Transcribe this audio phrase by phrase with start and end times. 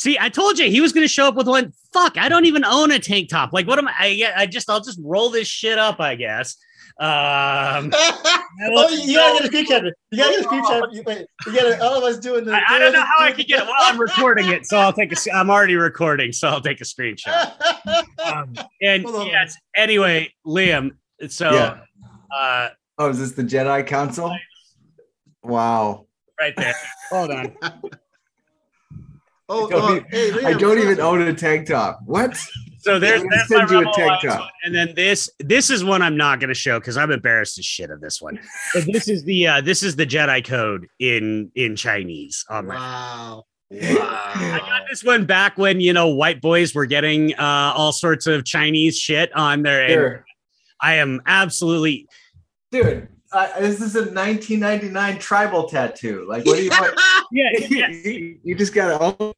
[0.00, 1.74] See, I told you he was going to show up with one.
[1.92, 3.52] Fuck, I don't even own a tank top.
[3.52, 3.92] Like, what am I?
[3.98, 6.56] I, I just, I'll just roll this shit up, I guess.
[6.98, 9.94] Um, oh, you gotta get a screen capture.
[10.10, 10.88] You gotta get a screen capture.
[10.92, 12.54] You, wait, you gotta all of us doing the.
[12.54, 14.94] I, I don't know how I could get it while I'm recording it, so I'll
[14.94, 15.34] take a.
[15.34, 17.52] I'm already recording, so I'll take a screenshot.
[18.24, 20.92] Um, and Hold yes, anyway, Liam.
[21.28, 21.80] So, Yeah.
[22.34, 24.34] uh, Oh, is this the Jedi Council?
[25.42, 26.06] Wow.
[26.40, 26.74] right there.
[27.10, 27.54] Hold on.
[29.50, 32.00] Oh, I don't, oh, even, hey, I don't so- even own a tank top.
[32.06, 32.38] What?
[32.78, 34.40] So there's, I'm my send you a tank top.
[34.40, 34.48] one.
[34.64, 37.66] and then this this is one I'm not going to show because I'm embarrassed as
[37.66, 38.38] shit of this one.
[38.72, 42.74] But this is the uh, this is the Jedi code in in Chinese on my
[42.76, 43.44] Wow.
[43.72, 48.26] I got this one back when you know white boys were getting uh, all sorts
[48.26, 49.82] of Chinese shit on their.
[49.82, 50.24] and Here,
[50.80, 52.06] I am absolutely.
[52.72, 53.08] dude.
[53.32, 56.26] Uh, this is a 1999 tribal tattoo.
[56.28, 56.98] Like, what do you want?
[57.32, 57.88] Yeah.
[57.90, 59.32] you, you just gotta own.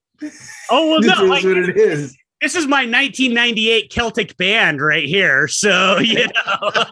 [0.70, 1.24] Oh well, this no.
[1.24, 2.16] is Like, what it is.
[2.40, 5.48] this is my 1998 Celtic band right here.
[5.48, 6.84] So you know.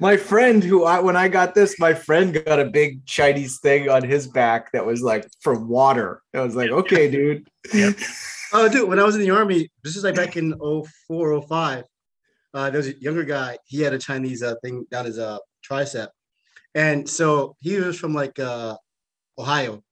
[0.00, 3.88] My friend, who I when I got this, my friend got a big Chinese thing
[3.88, 6.22] on his back that was like for water.
[6.34, 7.46] I was like, okay, dude.
[8.56, 10.54] Oh, dude, when I was in the army, this is like back in
[11.08, 11.82] 04, 05.
[12.52, 13.58] Uh, there was a younger guy.
[13.64, 16.06] He had a Chinese uh, thing down his uh, tricep,
[16.72, 18.76] and so he was from like uh,
[19.36, 19.82] Ohio,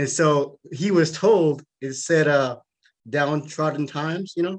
[0.00, 2.56] and so he was told it said uh,
[3.10, 4.58] downtrodden times, you know.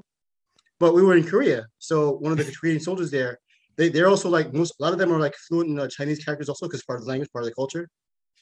[0.78, 3.38] But we were in Korea, so one of the Korean soldiers there,
[3.76, 4.74] they they're also like most.
[4.78, 7.06] A lot of them are like fluent in uh, Chinese characters also because part of
[7.06, 7.88] the language, part of the culture.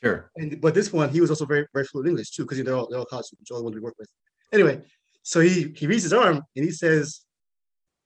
[0.02, 0.30] Sure.
[0.36, 2.76] And but this one, he was also very very fluent in English too, because they're
[2.76, 4.10] all they're all college students, all the ones we work with.
[4.52, 4.82] Anyway,
[5.22, 7.22] so he he reads his arm and he says,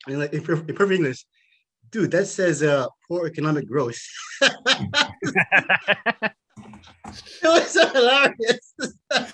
[0.06, 1.26] in like in, in perfect English,
[1.90, 3.98] dude, that says uh poor economic growth.
[7.06, 8.74] it was so hilarious.
[9.10, 9.28] Oh,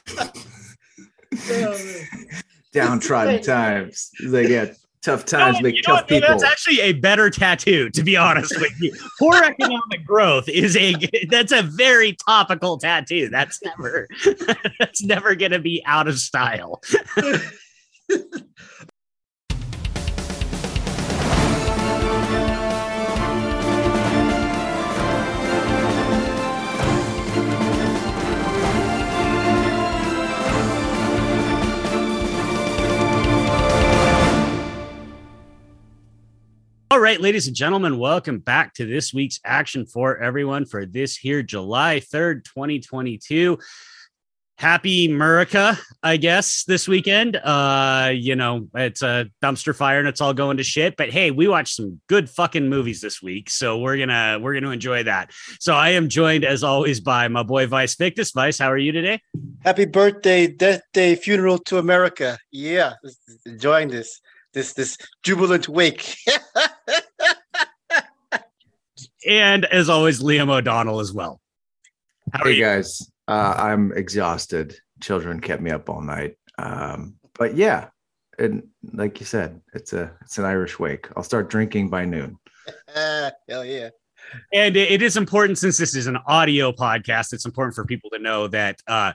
[1.49, 2.27] man.
[2.73, 4.11] Downtrodden times.
[4.23, 6.29] They get tough times No, make you know tough what, people.
[6.29, 8.95] That's actually a better tattoo, to be honest with you.
[9.19, 10.95] Poor economic growth is a
[11.29, 13.29] that's a very topical tattoo.
[13.29, 14.09] That's never
[14.79, 16.81] that's never gonna be out of style.
[36.93, 41.17] All right, ladies and gentlemen, welcome back to this week's Action for Everyone for this
[41.17, 43.61] here July 3rd, 2022.
[44.59, 47.37] Happy America, I guess, this weekend.
[47.37, 50.97] Uh, you know, it's a dumpster fire and it's all going to shit.
[50.97, 53.51] But hey, we watched some good fucking movies this week.
[53.51, 55.31] So we're gonna we're gonna enjoy that.
[55.61, 58.33] So I am joined as always by my boy Vice Victus.
[58.33, 59.21] Vice, how are you today?
[59.61, 62.37] Happy birthday, death day, funeral to America.
[62.51, 62.95] Yeah,
[63.47, 64.21] enjoying this
[64.53, 66.17] this this jubilant wake.
[69.27, 71.41] And as always, Liam O'Donnell as well.
[72.33, 72.65] How are Hey you?
[72.65, 74.77] guys, uh, I'm exhausted.
[75.01, 76.37] Children kept me up all night.
[76.59, 77.89] Um, but yeah,
[78.39, 81.09] and like you said, it's a it's an Irish wake.
[81.17, 82.39] I'll start drinking by noon.
[82.95, 83.91] Hell yeah.
[84.53, 88.19] And it is important since this is an audio podcast, it's important for people to
[88.19, 89.13] know that uh,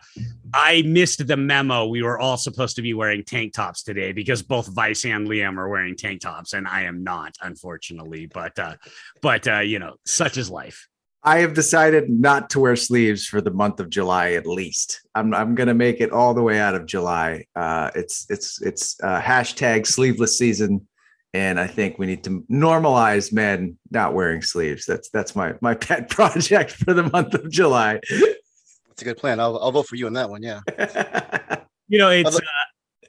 [0.53, 1.87] I missed the memo.
[1.87, 5.57] We were all supposed to be wearing tank tops today because both Vice and Liam
[5.57, 8.27] are wearing tank tops, and I am not, unfortunately.
[8.27, 8.75] But uh,
[9.21, 10.87] but uh, you know, such is life.
[11.25, 15.01] I have decided not to wear sleeves for the month of July at least.
[15.15, 17.45] I'm I'm gonna make it all the way out of July.
[17.55, 20.87] Uh, it's it's it's uh, hashtag sleeveless season,
[21.35, 24.85] and I think we need to normalize men not wearing sleeves.
[24.85, 27.99] That's that's my my pet project for the month of July.
[28.09, 29.41] That's a good plan.
[29.41, 30.41] I'll, I'll vote for you on that one.
[30.41, 30.61] Yeah.
[31.87, 32.35] You know, it's.
[32.35, 32.41] Uh,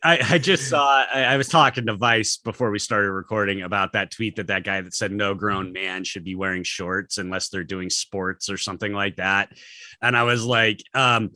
[0.02, 1.06] I, I just saw.
[1.10, 4.64] I, I was talking to Vice before we started recording about that tweet that that
[4.64, 8.58] guy that said no grown man should be wearing shorts unless they're doing sports or
[8.58, 9.48] something like that,
[10.02, 11.30] and I was like, um,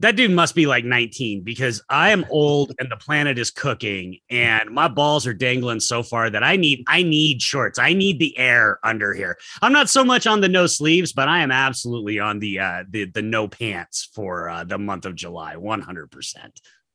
[0.00, 4.18] that dude must be like 19 because I am old and the planet is cooking
[4.30, 7.78] and my balls are dangling so far that I need I need shorts.
[7.78, 9.36] I need the air under here.
[9.60, 12.84] I'm not so much on the no sleeves, but I am absolutely on the uh
[12.88, 16.36] the the no pants for uh, the month of July 100%.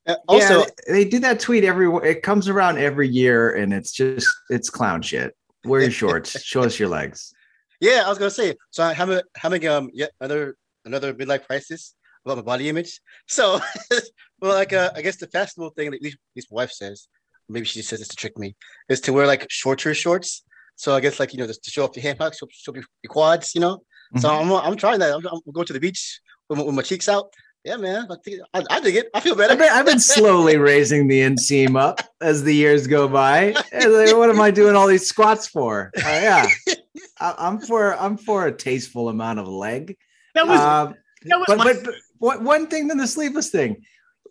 [0.07, 1.87] Uh, Also, yeah, they, they do that tweet every.
[2.09, 5.35] It comes around every year, and it's just it's clown shit.
[5.63, 6.39] Wear your shorts.
[6.43, 7.33] Show us your legs.
[7.81, 8.55] yeah, I was gonna say.
[8.71, 12.99] So I'm having having um yet another another midlife crisis about my body image.
[13.27, 13.59] So,
[14.41, 17.07] well, like uh, I guess the fashionable thing, at least, at least my wife says,
[17.49, 18.55] maybe she just says this to trick me,
[18.89, 20.43] is to wear like shorter shorts.
[20.75, 22.83] So I guess like you know just to show off your handpacks, show, show your
[23.03, 23.83] your quads, you know.
[24.17, 25.13] So I'm I'm trying that.
[25.13, 26.19] I'm, I'm going to the beach
[26.49, 27.33] with my, with my cheeks out.
[27.63, 28.07] yeah, man.
[28.09, 29.09] I, think, I, I dig it.
[29.15, 29.53] I feel better.
[29.53, 33.51] I've been, I've been slowly raising the inseam up as the years go by.
[33.73, 35.91] Like, what am I doing all these squats for?
[35.97, 36.47] Uh, yeah,
[37.19, 39.97] I, I'm for I'm for a tasteful amount of leg.
[40.35, 43.49] That was Um, that was but, my- but, but what, one thing than the sleeveless
[43.49, 43.83] thing.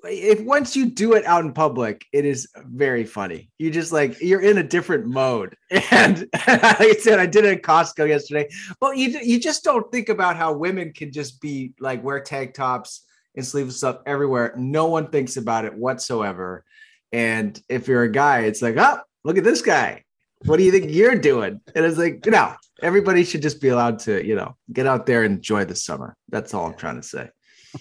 [0.06, 3.50] If once you do it out in public it is very funny.
[3.58, 5.56] You just like you're in a different mode.
[5.90, 8.48] And like i said i did it at costco yesterday.
[8.80, 12.54] But you, you just don't think about how women can just be like wear tank
[12.54, 13.04] tops
[13.34, 14.54] and sleeveless stuff everywhere.
[14.56, 16.64] No one thinks about it whatsoever.
[17.12, 20.04] And if you're a guy it's like oh look at this guy.
[20.44, 21.62] What do you think you're doing?
[21.74, 25.06] And it's like you know everybody should just be allowed to you know get out
[25.06, 26.14] there and enjoy the summer.
[26.28, 27.30] That's all i'm trying to say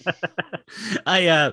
[1.06, 1.52] I uh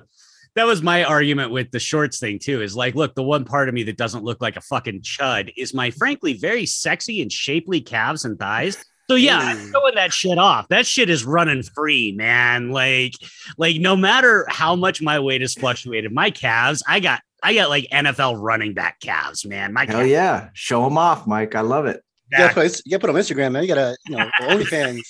[0.54, 2.60] that was my argument with the shorts thing too.
[2.60, 5.52] Is like, look, the one part of me that doesn't look like a fucking chud
[5.56, 8.76] is my frankly very sexy and shapely calves and thighs.
[9.08, 9.70] So yeah, I'm Ooh.
[9.70, 10.68] throwing that shit off.
[10.68, 12.70] That shit is running free, man.
[12.70, 13.14] Like,
[13.58, 17.68] like no matter how much my weight has fluctuated, my calves, I got I got
[17.68, 19.72] like NFL running back calves, man.
[19.72, 23.00] My hell yeah show them off mike i love it You gotta, put, you gotta
[23.00, 23.62] put on Instagram, man.
[23.62, 25.00] You gotta, you know, OnlyFans,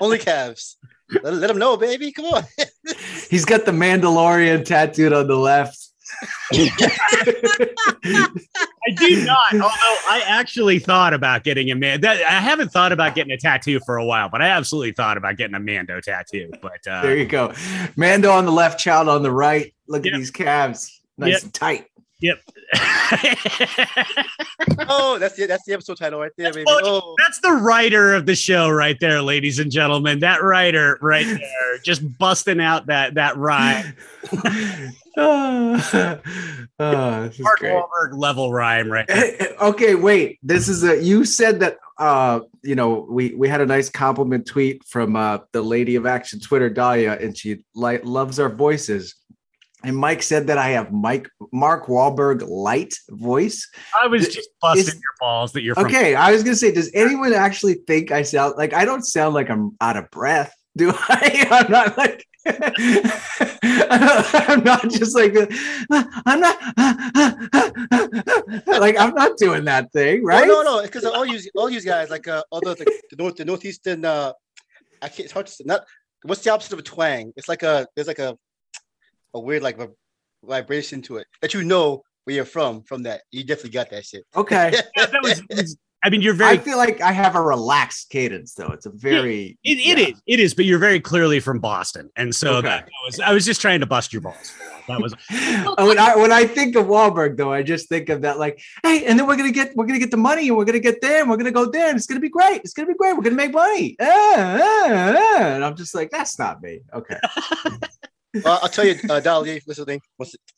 [0.00, 0.78] only calves.
[1.22, 2.12] Let, let them know, baby.
[2.12, 2.44] Come on.
[3.30, 5.76] he's got the mandalorian tattooed on the left
[6.52, 8.28] I
[8.96, 9.52] do not.
[9.54, 12.00] Although I actually thought about getting a man.
[12.00, 15.16] That I haven't thought about getting a tattoo for a while, but I absolutely thought
[15.16, 16.50] about getting a Mando tattoo.
[16.60, 17.52] But uh, there you go
[17.96, 20.14] mando on the left child on the right look Yep.
[20.14, 21.42] at these calves nice Yep.
[21.42, 21.86] and tight
[22.20, 22.38] Yep.
[24.92, 26.64] Oh, that's the that's the episode title right there, baby.
[26.66, 30.20] Well, Oh, That's the writer of the show right there, ladies and gentlemen.
[30.20, 33.94] That writer right there, just busting out that that rhyme,
[35.16, 36.18] oh,
[36.78, 37.60] oh, this is Mark.
[37.60, 39.16] Wahlberg level rhyme right there.
[39.16, 43.46] Hey, hey, okay wait this is a you said that uh you know we we
[43.48, 47.62] had a nice compliment tweet from uh the lady of action twitter dahlia and she
[47.74, 49.16] like loves our voices
[49.84, 53.68] and mike said that i have mike mark Wahlberg light voice
[54.00, 55.86] I was just busting Is- your balls that you're from.
[55.86, 59.34] okay i was gonna say does anyone actually think i sound like i don't sound
[59.34, 62.26] like i'm out of breath do i i'm not like
[63.62, 65.34] I'm not just like
[65.90, 66.56] I'm not
[68.66, 70.48] like I'm not doing that thing, right?
[70.48, 70.82] no, no, no.
[70.82, 74.32] Because all you all you guys like uh, although the, the north the northeastern uh,
[75.02, 75.84] I can't it's hard to say, not
[76.22, 77.32] what's the opposite of a twang?
[77.36, 78.36] It's like a there's like a
[79.34, 79.88] a weird like a
[80.44, 82.82] vibration to it that you know where you're from.
[82.82, 84.24] From that, you definitely got that shit.
[84.36, 84.72] Okay.
[84.96, 86.52] Yeah, that was, was- I mean, you're very.
[86.52, 88.68] I feel like I have a relaxed cadence though.
[88.68, 90.06] It's a very It, it yeah.
[90.08, 90.54] is, It is.
[90.54, 92.68] But you're very clearly from Boston, and so Okay.
[92.68, 93.20] that, that was.
[93.20, 94.54] I was just trying to bust your balls.
[94.88, 95.12] That was.
[95.86, 99.04] when I when I think of Wahlberg though, I just think of that like, hey,
[99.04, 101.20] and then we're gonna get we're gonna get the money and we're gonna get there
[101.20, 102.62] and we're gonna go there and it's gonna be great.
[102.64, 103.14] It's gonna be great.
[103.14, 103.94] We're gonna make money.
[104.00, 105.42] Ah, ah, ah.
[105.42, 106.80] And I'm just like, that's not me.
[106.94, 107.18] Okay.
[108.34, 110.00] Well, I'll tell you, uh, Dolly, if you're listening.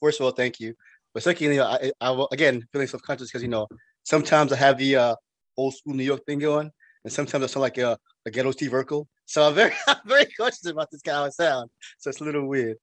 [0.00, 0.74] First of all, thank you.
[1.14, 3.68] But secondly, I, I will again feeling self conscious because you know
[4.04, 5.14] sometimes I have the uh,
[5.56, 6.70] old school New York thing going,
[7.04, 9.06] and sometimes I sound like a, a ghetto Steve Urkel.
[9.26, 11.70] So I'm very, I'm very cautious about this kind of sound.
[11.98, 12.76] So it's a little weird.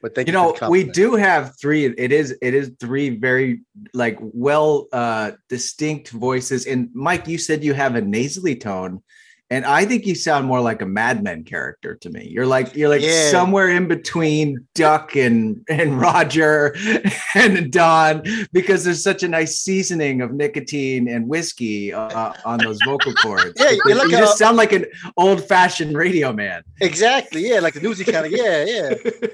[0.00, 0.38] But thank You you.
[0.38, 1.86] know, we do have three.
[1.86, 3.62] It is it is three very
[3.94, 6.66] like well uh distinct voices.
[6.66, 9.02] And Mike, you said you have a nasally tone.
[9.50, 12.28] And I think you sound more like a Mad Men character to me.
[12.30, 13.30] You're like you're like Yeah.
[13.30, 16.76] somewhere in between Duck and and Roger
[17.34, 18.22] and Don
[18.52, 23.54] because there's such a nice seasoning of nicotine and whiskey uh, on those vocal cords.
[23.56, 24.84] Yeah, you're like you a- just sound like an
[25.16, 26.62] old fashioned radio man.
[26.82, 27.48] Exactly.
[27.48, 28.32] Yeah, like the newsy kind of.
[28.32, 28.94] Yeah, yeah.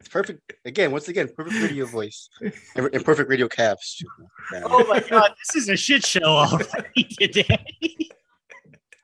[0.00, 0.52] It's perfect.
[0.66, 2.28] Again, once again, perfect radio voice
[2.76, 4.04] and, and perfect radio calves.
[4.64, 7.64] Oh my god, this is a shit show already today.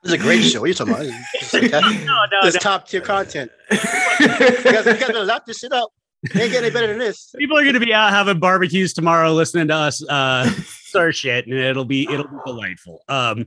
[0.02, 0.60] This is a great show.
[0.60, 1.06] What are you talking about?
[1.42, 2.00] Fantastic.
[2.06, 2.60] No, no, This no.
[2.60, 3.50] top tier content.
[3.70, 5.90] You guys, you guys better lock this shit up.
[6.22, 7.34] It ain't getting any better than this.
[7.38, 10.48] People are going to be out having barbecues tomorrow, listening to us uh,
[10.84, 13.02] start shit, and it'll be it'll be delightful.
[13.08, 13.46] Um,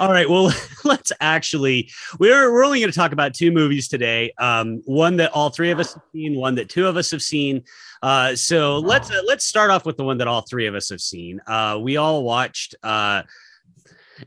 [0.00, 0.52] all right, well,
[0.84, 4.32] let's actually we're we're only going to talk about two movies today.
[4.38, 7.22] Um, one that all three of us have seen, one that two of us have
[7.22, 7.62] seen.
[8.02, 10.88] Uh, so let's uh, let's start off with the one that all three of us
[10.90, 11.40] have seen.
[11.46, 12.74] Uh, we all watched.
[12.82, 13.22] Uh,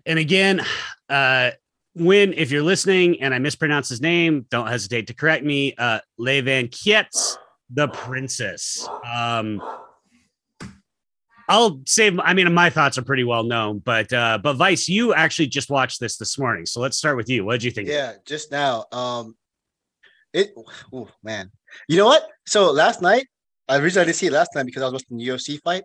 [0.06, 0.62] and again,
[1.10, 1.52] uh,
[1.94, 5.74] when if you're listening and I mispronounce his name, don't hesitate to correct me.
[5.78, 7.38] Uh, Le Van Kiet's
[7.70, 8.88] The Princess.
[9.06, 9.62] Um,
[11.48, 15.14] I'll say, I mean, my thoughts are pretty well known, but uh, but Vice, you
[15.14, 17.46] actually just watched this this morning, so let's start with you.
[17.46, 17.88] What did you think?
[17.88, 18.86] Yeah, just now.
[18.92, 19.36] Um,
[20.34, 20.54] it.
[20.92, 21.52] Oh man,
[21.88, 22.28] you know what?
[22.48, 23.28] So last night,
[23.68, 25.84] I I didn't see it last night because I was watching the UFC fight.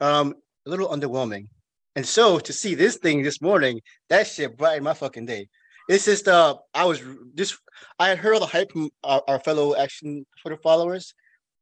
[0.00, 0.34] Um,
[0.66, 1.48] a little underwhelming,
[1.96, 5.48] and so to see this thing this morning, that shit brightened my fucking day.
[5.88, 7.02] It's just uh, I was
[7.34, 7.58] just
[7.98, 11.14] I had heard all the hype from our, our fellow action Twitter followers,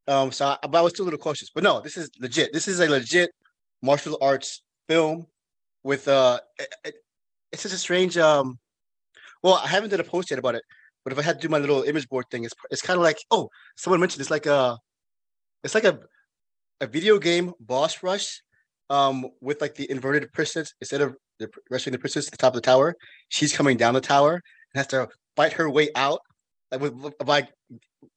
[0.08, 1.50] um, so I, but I was still a little cautious.
[1.54, 2.52] But no, this is legit.
[2.52, 3.30] This is a legit
[3.82, 5.26] martial arts film
[5.82, 6.94] with uh, it, it,
[7.50, 8.58] it's just a strange um.
[9.42, 10.62] Well, I haven't done a post yet about it,
[11.02, 13.02] but if I had to do my little image board thing, it's it's kind of
[13.02, 14.78] like oh, someone mentioned it's like a,
[15.64, 15.98] it's like a,
[16.80, 18.40] a video game boss rush,
[18.90, 22.54] um, with like the inverted princess instead of the rescuing the princess at the top
[22.54, 22.94] of the tower,
[23.28, 26.20] she's coming down the tower and has to fight her way out,
[26.70, 27.48] like with by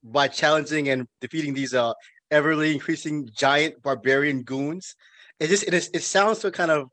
[0.04, 1.94] by challenging and defeating these uh
[2.32, 4.96] everly increasing giant barbarian goons.
[5.40, 6.90] It just it is it sounds so kind of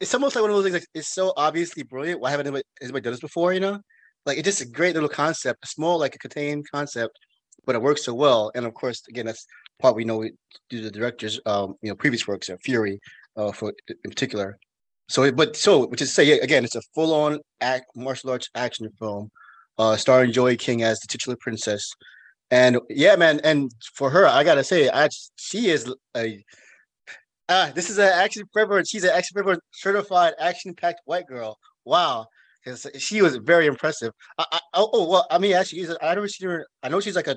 [0.00, 2.20] it's almost like one of those things like it's so obviously brilliant.
[2.20, 3.52] Why haven't anybody, anybody done this before?
[3.52, 3.80] You know,
[4.26, 7.18] like it's just a great little concept, a small like a contained concept,
[7.66, 8.52] but it works so well.
[8.54, 9.46] And of course, again, that's
[9.78, 10.22] part we know
[10.70, 12.98] to the director's um, you know previous works, uh, Furie,
[13.36, 14.58] uh, for in particular.
[15.08, 18.88] So, but so which is to say again, it's a full-on act martial arts action
[18.98, 19.30] film,
[19.78, 21.90] uh, starring Joey King as the titular princess.
[22.50, 26.42] And yeah, man, and for her, I gotta say, I she is a
[27.48, 28.82] ah, this is an action forever.
[28.84, 31.56] She's an action forever certified action-packed white girl.
[31.84, 32.26] Wow,
[32.98, 34.12] she was very impressive.
[34.38, 36.66] I, I, oh, oh, well, I mean, actually, I don't see her.
[36.82, 37.36] I know she's like a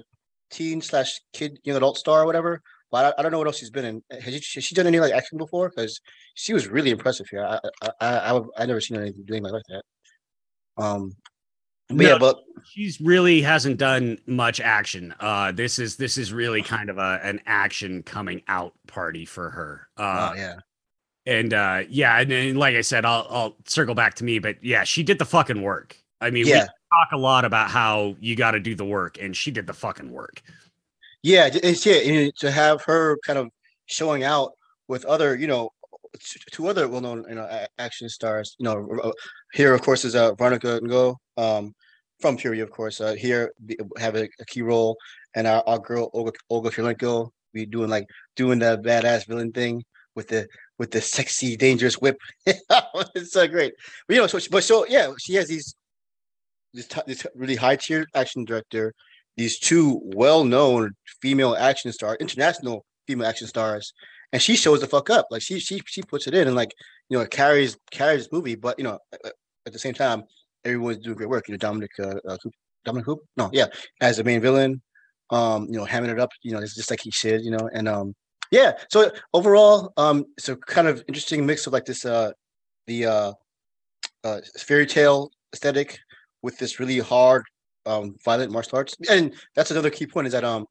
[0.51, 2.61] teen slash kid young adult star or whatever.
[2.91, 4.03] But I, I don't know what else she's been in.
[4.11, 5.69] Has she, has she done any like action before?
[5.69, 5.99] Because
[6.35, 7.45] she was really impressive here.
[7.45, 9.83] I I I, I, I never seen anything doing like that.
[10.77, 11.13] Um,
[11.87, 15.13] but no, yeah, but she's really hasn't done much action.
[15.19, 19.49] Uh, this is this is really kind of a an action coming out party for
[19.49, 19.87] her.
[19.97, 20.55] Uh, oh yeah.
[21.25, 24.63] And uh, yeah, and, and like I said, I'll I'll circle back to me, but
[24.63, 25.95] yeah, she did the fucking work.
[26.19, 26.67] I mean, yeah.
[26.93, 29.73] Talk a lot about how you got to do the work, and she did the
[29.73, 30.41] fucking work.
[31.23, 33.49] Yeah, it's yeah, to have her kind of
[33.85, 34.51] showing out
[34.87, 35.69] with other, you know,
[36.51, 38.55] two other well-known, you know, action stars.
[38.59, 39.13] You know,
[39.53, 41.73] here of course is uh, Veronica Ngo um,
[42.19, 42.99] from Furie, of course.
[42.99, 43.53] Uh, here
[43.97, 44.97] have a, a key role,
[45.35, 49.83] and our, our girl Olga Olga Kurylenko be doing like doing that badass villain thing
[50.15, 52.17] with the with the sexy dangerous whip.
[52.45, 53.73] it's so great.
[54.07, 55.75] But you know, so but so yeah, she has these
[56.73, 58.93] this, this really high tier action director,
[59.37, 63.93] these two well known female action stars, international female action stars,
[64.31, 65.27] and she shows the fuck up.
[65.31, 66.73] Like she she she puts it in and like
[67.09, 68.55] you know it carries carries this movie.
[68.55, 68.99] But you know
[69.65, 70.23] at the same time,
[70.65, 71.47] everyone's doing great work.
[71.47, 72.37] You know Dominic uh, uh
[72.85, 73.67] Dominic Cooper, no, yeah,
[74.01, 74.81] as the main villain.
[75.29, 76.31] Um, you know, hamming it up.
[76.41, 77.41] You know, it's just like he should.
[77.43, 78.13] You know, and um,
[78.51, 78.73] yeah.
[78.89, 82.31] So overall, um, it's a kind of interesting mix of like this uh,
[82.87, 83.33] the uh,
[84.23, 85.99] uh fairy tale aesthetic
[86.41, 87.43] with this really hard,
[87.85, 88.95] um, violent martial arts.
[89.09, 90.65] And that's another key point is that um,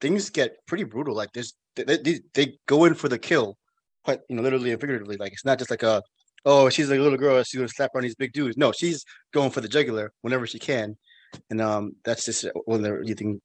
[0.00, 1.14] things get pretty brutal.
[1.14, 3.56] Like there's they, they, they go in for the kill,
[4.04, 5.16] quite you know, literally and figuratively.
[5.16, 6.02] Like it's not just like a
[6.44, 8.56] oh she's like a little girl, she's gonna slap on these big dudes.
[8.56, 10.96] No, she's going for the jugular whenever she can,
[11.50, 13.40] and um, that's just one of the you think.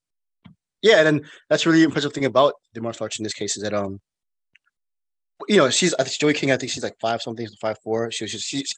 [0.81, 3.61] Yeah, and then that's really impressive thing about the martial arts in this case is
[3.61, 3.99] that um,
[5.47, 6.51] you know, she's I think Joey King.
[6.51, 8.11] I think she's like five something, five four.
[8.11, 8.75] She was just she's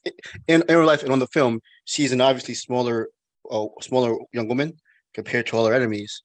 [0.47, 1.59] in, in her life and on the film.
[1.85, 3.09] She's an obviously smaller,
[3.49, 4.73] uh, smaller young woman
[5.13, 6.21] compared to all her enemies.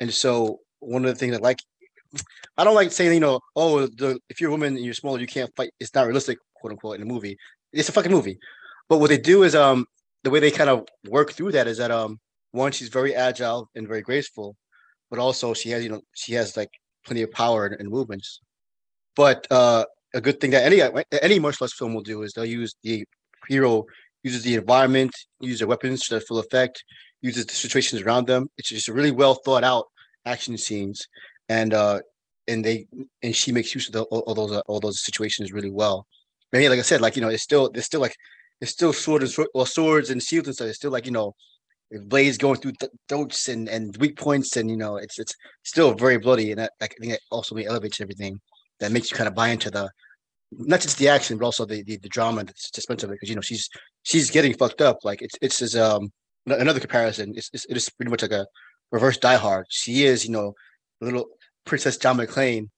[0.00, 1.58] And so one of the things I like,
[2.56, 5.18] I don't like saying you know, oh, the, if you're a woman and you're smaller,
[5.18, 5.70] you can't fight.
[5.80, 7.36] It's not realistic, quote unquote, in a movie.
[7.72, 8.38] It's a fucking movie.
[8.88, 9.86] But what they do is um
[10.24, 12.18] the way they kind of work through that is that um
[12.52, 14.56] one she's very agile and very graceful,
[15.10, 16.70] but also she has you know she has like
[17.04, 18.40] plenty of power and, and movements.
[19.18, 19.84] But uh,
[20.14, 20.80] a good thing that any
[21.20, 23.04] any martial arts film will do is they'll use the
[23.48, 23.84] hero
[24.22, 25.10] uses the environment,
[25.40, 26.84] uses their weapons to their full effect,
[27.20, 28.48] uses the situations around them.
[28.58, 29.86] It's just a really well thought out
[30.24, 31.08] action scenes,
[31.48, 31.98] and uh,
[32.46, 32.86] and they
[33.24, 36.06] and she makes use of the, all, all, those uh, all those situations really well.
[36.52, 38.14] And yeah, like I said, like you know, it's still it's still like
[38.60, 40.68] it's still swords and well swords and shields and stuff.
[40.68, 41.34] It's still like you know,
[42.06, 45.34] blades going through th- throats and and weak points, and you know, it's it's
[45.64, 48.40] still very bloody, and that, I think it also elevates everything
[48.80, 49.90] that makes you kind of buy into the
[50.52, 53.14] not just the action, but also the the, the drama that's suspense of it.
[53.14, 53.68] Because you know she's
[54.02, 54.98] she's getting fucked up.
[55.04, 56.10] Like it's it's as um
[56.46, 57.34] another comparison.
[57.36, 58.46] It's, it's it is pretty much like a
[58.90, 59.66] reverse Die Hard.
[59.68, 60.54] She is you know
[61.00, 61.26] little
[61.64, 62.68] Princess John McClane,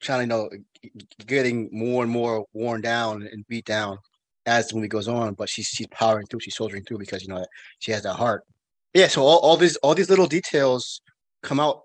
[0.00, 0.48] trying to
[0.82, 3.98] you know getting more and more worn down and beat down
[4.46, 5.34] as the movie goes on.
[5.34, 6.40] But she's she's powering through.
[6.40, 7.44] She's soldiering through because you know
[7.78, 8.44] she has that heart.
[8.94, 9.06] Yeah.
[9.06, 11.00] So all, all these all these little details
[11.42, 11.82] come out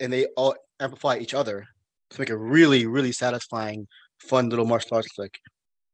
[0.00, 1.66] and they all amplify each other
[2.10, 3.86] to make a really, really satisfying,
[4.18, 5.38] fun little martial arts flick.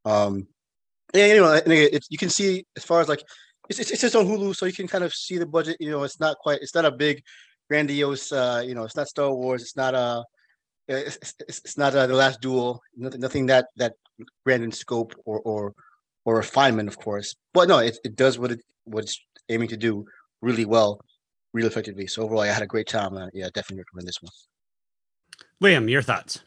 [0.05, 0.47] Um,
[1.15, 3.23] yeah, you it's, you can see as far as like
[3.69, 5.77] it's, it's, it's just on Hulu, so you can kind of see the budget.
[5.81, 7.23] You know, it's not quite, it's not a big,
[7.69, 8.33] grandiose.
[8.33, 9.63] Uh, you know, it's not Star Wars.
[9.63, 10.23] It's not a, uh,
[10.89, 11.19] it's,
[11.49, 12.81] it's, it's not uh, the Last Duel.
[12.97, 13.95] Nothing, nothing that that
[14.45, 15.73] grand in scope or or
[16.25, 17.35] or refinement, of course.
[17.53, 19.19] But no, it, it does what it what it's
[19.49, 20.05] aiming to do
[20.43, 21.01] really well,
[21.53, 22.07] really effectively.
[22.07, 23.17] So overall, I had a great time.
[23.17, 24.31] Uh, yeah, definitely recommend this one.
[25.63, 26.41] Liam, your thoughts?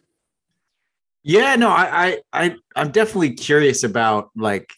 [1.23, 4.71] Yeah, no, I, I, I, I'm definitely curious about like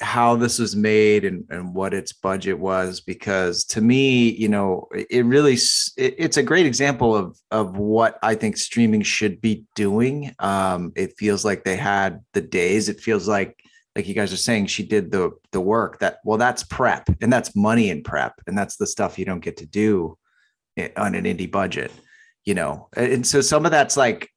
[0.00, 4.88] how this was made and, and what its budget was because to me you know
[4.92, 9.64] it really it, it's a great example of of what i think streaming should be
[9.74, 10.34] doing.
[10.38, 12.88] Um it feels like they had the days.
[12.88, 13.62] It feels like
[13.94, 17.32] like you guys are saying she did the the work that well that's prep and
[17.32, 20.16] that's money in prep and that's the stuff you don't get to do
[20.96, 21.92] on an indie budget
[22.44, 24.30] you know and so some of that's like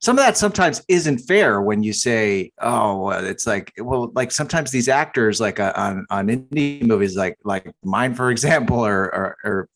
[0.00, 4.70] some of that sometimes isn't fair when you say, "Oh, it's like well, like sometimes
[4.70, 9.36] these actors, like uh, on on indie movies, like like mine, for example, or, or
[9.44, 9.68] or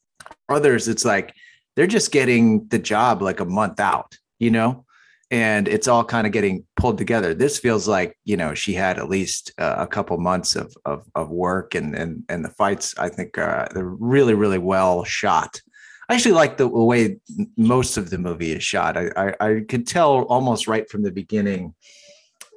[0.48, 1.34] others, it's like
[1.76, 4.84] they're just getting the job like a month out, you know,
[5.30, 7.34] and it's all kind of getting pulled together.
[7.34, 11.04] This feels like you know she had at least uh, a couple months of of
[11.14, 15.60] of work, and and and the fights, I think, uh, they're really really well shot.
[16.08, 17.18] I actually like the way
[17.56, 18.96] most of the movie is shot.
[18.96, 21.74] I, I, I could tell almost right from the beginning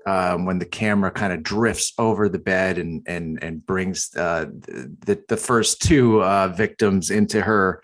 [0.06, 4.46] um, when the camera kind of drifts over the bed and and and brings uh,
[4.62, 7.82] the the first two uh, victims into her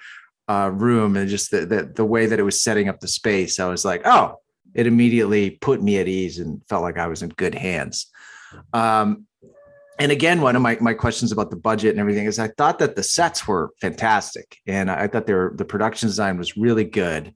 [0.48, 3.60] uh, room and just the, the the way that it was setting up the space.
[3.60, 4.40] I was like, oh,
[4.74, 8.08] it immediately put me at ease and felt like I was in good hands.
[8.74, 9.28] Um,
[10.00, 12.80] and again, one of my, my questions about the budget and everything is I thought
[12.80, 17.34] that the sets were fantastic and I thought their the production design was really good.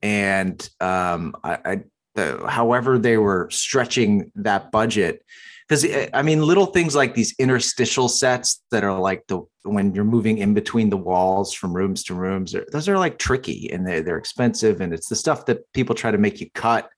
[0.00, 1.80] And um, I, I
[2.14, 5.24] the, however they were stretching that budget,
[5.68, 9.92] because eh, I mean, little things like these interstitial sets that are like the when
[9.92, 13.86] you're moving in between the walls from rooms to rooms, those are like tricky and
[13.86, 16.88] they're, they're expensive and it's the stuff that people try to make you cut.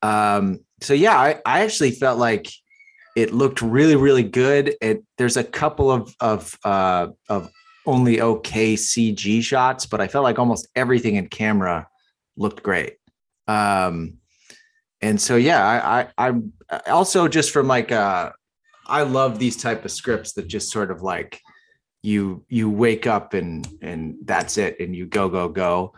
[0.00, 2.48] Um, so yeah, I, I actually felt like
[3.18, 4.76] it looked really, really good.
[4.80, 7.50] It there's a couple of of uh, of
[7.84, 11.88] only okay CG shots, but I felt like almost everything in camera
[12.36, 12.94] looked great.
[13.48, 14.18] Um,
[15.00, 16.34] and so yeah, I, I
[16.70, 18.30] I also just from like uh
[18.86, 21.40] I love these type of scripts that just sort of like
[22.02, 25.92] you you wake up and and that's it and you go go go.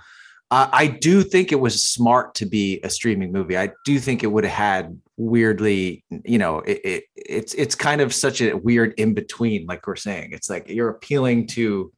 [0.50, 3.56] Uh, I do think it was smart to be a streaming movie.
[3.56, 8.00] I do think it would have had weirdly, you know, it, it, it's it's kind
[8.00, 9.66] of such a weird in between.
[9.66, 11.92] Like we're saying, it's like you're appealing to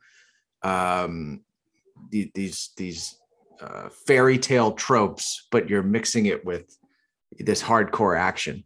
[0.62, 1.40] um,
[2.10, 3.16] these these
[3.60, 6.76] uh, fairy tale tropes, but you're mixing it with
[7.38, 8.64] this hardcore action.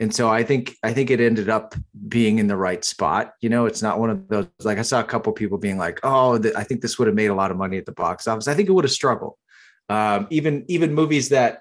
[0.00, 1.74] And so I think I think it ended up
[2.08, 3.34] being in the right spot.
[3.40, 6.00] You know, it's not one of those like I saw a couple people being like,
[6.02, 8.48] "Oh, I think this would have made a lot of money at the box office."
[8.48, 9.34] I think it would have struggled.
[9.88, 11.60] Um, even even movies that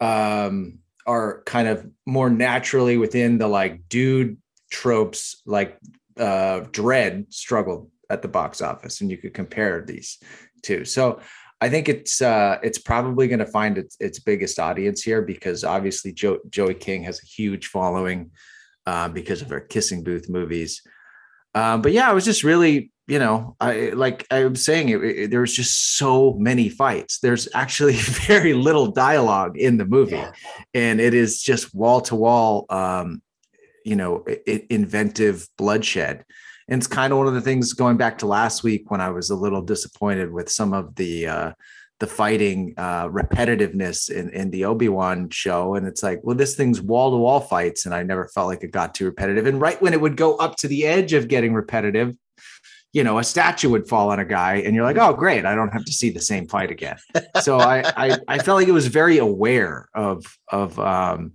[0.00, 4.36] um, are kind of more naturally within the like dude
[4.70, 5.78] tropes, like
[6.18, 10.18] uh, Dredd struggled at the box office, and you could compare these
[10.62, 10.84] two.
[10.84, 11.20] So
[11.62, 15.62] I think it's uh, it's probably going to find its, its biggest audience here because
[15.62, 18.32] obviously jo- Joey King has a huge following
[18.84, 20.82] uh, because of her kissing booth movies.
[21.54, 25.04] Um, but yeah, I was just really, you know, I like I was saying, it,
[25.04, 27.20] it, there was just so many fights.
[27.20, 27.92] There's actually
[28.26, 30.24] very little dialogue in the movie,
[30.74, 32.66] and it is just wall to wall,
[33.84, 34.24] you know,
[34.68, 36.24] inventive bloodshed.
[36.68, 39.10] And it's kind of one of the things going back to last week when I
[39.10, 41.52] was a little disappointed with some of the uh,
[42.00, 45.76] the fighting uh, repetitiveness in, in the Obi-Wan show.
[45.76, 48.94] And it's like, well, this thing's wall-to-wall fights, and I never felt like it got
[48.94, 49.46] too repetitive.
[49.46, 52.16] And right when it would go up to the edge of getting repetitive,
[52.92, 55.54] you know, a statue would fall on a guy, and you're like, oh, great, I
[55.54, 56.96] don't have to see the same fight again.
[57.40, 61.32] So I I, I felt like it was very aware of of um,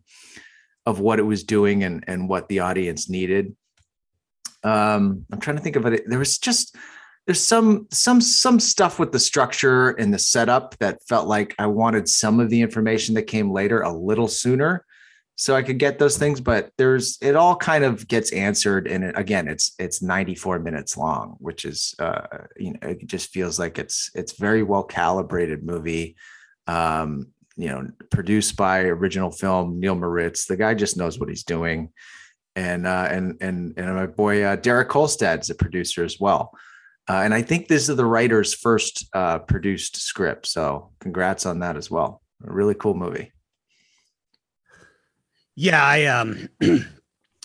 [0.86, 3.56] of what it was doing and and what the audience needed
[4.68, 6.04] um i'm trying to think of it.
[6.08, 6.76] There was just
[7.26, 11.68] there's some some some stuff with the structure and the setup that felt like i
[11.68, 14.86] wanted some of the information that came later a little sooner
[15.36, 19.04] so i could get those things but there's it all kind of gets answered and
[19.04, 22.26] it, again it's it's 94 minutes long which is uh
[22.56, 26.16] you know it just feels like it's it's very well calibrated movie
[26.68, 27.28] um
[27.58, 30.46] you know produced by original film neal moritz.
[30.46, 31.92] The guy just knows what he's doing
[32.58, 36.58] and uh, and and and my boy uh, Derek Kolstad's a producer as well.
[37.08, 40.48] Uh, and I think this is the writer's first uh, produced script.
[40.48, 42.22] So congrats on that as well.
[42.46, 43.32] A really cool movie.
[45.56, 46.50] Yeah, I um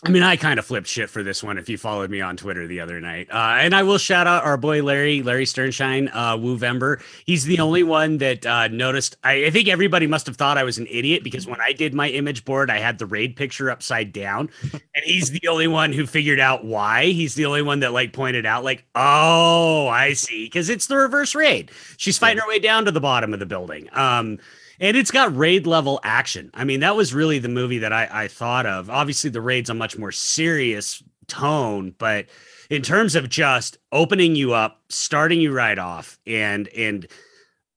[0.05, 2.37] I mean, I kind of flipped shit for this one if you followed me on
[2.37, 3.29] Twitter the other night.
[3.31, 7.01] Uh, and I will shout out our boy Larry, Larry Sternshine, uh, Woovember.
[7.25, 9.17] He's the only one that uh, noticed.
[9.23, 11.95] I, I, think everybody must have thought I was an idiot because when I did
[11.95, 14.51] my image board, I had the raid picture upside down.
[14.95, 17.07] And he's the only one who figured out why.
[17.07, 20.45] He's the only one that like pointed out, like, oh, I see.
[20.45, 21.71] Because it's the reverse raid.
[21.97, 23.89] She's fighting her way down to the bottom of the building.
[23.93, 24.39] Um,
[24.81, 26.51] and it's got raid level action.
[26.55, 28.91] I mean, that was really the movie that I, I thought of.
[28.91, 32.27] Obviously, the raid's a much more serious tone, but
[32.71, 37.07] in terms of just opening you up, starting you right off, and and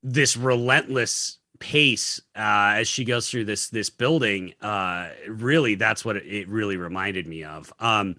[0.03, 6.17] this relentless pace uh, as she goes through this this building, uh, really, that's what
[6.17, 7.73] it, really reminded me of.
[7.79, 8.15] Um,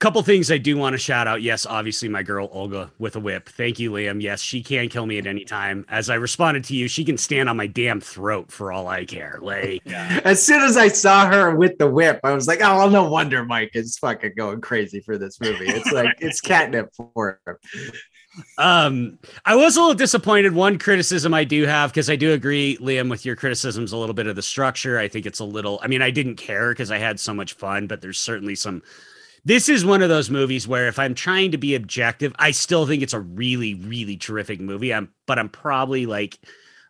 [0.00, 1.42] couple things I do want to shout out.
[1.42, 3.48] Yes, obviously my girl Olga with a whip.
[3.48, 4.20] Thank you, Liam.
[4.20, 5.86] Yes, she can kill me at any time.
[5.88, 9.04] As I responded to you, she can stand on my damn throat for all I
[9.04, 9.38] care.
[9.40, 10.20] Like yeah.
[10.24, 13.08] as soon as I saw her with the whip, I was like, oh, well, no
[13.08, 15.68] wonder Mike is fucking going crazy for this movie.
[15.68, 17.56] It's like it's catnip for him.
[18.58, 20.54] Um, I was a little disappointed.
[20.54, 24.14] One criticism I do have because I do agree, Liam, with your criticisms a little
[24.14, 24.98] bit of the structure.
[24.98, 25.78] I think it's a little.
[25.82, 28.82] I mean, I didn't care because I had so much fun, but there's certainly some
[29.44, 32.86] this is one of those movies where if I'm trying to be objective, I still
[32.86, 34.92] think it's a really, really terrific movie.
[34.92, 36.38] I'm, but I'm probably like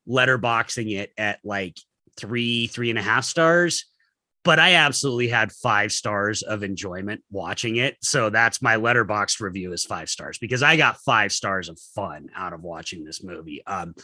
[0.09, 1.79] letterboxing it at like
[2.17, 3.87] three, three and a half stars.
[4.45, 7.97] But I absolutely had five stars of enjoyment watching it.
[8.03, 12.29] So that's my letterbox review is five stars because I got five stars of fun
[12.37, 13.65] out of watching this movie.
[13.67, 13.95] Um,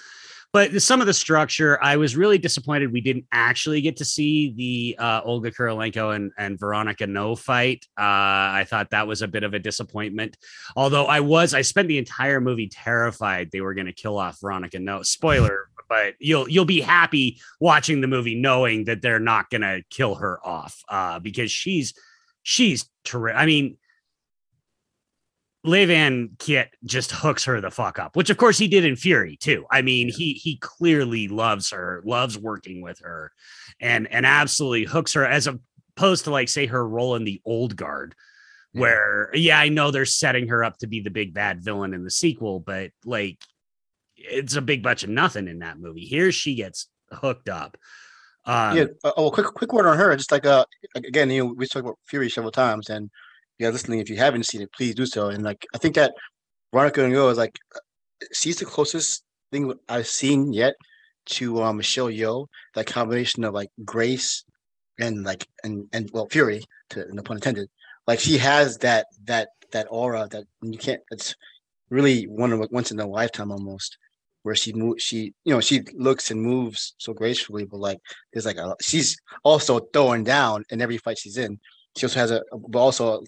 [0.52, 4.52] but some of the structure, I was really disappointed we didn't actually get to see
[4.52, 7.86] the uh, Olga Kurylenko and, and Veronica Ngo fight.
[7.96, 10.36] Uh, I thought that was a bit of a disappointment.
[10.74, 14.40] Although I was, I spent the entire movie terrified they were going to kill off
[14.40, 15.06] Veronica Ngo.
[15.06, 19.82] Spoiler, but you'll you'll be happy watching the movie knowing that they're not going to
[19.90, 21.94] kill her off uh, because she's
[22.42, 23.38] she's terrific.
[23.38, 23.76] I mean,
[25.62, 28.96] Le Van Kiet just hooks her the fuck up, which of course he did in
[28.96, 29.66] Furie too.
[29.70, 30.14] I mean, yeah.
[30.16, 33.32] he he clearly loves her, loves working with her,
[33.80, 37.76] and and absolutely hooks her as opposed to like say her role in the old
[37.76, 38.14] guard,
[38.72, 38.80] yeah.
[38.80, 42.04] where yeah, I know they're setting her up to be the big bad villain in
[42.04, 43.38] the sequel, but like
[44.16, 46.04] it's a big bunch of nothing in that movie.
[46.04, 47.76] Here she gets hooked up.
[48.46, 48.84] Um, yeah.
[49.04, 50.16] Uh, oh, quick quick word on her.
[50.16, 53.10] Just like uh, again, you know, we talked about Fury several times, and
[53.60, 55.28] yeah, listening, if you haven't seen it, please do so.
[55.28, 56.14] And like, I think that
[56.72, 57.58] Veronica Ngo is like,
[58.32, 60.74] she's the closest thing I've seen yet
[61.26, 62.46] to um, Michelle Yeoh.
[62.74, 64.44] That combination of like grace
[64.98, 67.68] and like and and well fury, to no pun intended.
[68.06, 71.00] Like she has that that that aura that you can't.
[71.10, 71.34] It's
[71.90, 73.98] really one of once in a lifetime almost
[74.42, 77.98] where she moves she you know she looks and moves so gracefully but like
[78.32, 81.58] there's like a she's also throwing down in every fight she's in
[81.96, 83.22] she also has a but also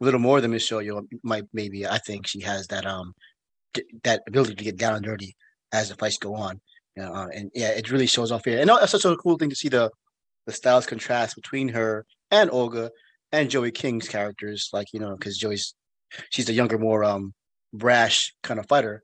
[0.00, 1.86] a little more than Michelle Yeoh might maybe.
[1.86, 3.14] I think she has that um
[4.04, 5.36] that ability to get down and dirty
[5.72, 6.60] as the fights go on.
[6.96, 8.60] You know, uh, and yeah, it really shows off here.
[8.60, 9.90] And it's such a cool thing to see the
[10.46, 12.90] the styles contrast between her and Olga
[13.32, 14.70] and Joey King's characters.
[14.72, 15.74] Like you know, because Joey's
[16.30, 17.34] she's the younger, more um
[17.72, 19.02] brash kind of fighter.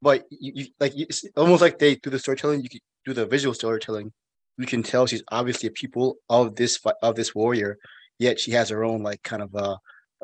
[0.00, 2.62] But you, you like you, almost like they do the storytelling.
[2.62, 4.12] You do the visual storytelling.
[4.58, 7.78] You can tell she's obviously a pupil of this of this warrior.
[8.18, 9.76] Yet she has her own like kind of uh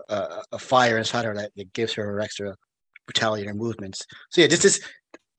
[0.08, 2.54] a, a fire inside her that, that gives her extra
[3.06, 4.04] brutality in her movements.
[4.30, 4.80] So yeah, this is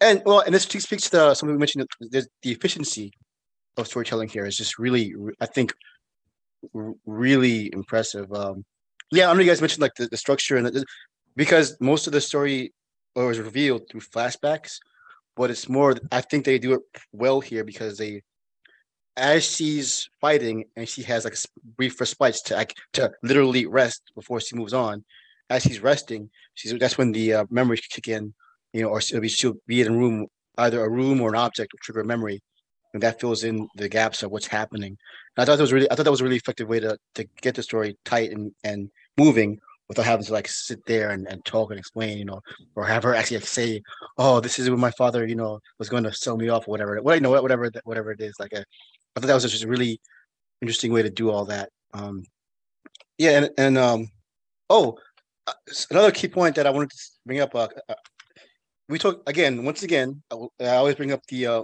[0.02, 1.88] and well, and this speaks to the, something we mentioned.
[2.00, 3.12] The, the efficiency
[3.78, 5.74] of storytelling here is just really, I think,
[7.06, 8.32] really impressive.
[8.34, 8.66] Um,
[9.12, 10.86] yeah, I know you guys mentioned like the, the structure and the,
[11.36, 12.74] because most of the story
[13.16, 14.78] was revealed through flashbacks,
[15.36, 15.96] but it's more.
[16.12, 18.22] I think they do it well here because they
[19.18, 21.36] as she's fighting and she has like
[21.78, 25.04] brief respites to like to literally rest before she moves on.
[25.50, 28.34] As she's resting, she's that's when the uh, memories kick in,
[28.74, 31.36] you know, or she'll be, she'll be in a room, either a room or an
[31.36, 32.42] object will trigger a memory,
[32.94, 34.98] and that fills in the gaps of what's happening.
[35.36, 36.98] And I thought that was really, I thought that was a really effective way to
[37.16, 41.28] to get the story tight and and moving without having to like sit there and,
[41.28, 42.40] and talk and explain, you know,
[42.76, 43.82] or have her actually say,
[44.18, 46.72] "Oh, this is when my father, you know, was going to sell me off or
[46.72, 48.64] whatever." Well, you know, whatever whatever it is, like a
[49.16, 50.00] I thought that was just a really
[50.62, 51.70] interesting way to do all that.
[51.94, 52.24] Um,
[53.18, 54.08] yeah, and and um,
[54.70, 54.98] oh,
[55.48, 55.54] uh,
[55.90, 57.54] another key point that I wanted to bring up.
[57.54, 57.96] Uh, uh,
[58.88, 60.22] we talk again, once again.
[60.32, 61.64] I, I always bring up the uh,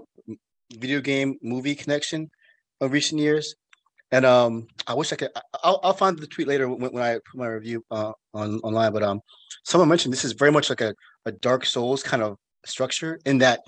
[0.73, 2.29] video game movie connection
[2.81, 3.55] of recent years,
[4.11, 5.29] and um, I wish I could.
[5.63, 8.91] I'll, I'll find the tweet later when, when I put my review uh, on online.
[8.91, 9.21] But um,
[9.63, 10.93] someone mentioned this is very much like a,
[11.25, 13.61] a Dark Souls kind of structure in that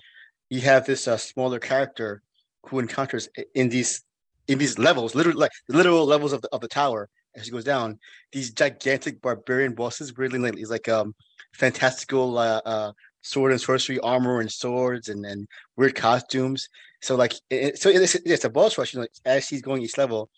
[0.49, 2.21] you have this uh, smaller character
[2.63, 4.03] who encounters in these
[4.47, 7.63] in these levels, literally like literal levels of the of the tower, as she goes
[7.63, 7.99] down,
[8.31, 11.13] these gigantic barbarian bosses, weirdly like these like um
[11.53, 12.91] fantastical uh, uh
[13.21, 16.69] sword and sorcery armor and swords and and weird costumes.
[17.01, 18.93] So like it, so it's, it's a boss rush.
[18.93, 20.29] You know, as she's going each level,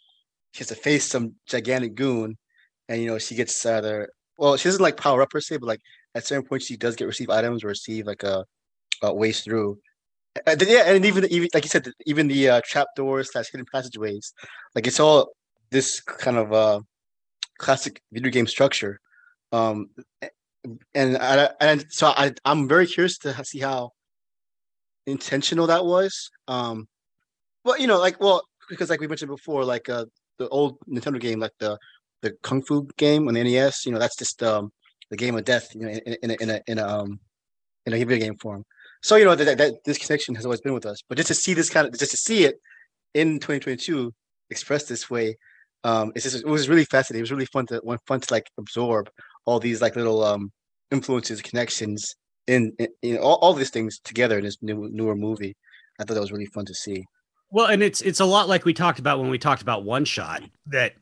[0.52, 2.38] she has to face some gigantic goon,
[2.90, 4.08] and you know she gets uh, the
[4.38, 5.82] well, she doesn't like power up per se, but like
[6.16, 8.46] at certain points she does get receive items or receive like a,
[9.02, 9.80] a through.
[10.46, 13.66] And yeah, and even even like you said, even the uh, trap doors slash hidden
[13.72, 14.34] passageways,
[14.76, 15.34] like it's all
[15.72, 16.80] this kind of uh
[17.58, 19.00] classic video game structure.
[19.52, 19.90] Um,
[20.94, 23.92] and I, and so I I'm very curious to see how
[25.06, 26.30] intentional that was.
[26.48, 26.88] Um,
[27.66, 30.06] well, you know, like well, because like we mentioned before, like uh
[30.38, 31.78] the old Nintendo game, like the
[32.22, 34.72] the Kung Fu game on the NES, you know, that's just um
[35.10, 37.20] the game of death, you know, in, in, a, in a in a um
[37.86, 38.64] in a video game form.
[39.04, 41.34] So you know that, that this connection has always been with us, but just to
[41.34, 42.56] see this kind of just to see it
[43.14, 44.14] in 2022
[44.50, 45.36] expressed this way,
[45.84, 47.22] um, it's just it was really fascinating.
[47.22, 49.10] It was really fun to fun to like absorb
[49.46, 50.52] all these like little um
[50.92, 52.16] influences, connections
[52.48, 55.56] in, in know all, all these things together in this new newer movie.
[56.00, 57.06] I thought that was really fun to see.
[57.50, 60.06] Well, and it's it's a lot like we talked about when we talked about one
[60.06, 60.94] shot that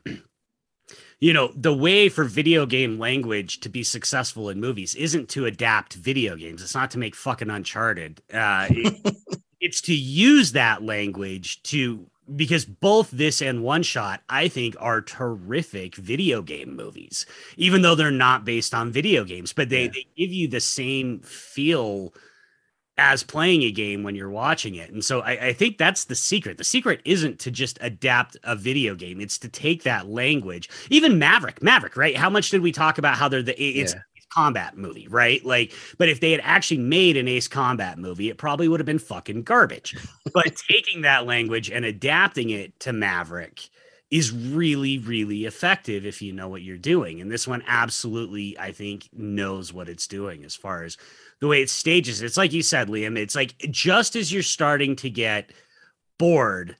[1.19, 5.45] you know the way for video game language to be successful in movies isn't to
[5.45, 6.61] adapt video games.
[6.61, 8.21] It's not to make fucking Uncharted.
[8.33, 9.15] Uh, it,
[9.59, 12.05] it's to use that language to
[12.35, 17.25] because both this and one shot i think are terrific video game movies
[17.57, 19.91] even though they're not based on video games but they, yeah.
[19.91, 22.13] they give you the same feel
[22.99, 26.15] as playing a game when you're watching it and so I, I, think that's the
[26.15, 30.69] secret the secret isn't to just adapt a video game it's to take that language
[30.89, 34.01] even maverick maverick right how much did we talk about how they're the it's yeah.
[34.31, 35.43] Combat movie, right?
[35.43, 38.85] Like, but if they had actually made an Ace Combat movie, it probably would have
[38.85, 39.97] been fucking garbage.
[40.33, 43.69] but taking that language and adapting it to Maverick
[44.11, 47.21] is really, really effective if you know what you're doing.
[47.21, 50.97] And this one absolutely, I think, knows what it's doing as far as
[51.41, 52.21] the way it stages.
[52.21, 55.51] It's like you said, Liam, it's like just as you're starting to get
[56.17, 56.75] bored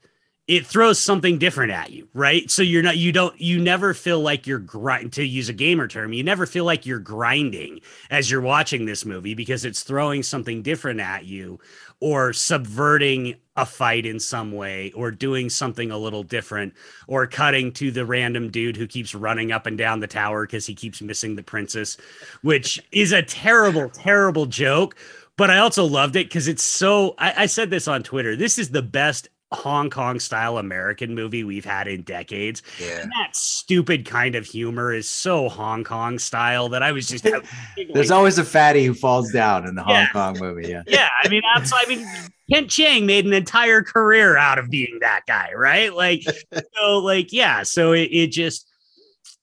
[0.50, 2.50] it throws something different at you, right?
[2.50, 5.88] So you're not, you don't, you never feel like you're grind to use a gamer
[5.88, 6.12] term.
[6.12, 10.64] You never feel like you're grinding as you're watching this movie because it's throwing something
[10.64, 11.60] different at you
[12.00, 16.74] or subverting a fight in some way or doing something a little different
[17.08, 20.66] or cutting to the random dude who keeps running up and down the tower because
[20.66, 21.98] he keeps missing the princess,
[22.42, 24.96] which is a terrible, terrible joke.
[25.36, 27.16] But I also loved it because it's so.
[27.18, 28.36] I, I said this on Twitter.
[28.36, 32.62] This is the best Hong Kong style American movie we've had in decades.
[32.80, 33.02] Yeah.
[33.02, 37.26] And that stupid kind of humor is so Hong Kong style that I was just
[37.94, 40.06] There's always a fatty who falls down in the yeah.
[40.06, 40.70] Hong Kong movie.
[40.70, 40.84] Yeah.
[40.88, 41.10] Yeah.
[41.24, 42.06] I mean, that's I mean,
[42.52, 45.94] Kent Cheng made an entire career out of being that guy, right?
[45.94, 46.24] Like,
[46.76, 47.64] so like, yeah.
[47.64, 48.70] So it, it just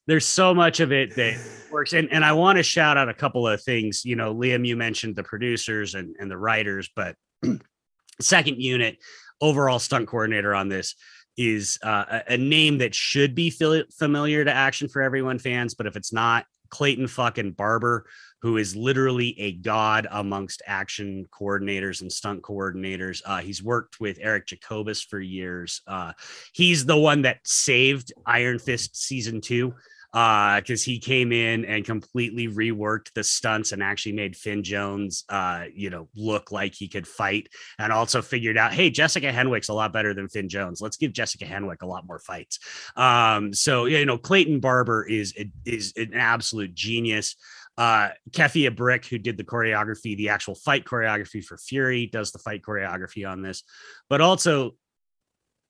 [0.06, 1.38] there's so much of it that
[1.70, 1.92] works.
[1.92, 4.04] And and I want to shout out a couple of things.
[4.04, 7.16] You know, Liam, you mentioned the producers and, and the writers, but
[8.20, 8.98] second unit
[9.40, 10.94] overall stunt coordinator on this
[11.36, 15.96] is uh, a, name that should be familiar to action for everyone fans, but if
[15.96, 18.06] it's not, Clayton fucking Barber,
[18.42, 23.22] who is literally a god amongst action coordinators and stunt coordinators.
[23.24, 25.82] Uh, he's worked with Eric Jacobus for years.
[25.86, 26.12] Uh,
[26.52, 29.74] he's the one that saved Iron Fist season two
[30.12, 35.24] because uh, he came in and completely reworked the stunts and actually made Finn Jones,
[35.28, 39.68] uh, you know, look like he could fight, and also figured out, hey, Jessica Henwick's
[39.68, 40.80] a lot better than Finn Jones.
[40.80, 42.58] Let's give Jessica Henwick a lot more fights.
[42.96, 47.36] Um, so you know, Clayton Barber is is an absolute genius.
[47.78, 52.38] Uh, Kefi Abrikh, who did the choreography, the actual fight choreography for Furie, does the
[52.38, 53.64] fight choreography on this,
[54.08, 54.74] but also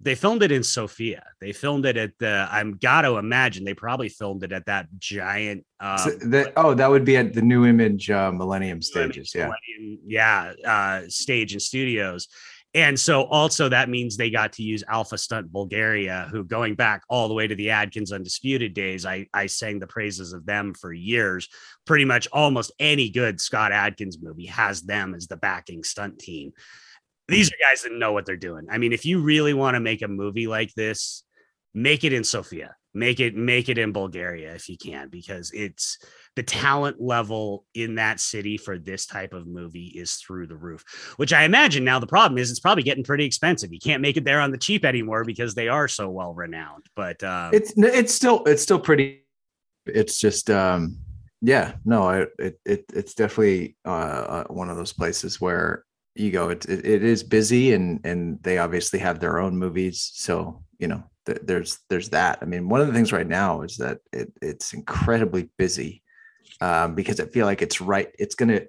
[0.01, 1.25] they filmed it in Sofia.
[1.41, 2.47] They filmed it at the.
[2.51, 5.65] I'm got to imagine they probably filmed it at that giant.
[5.81, 9.33] Um, so the, oh, that would be at the Nu Image uh, Millennium Stages.
[9.35, 12.29] yeah, Millennium, yeah, uh, stage and studios.
[12.75, 17.05] And so also that means they got to use Alpha Stunt Bulgaria, who going back
[17.09, 20.75] all the way to the Adkins Undisputed days, I, I sang the praises of them
[20.75, 21.49] for years.
[21.87, 26.53] Pretty much almost any good Scott Adkins movie has them as the backing stunt team
[27.29, 28.67] these are guys that know what they're doing.
[28.71, 31.25] I mean, if you really want to make a movie like this,
[31.75, 32.77] make it in Sofia.
[32.95, 35.99] Make it make it in Bulgaria if you can, because it's
[36.35, 40.83] the talent level in that city for this type of movie is through the roof.
[41.19, 43.71] Which I imagine now the problem is it's probably getting pretty expensive.
[43.71, 46.87] You can't make it there on the cheap anymore because they are so well renowned.
[46.95, 49.25] But um, it's it's still it's still pretty.
[49.85, 50.99] It's just um
[51.43, 52.09] yeah no
[52.39, 55.85] it it it's definitely uh, uh one of those places where
[56.19, 60.11] you go it, it, it is busy and and they obviously have their own movies
[60.15, 62.39] so you know th- there's there's that.
[62.41, 66.03] I mean, one of the things right now is that it, it's incredibly busy
[66.61, 68.09] um, because I feel like it's right.
[68.19, 68.63] It's gonna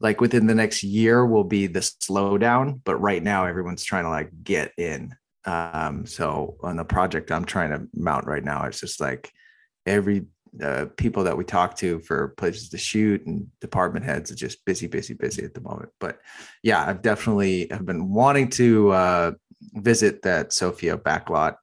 [0.00, 4.10] like within the next year will be the slowdown, but right now everyone's trying to
[4.10, 5.14] like get in.
[5.44, 9.30] Um, so on the project I'm trying to mount right now, it's just like
[9.84, 10.26] every
[10.62, 14.64] uh, people that we talk to for places to shoot and department heads are just
[14.64, 15.90] busy, busy, busy at the moment.
[16.00, 16.18] But
[16.62, 19.32] yeah, I've definitely have been wanting to uh,
[19.74, 21.56] visit that Sofia backlot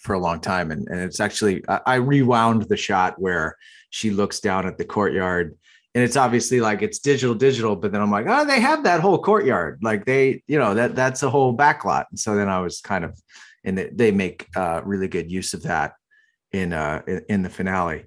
[0.00, 3.56] for a long time, and, and it's actually I, I rewound the shot where
[3.90, 5.56] she looks down at the courtyard
[5.94, 9.00] and it's obviously like it's digital digital but then i'm like oh they have that
[9.00, 9.78] whole courtyard.
[9.82, 12.06] Like they you know that that's a whole backlot.
[12.10, 13.16] And so then i was kind of
[13.64, 15.94] and they, they make uh, really good use of that
[16.54, 18.04] in uh in, the finale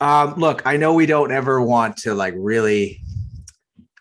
[0.00, 3.00] um look i know we don't ever want to like really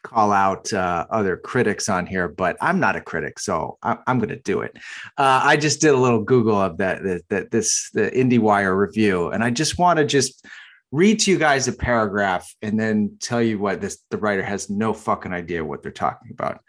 [0.05, 4.19] call out uh, other critics on here, but I'm not a critic, so I, am
[4.19, 4.77] going to do it.
[5.17, 9.29] Uh, I just did a little Google of that, that, that this the IndieWire review,
[9.29, 10.45] and I just want to just
[10.91, 14.69] read to you guys a paragraph and then tell you what this the writer has
[14.69, 16.61] no fucking idea what they're talking about.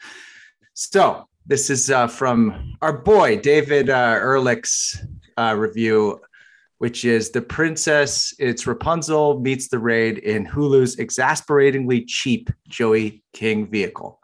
[0.74, 5.00] So this is uh, from our boy David uh, Ehrlich's
[5.36, 6.20] uh, review,
[6.78, 8.34] which is the princess.
[8.38, 14.20] It's Rapunzel meets the raid in Hulu's exasperatingly cheap Joey King vehicle.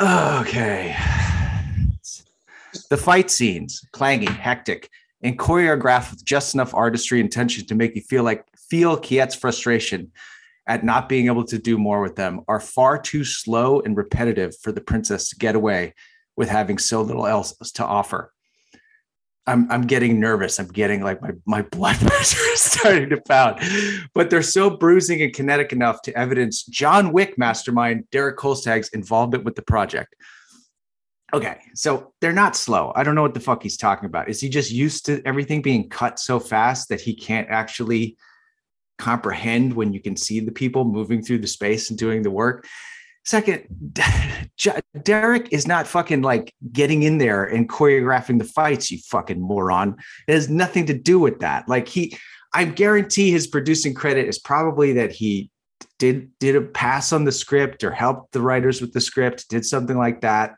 [0.00, 0.96] Okay.
[2.90, 4.90] The fight scenes, clanging, hectic,
[5.22, 9.34] and choreographed with just enough artistry and tension to make you feel like feel Kiet's
[9.34, 10.12] frustration
[10.66, 14.56] at not being able to do more with them are far too slow and repetitive
[14.58, 15.94] for the princess to get away
[16.36, 18.32] with having so little else to offer.
[19.46, 20.58] I'm I'm getting nervous.
[20.58, 23.60] I'm getting like my, my blood pressure is starting to pound.
[24.14, 29.44] But they're so bruising and kinetic enough to evidence John Wick mastermind Derek Kolstad's involvement
[29.44, 30.14] with the project.
[31.34, 32.92] Okay, so they're not slow.
[32.94, 34.28] I don't know what the fuck he's talking about.
[34.28, 38.16] Is he just used to everything being cut so fast that he can't actually
[38.98, 42.66] comprehend when you can see the people moving through the space and doing the work?
[43.26, 43.66] Second,
[45.02, 49.96] Derek is not fucking like getting in there and choreographing the fights, you fucking moron.
[50.28, 51.68] It has nothing to do with that.
[51.68, 52.16] Like he,
[52.54, 55.50] I guarantee his producing credit is probably that he
[55.98, 59.66] did did a pass on the script or helped the writers with the script, did
[59.66, 60.54] something like that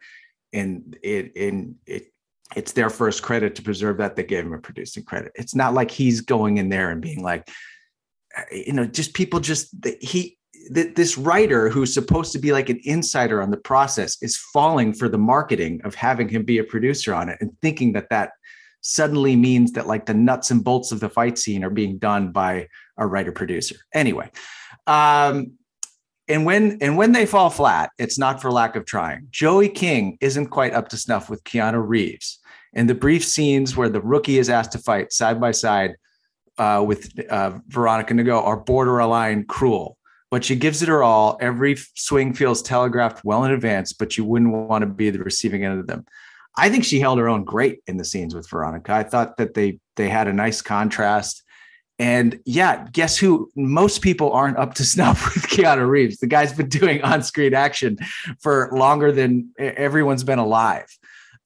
[0.52, 2.12] and it in it
[2.56, 5.74] it's their first credit to preserve that they gave him a producing credit it's not
[5.74, 7.48] like he's going in there and being like
[8.36, 10.37] uh, you know just people just he
[10.70, 15.08] this writer who's supposed to be like an insider on the process is falling for
[15.08, 18.32] the marketing of having him be a producer on it and thinking that that
[18.80, 22.30] suddenly means that like the nuts and bolts of the fight scene are being done
[22.30, 24.30] by a writer producer anyway
[24.86, 25.52] um
[26.28, 29.28] and when and when they fall flat, it's not for lack of trying.
[29.30, 32.38] Joey King isn't quite up to snuff with Keanu Reeves.
[32.74, 35.96] And the brief scenes where the rookie is asked to fight side by side
[36.58, 39.96] uh, with uh, Veronica Ngo are borderline cruel.
[40.30, 41.38] But she gives it her all.
[41.40, 45.64] Every swing feels telegraphed well in advance, but you wouldn't want to be the receiving
[45.64, 46.04] end of them.
[46.56, 48.92] I think she held her own great in the scenes with Veronica.
[48.92, 51.42] I thought that they they had a nice contrast.
[52.00, 53.50] And yeah, guess who?
[53.56, 56.18] Most people aren't up to snuff with Keanu Reeves.
[56.18, 57.98] The guy's been doing on screen action
[58.40, 60.86] for longer than everyone's been alive.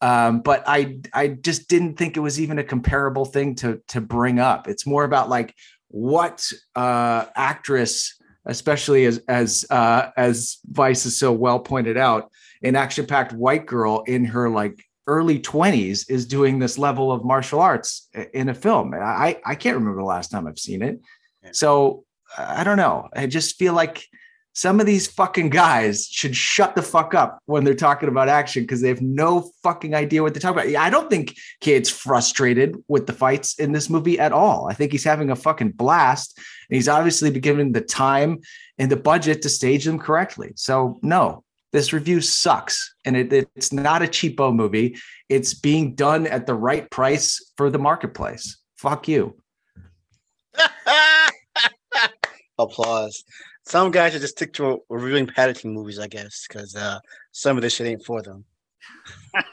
[0.01, 4.01] Um, but I, I just didn't think it was even a comparable thing to to
[4.01, 4.67] bring up.
[4.67, 5.55] It's more about like
[5.89, 12.31] what uh, actress, especially as as uh, as Vice is so well pointed out,
[12.63, 17.25] an action packed white girl in her like early 20s is doing this level of
[17.25, 18.95] martial arts in a film.
[18.95, 21.01] I, I can't remember the last time I've seen it.
[21.43, 21.51] Yeah.
[21.53, 22.05] So
[22.39, 23.09] I don't know.
[23.15, 24.07] I just feel like
[24.55, 28.65] some of these fucking guys should shut the fuck up when they're talking about action
[28.65, 30.83] because they have no fucking idea what they're talking about.
[30.83, 34.69] I don't think Kiet's frustrated with the fights in this movie at all.
[34.71, 36.37] I think he's having a fucking blast.
[36.37, 38.41] And he's obviously been given the time
[38.79, 40.53] and the budget to stage them correctly.
[40.57, 44.97] So, no, this review sucks and it, it's not a cheapo movie
[45.29, 49.37] it's being done at the right price for the marketplace fuck you
[52.59, 53.25] applause
[53.65, 56.99] some guys should just stick to reviewing paddington movies i guess because uh,
[57.33, 58.45] some of this shit ain't for them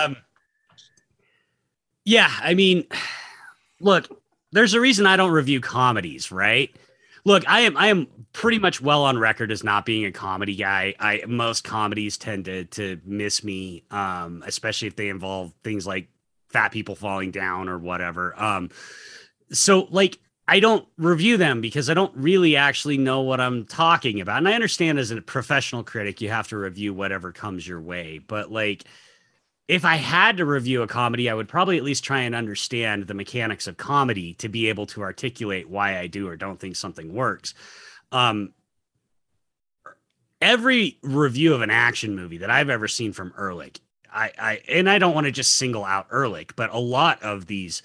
[0.00, 0.16] um,
[2.04, 2.84] yeah i mean
[3.80, 4.08] look
[4.52, 6.74] there's a reason i don't review comedies right
[7.24, 10.56] look, I am I am pretty much well on record as not being a comedy
[10.56, 10.94] guy.
[10.98, 16.08] I most comedies tend to to miss me, um, especially if they involve things like
[16.48, 18.40] fat people falling down or whatever.
[18.40, 18.70] Um,
[19.52, 20.18] so like
[20.52, 24.36] I don't review them because I don't really actually know what I'm talking about.
[24.36, 28.18] And I understand as a professional critic, you have to review whatever comes your way.
[28.18, 28.84] But like
[29.66, 33.06] if I had to review a comedy, I would probably at least try and understand
[33.06, 36.76] the mechanics of comedy to be able to articulate why I do or don't think
[36.76, 37.54] something works.
[38.10, 38.52] Um,
[40.42, 43.80] every review of an action movie that I've ever seen from Ehrlich,
[44.12, 47.46] I, I and I don't want to just single out Ehrlich, but a lot of
[47.46, 47.80] these,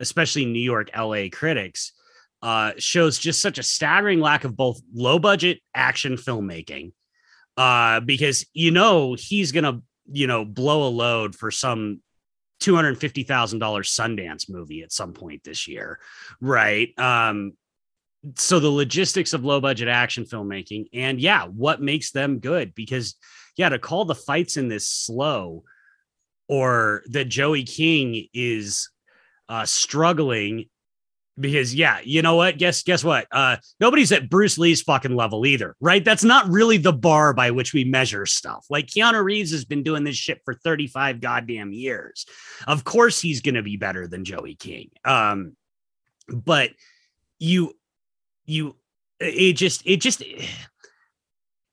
[0.00, 1.92] especially New York, LA critics,
[2.42, 6.92] uh, shows just such a staggering lack of both low budget action filmmaking,
[7.56, 9.80] uh, because you know he's gonna
[10.10, 12.00] you know blow a load for some
[12.60, 15.98] two hundred fifty thousand dollars Sundance movie at some point this year,
[16.40, 16.98] right?
[16.98, 17.52] Um,
[18.36, 23.14] so the logistics of low budget action filmmaking and yeah what makes them good because
[23.56, 25.64] yeah to call the fights in this slow
[26.48, 28.90] or that joey king is
[29.48, 30.68] uh struggling
[31.40, 32.58] because yeah you know what?
[32.58, 33.26] Guess guess what?
[33.32, 36.04] Uh nobody's at bruce lee's fucking level either right?
[36.04, 38.66] That's not really the bar by which we measure stuff.
[38.70, 42.26] Like keanu reeves has been doing this shit for 35 goddamn years.
[42.66, 44.90] Of course he's gonna be better than joey king.
[45.04, 45.56] Um
[46.28, 46.70] but
[47.38, 47.74] you
[48.44, 48.76] you
[49.18, 50.22] it just it just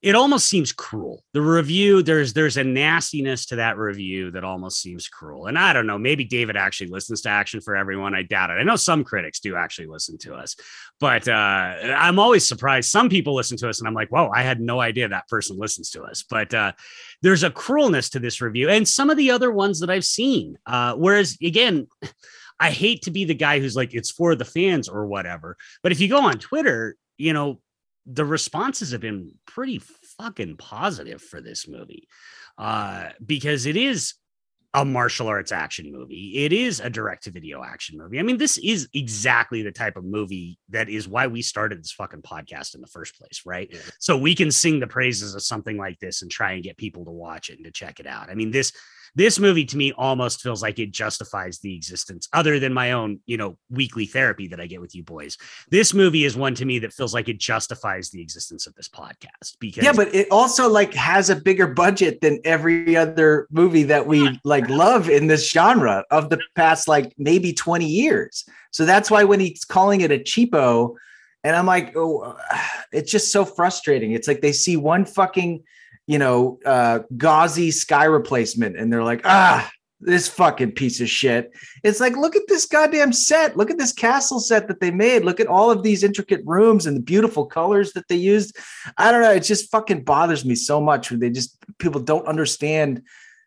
[0.03, 1.23] it almost seems cruel.
[1.33, 5.47] The review there's there's a nastiness to that review that almost seems cruel.
[5.47, 8.53] And i don't know maybe david actually listens to action for everyone i doubt it.
[8.53, 10.55] I know some critics do actually listen to us
[10.99, 11.31] but uh
[11.97, 12.89] i'm always surprised.
[12.89, 15.57] Some people listen to us and i'm like whoa i had no idea that person
[15.57, 16.23] listens to us.
[16.23, 16.73] But uh
[17.21, 20.57] there's a cruelness to this review and some of the other ones that i've seen
[20.65, 21.87] uh whereas again
[22.59, 25.57] I hate to be the guy who's like, it's for the fans or whatever.
[25.83, 27.61] But if you go on Twitter, you know,
[28.09, 29.79] the responses have been pretty
[30.17, 32.07] fucking positive for this movie
[32.57, 34.13] uh, because it is
[34.73, 36.33] a martial arts action movie.
[36.45, 38.19] It is a direct to video action movie.
[38.19, 41.91] I mean, this is exactly the type of movie that is why we started this
[41.91, 43.69] fucking podcast in the first place, right?
[43.71, 43.79] Yeah.
[43.99, 47.05] So we can sing the praises of something like this and try and get people
[47.05, 48.29] to watch it and to check it out.
[48.29, 48.71] I mean, this
[49.17, 53.19] this movie to me almost feels like it justifies the existence other than my own
[53.25, 55.37] you know weekly therapy that i get with you boys.
[55.69, 58.87] This movie is one to me that feels like it justifies the existence of this
[58.87, 63.83] podcast because yeah but it also like has a bigger budget than every other movie
[63.83, 68.45] that we like love in this genre of the past like maybe 20 years.
[68.71, 70.95] So that's why when he's calling it a cheapo
[71.43, 72.37] and i'm like oh
[72.91, 74.11] it's just so frustrating.
[74.11, 75.63] It's like they see one fucking
[76.07, 81.51] you know, uh, gauzy sky replacement, and they're like, ah, this fucking piece of shit.
[81.83, 83.57] It's like, look at this goddamn set.
[83.57, 85.25] Look at this castle set that they made.
[85.25, 88.55] Look at all of these intricate rooms and the beautiful colors that they used.
[88.97, 89.31] I don't know.
[89.31, 93.01] It just fucking bothers me so much when they just people don't understand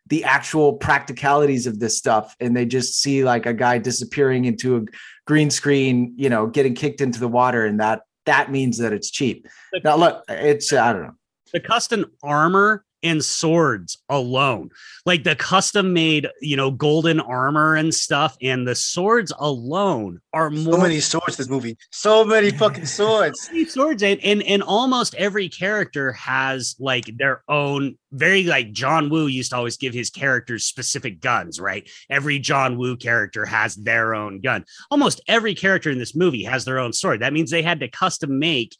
[0.07, 4.75] the actual practicalities of this stuff and they just see like a guy disappearing into
[4.77, 4.81] a
[5.25, 9.09] green screen, you know, getting kicked into the water and that that means that it's
[9.09, 9.47] cheap.
[9.83, 11.15] Now look, it's I don't know
[11.53, 14.69] the custom armor and swords alone.
[15.05, 20.49] Like the custom made you know golden armor and stuff and the swords alone are
[20.49, 21.77] more so many swords this movie.
[21.91, 23.41] So many fucking swords.
[23.41, 28.71] So many swords and, and and almost every character has like their own very like
[28.71, 31.89] john woo used to always give his characters specific guns right?
[32.09, 34.65] Every john woo character has their own gun.
[34.89, 37.21] Almost every character in this movie has their own sword.
[37.21, 38.75] That means they had to custom make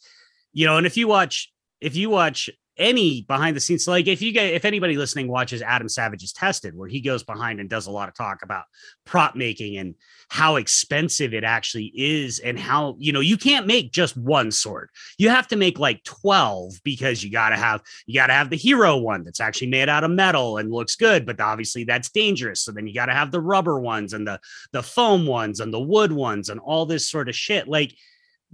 [0.54, 4.22] you know and if you watch if you watch any behind the scenes like if
[4.22, 7.88] you get if anybody listening watches adam savage's tested where he goes behind and does
[7.88, 8.64] a lot of talk about
[9.06, 9.96] prop making and
[10.32, 14.90] how expensive it actually is and how you know you can't make just one sword.
[15.18, 18.50] You have to make like 12 because you got to have you got to have
[18.50, 22.12] the hero one that's actually made out of metal and looks good but obviously that's
[22.12, 22.62] dangerous.
[22.62, 24.40] So then you got to have the rubber ones and the
[24.72, 27.68] the foam ones and the wood ones and all this sort of shit.
[27.68, 27.94] Like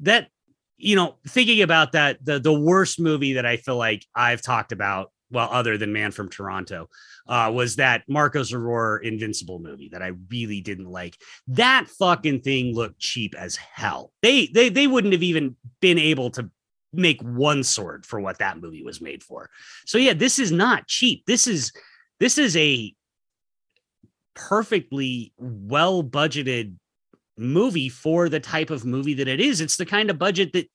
[0.02, 0.30] that
[0.78, 4.72] you know, thinking about that, the the worst movie that I feel like I've talked
[4.72, 6.90] about, well, other than Man from Toronto,
[7.28, 11.18] uh, was that Marko Zaror Invincible movie that I really didn't like.
[11.48, 14.12] That fucking thing looked cheap as hell.
[14.22, 16.50] They they they wouldn't have even been able to
[16.94, 19.50] make one sword for what that movie was made for.
[19.86, 21.26] So yeah, this is not cheap.
[21.26, 21.72] This is
[22.20, 22.94] this is a
[24.36, 26.76] perfectly well budgeted
[27.38, 29.62] movie for the type of movie that it is.
[29.62, 30.70] It's the kind of budget that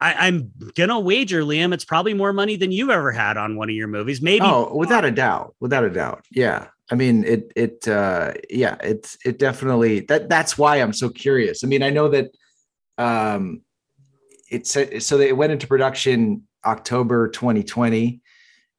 [0.00, 3.70] I, am gonna wager, Liam, it's probably more money than you've ever had on one
[3.70, 4.20] of your movies.
[4.20, 5.54] Maybe oh, without a doubt.
[5.60, 6.24] Without a doubt.
[6.30, 6.68] Yeah.
[6.90, 11.64] I mean it it uh yeah, it's it definitely that that's why I'm so curious.
[11.64, 12.30] I mean, I know that
[12.98, 13.62] um
[14.50, 18.20] it's so they went into production October 2020.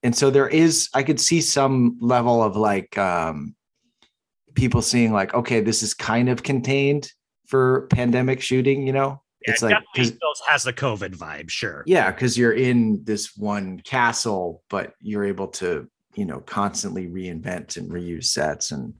[0.03, 3.55] And so there is I could see some level of like um
[4.57, 7.11] people seeing like, okay, this is kind of contained
[7.47, 9.21] for pandemic shooting, you know?
[9.45, 9.77] Yeah, it's like
[10.47, 11.83] has the COVID vibe, sure.
[11.85, 15.87] Yeah, because you're in this one castle, but you're able to,
[16.17, 18.93] you know constantly reinvent and reuse sets and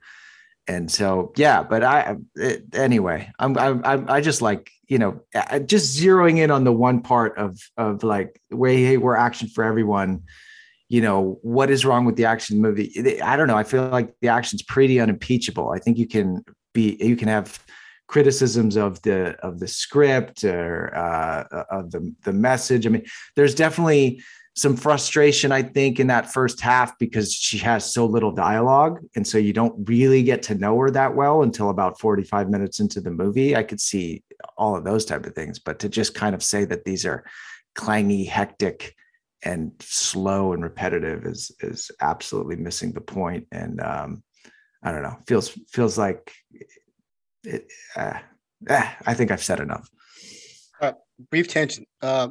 [0.67, 5.59] and so yeah but i it, anyway i'm I'm i just like you know eh,
[5.59, 9.63] just zeroing in on the one part of of like way hey we're action for
[9.63, 10.23] everyone
[10.89, 14.13] you know what is wrong with the action movie i don't know i feel like
[14.21, 17.59] the action's pretty unimpeachable i think you can be you can have
[18.07, 23.55] criticisms of the of the script or uh, of the the message i mean there's
[23.55, 24.21] definitely
[24.57, 28.99] some frustration, I think, in that first half because she has so little dialogue.
[29.15, 32.79] And so you don't really get to know her that well until about 45 minutes
[32.79, 33.55] into the movie.
[33.55, 34.23] I could see
[34.57, 35.59] all of those type of things.
[35.59, 37.23] But to just kind of say that these are
[37.75, 38.95] clangy, hectic,
[39.47, 43.47] and slow and repetitive is is absolutely missing the point.
[43.51, 44.23] And um,
[44.83, 46.33] I don't know, feels feels like
[47.43, 48.19] it, uh,
[48.69, 49.89] eh, I think I've said enough.
[50.81, 50.93] Uh,
[51.31, 51.87] brief tangent.
[52.01, 52.29] Uh,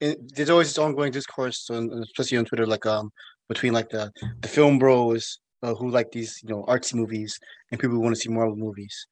[0.00, 3.10] there's always this ongoing discourse, on, especially on Twitter, like um
[3.48, 7.38] between like the the film bros uh, who like these you know artsy movies
[7.70, 9.06] and people who want to see Marvel movies,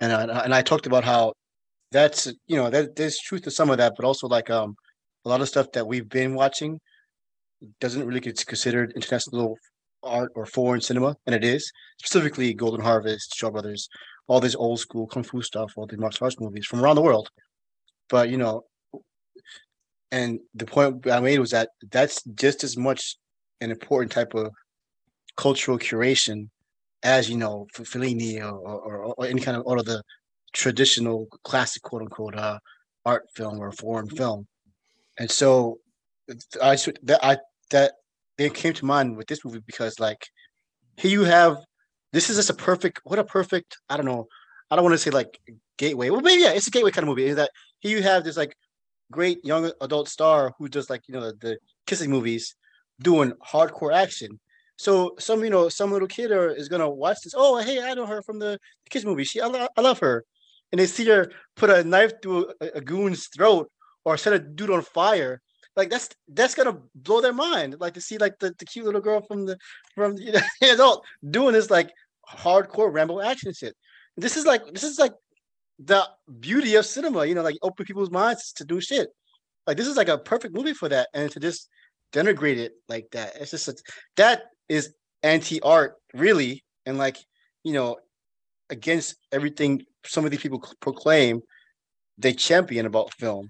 [0.00, 1.32] and I, and I talked about how
[1.90, 4.76] that's you know that there's truth to some of that, but also like um
[5.24, 6.80] a lot of stuff that we've been watching
[7.80, 9.56] doesn't really get considered international
[10.02, 13.88] art or foreign cinema, and it is specifically Golden Harvest, Shaw Brothers,
[14.26, 17.02] all this old school kung fu stuff, all the martial arts movies from around the
[17.02, 17.28] world.
[18.08, 18.62] But you know,
[20.10, 23.16] and the point I made was that that's just as much
[23.60, 24.50] an important type of
[25.36, 26.48] cultural curation
[27.02, 30.02] as you know Fellini or, or, or any kind of all of the
[30.52, 32.58] traditional classic quote unquote uh,
[33.04, 34.46] art film or foreign film.
[35.18, 35.78] And so
[36.62, 37.38] I that I
[37.70, 37.92] that
[38.38, 40.26] it came to mind with this movie because like
[40.96, 41.56] here you have
[42.12, 44.26] this is just a perfect what a perfect I don't know
[44.70, 45.38] I don't want to say like
[45.78, 47.50] gateway well maybe yeah it's a gateway kind of movie is that
[47.80, 48.54] here you have this like
[49.12, 52.56] great young adult star who does like you know the kissing movies
[53.00, 54.40] doing hardcore action.
[54.76, 57.34] So some you know some little kid or is gonna watch this.
[57.36, 58.58] Oh hey, I know her from the
[58.90, 59.24] kiss movie.
[59.24, 60.24] She I, lo- I love her,
[60.72, 63.70] and they see her put a knife through a, a goon's throat
[64.04, 65.40] or set a dude on fire.
[65.76, 67.76] Like that's that's gonna blow their mind.
[67.80, 69.58] Like to see like the, the cute little girl from the
[69.94, 71.90] from you know, adult doing this like
[72.28, 73.74] hardcore Rambo action shit.
[74.16, 75.12] This is like this is like
[75.78, 76.06] the
[76.40, 79.08] beauty of cinema, you know, like open people's minds to do shit.
[79.66, 81.68] Like this is like a perfect movie for that, and to just
[82.12, 83.74] denigrate it like that, it's just a,
[84.16, 84.92] that is
[85.22, 87.16] anti-art, really, and like
[87.64, 87.96] you know,
[88.70, 91.42] against everything some of these people proclaim
[92.18, 93.48] they champion about film.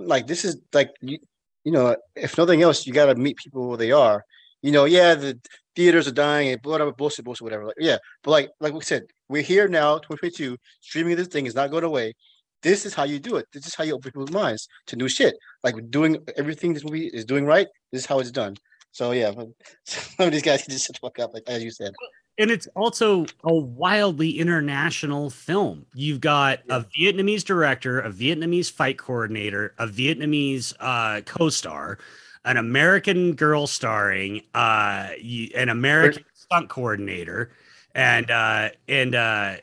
[0.00, 1.18] Like this is like you,
[1.64, 4.24] you know, if nothing else, you got to meet people where they are.
[4.62, 5.38] You know, yeah, the
[5.76, 7.66] theaters are dying and whatever bullshit, bullshit, whatever.
[7.66, 10.56] Like, yeah, but like, like we said, we're here now, 2022.
[10.80, 12.14] Streaming this thing is not going away.
[12.62, 13.46] This is how you do it.
[13.52, 15.34] This is how you open people's minds to new shit.
[15.64, 17.66] Like doing everything this movie is doing right.
[17.92, 18.56] This is how it's done.
[18.92, 19.32] So yeah,
[19.86, 21.92] some of these guys can just fuck up, like as you said.
[22.40, 25.84] And it's also a wildly international film.
[25.94, 26.78] You've got yeah.
[26.78, 31.98] a Vietnamese director, a Vietnamese fight coordinator, a Vietnamese uh, co-star,
[32.46, 35.08] an American girl starring, uh,
[35.54, 37.50] an American stunt coordinator,
[37.94, 39.56] and uh, and uh,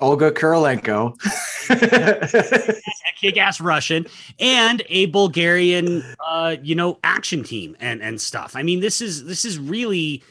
[0.00, 1.14] Olga Kurylenko,
[1.70, 2.80] a
[3.20, 4.06] kick-ass Russian,
[4.40, 8.56] and a Bulgarian, uh, you know, action team and and stuff.
[8.56, 10.24] I mean, this is this is really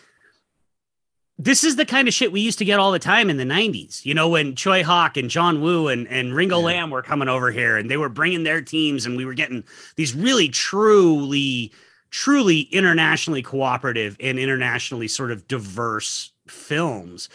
[1.42, 3.46] this is the kind of shit we used to get all the time in the
[3.46, 4.06] 90s.
[4.06, 6.66] You know, when Tsui Hark and John Woo and, and Ringo yeah.
[6.66, 9.64] Lam were coming over here and they were bringing their teams and we were getting
[9.96, 11.72] these really truly,
[12.12, 17.30] truly internationally cooperative and internationally sort of diverse films.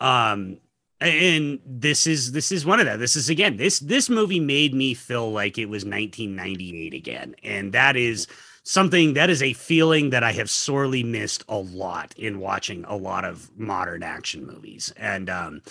[0.00, 0.58] Um,
[1.00, 2.98] and this is this is one of that.
[2.98, 7.72] This is again this this movie made me feel like it was 1998 again, and
[7.72, 8.26] that is
[8.68, 12.94] something that is a feeling that I have sorely missed a lot in watching a
[12.94, 14.92] lot of modern action movies.
[14.98, 15.62] And um,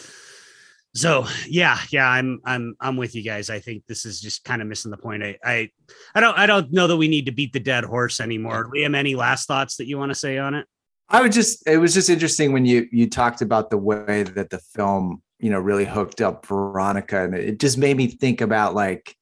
[0.96, 3.52] so yeah, yeah, I'm I'm I'm with you guys.
[3.52, 5.24] I think this is just kind of missing the point.
[5.24, 5.70] I I
[6.16, 8.68] I don't I don't know that we need to beat the dead horse anymore.
[8.74, 10.66] Liam, any last thoughts that you want to say on it?
[11.08, 14.50] I would just it was just interesting when you you talked about the way that
[14.50, 18.74] the film, you know, really hooked up Veronica and it just made me think about
[18.74, 19.16] like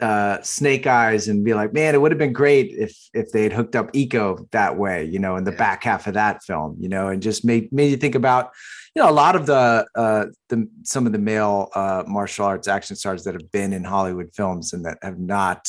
[0.00, 3.42] uh, Snake Eyes and be like, man, it would have been great if if they
[3.42, 5.58] had hooked up Iko that way, you know, in the yeah.
[5.58, 8.52] back half of that film, you know, and just made made you think about,
[8.94, 12.68] you know, a lot of the uh, the some of the male uh, martial arts
[12.68, 15.68] action stars that have been in Hollywood films and that have not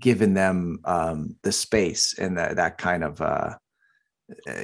[0.00, 3.54] given them um, the space and the, that kind of uh,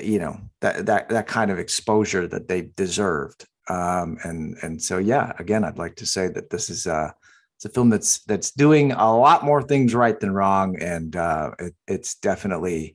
[0.00, 3.46] you know that that that kind of exposure that they deserved.
[3.68, 7.12] Um, and and so yeah, again, I'd like to say that this is uh
[7.58, 11.50] it's a film that's that's doing a lot more things right than wrong, and uh,
[11.58, 12.94] it, it's definitely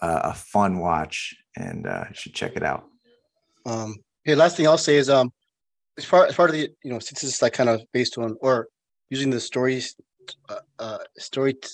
[0.00, 2.86] uh, a fun watch, and uh, you should check it out.
[3.66, 5.30] Um, here, last thing I'll say is um,
[5.98, 8.38] as part as part of the you know since it's like kind of based on
[8.40, 8.68] or
[9.10, 9.94] using the stories,
[10.48, 11.68] uh, uh story t-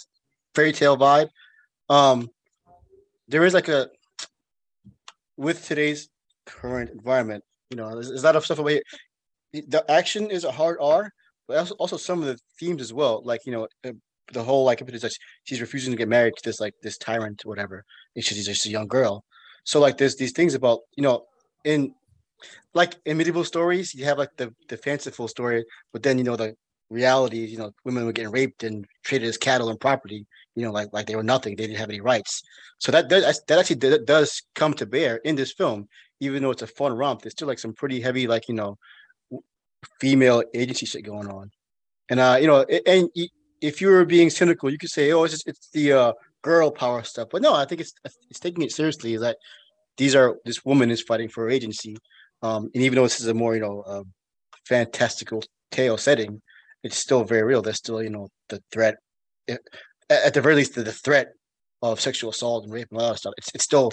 [0.53, 1.29] fairy tale vibe,
[1.89, 2.29] um,
[3.29, 3.89] there is like a
[5.37, 6.09] with today's
[6.45, 8.83] current environment, you know, there's a lot of stuff away.
[9.53, 11.13] The action is a hard R,
[11.49, 13.23] but also, some of the themes as well.
[13.25, 13.93] Like you know, uh,
[14.33, 15.13] the whole like if it's like
[15.45, 17.85] she's refusing to get married to this like this tyrant whatever.
[18.15, 19.25] And she's just a young girl.
[19.65, 21.25] So like there's these things about you know
[21.65, 21.95] in
[22.75, 26.37] like in medieval stories you have like the the fanciful story, but then you know
[26.37, 26.55] the
[26.89, 30.27] reality you know women were getting raped and treated as cattle and property.
[30.55, 31.57] You know like like they were nothing.
[31.57, 32.43] They didn't have any rights.
[32.79, 35.89] So that that actually does come to bear in this film,
[36.21, 37.23] even though it's a fun romp.
[37.23, 38.77] There's still like some pretty heavy like you know
[40.01, 41.51] female agency shit going on.
[42.09, 43.09] And uh, you know, and
[43.61, 46.13] if you were being cynical, you could say, "Oh, it's just, it's the uh,
[46.43, 47.93] girl power stuff." But no, I think it's
[48.31, 49.15] it's taking it seriously.
[49.15, 49.37] Is that
[49.97, 51.97] these are this woman is fighting for agency,
[52.43, 54.03] um, and even though this is a more you know uh,
[54.69, 56.41] fantastical tale setting,
[56.85, 57.63] it's still very real.
[57.63, 58.97] There's still you know the threat,
[59.49, 59.61] it,
[60.09, 61.29] at the very least, the, the threat
[61.83, 63.35] of sexual assault and rape and all that stuff.
[63.37, 63.91] It's it's still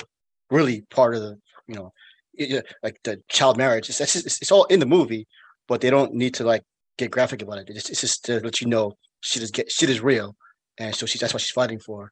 [0.52, 1.92] really part of the you know
[2.36, 3.90] it, like the child marriage.
[3.90, 5.28] It's, it's, it's all in the movie,
[5.68, 6.64] but they don't need to like
[6.98, 7.70] get graphic about it.
[7.70, 10.36] It's, it's just to let you know shit is get shit is real,
[10.78, 12.12] and so she that's what she's fighting for.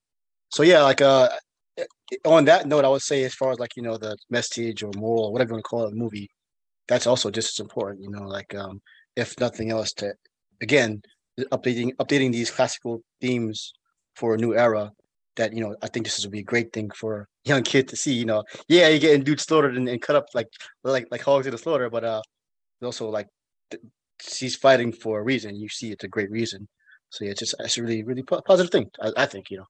[0.50, 1.30] So yeah, like uh,
[2.26, 4.92] on that note, I would say as far as like you know the message or
[4.96, 6.30] moral or whatever you want to call it, movie,
[6.88, 8.02] that's also just as important.
[8.02, 8.82] You know, like um,
[9.16, 10.14] if nothing else, to
[10.62, 11.02] again
[11.52, 13.74] updating updating these classical themes
[14.16, 14.92] for a new era.
[15.38, 17.64] That you know, I think this is would be a great thing for a young
[17.64, 18.14] kid to see.
[18.14, 20.48] You know, yeah, you're getting dudes slaughtered and, and cut up like
[20.84, 22.22] like like hogs in the slaughter, but uh,
[22.84, 23.28] also like
[24.22, 25.56] she's fighting for a reason.
[25.56, 26.68] You see, it's a great reason.
[27.10, 28.90] So yeah, it's just it's a really really positive thing.
[29.02, 29.68] I, I think you know,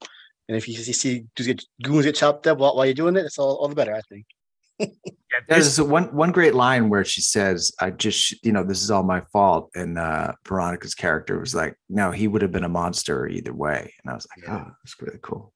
[0.47, 3.15] and if you, you see dudes get goons get chopped up while, while you're doing
[3.15, 3.95] it, it's all, all the better.
[3.95, 4.25] I think.
[4.79, 8.91] yeah, there's one one great line where she says, "I just you know this is
[8.91, 12.69] all my fault," and uh, Veronica's character was like, "No, he would have been a
[12.69, 14.65] monster either way," and I was like, yeah.
[14.65, 15.53] "Oh, that's really cool."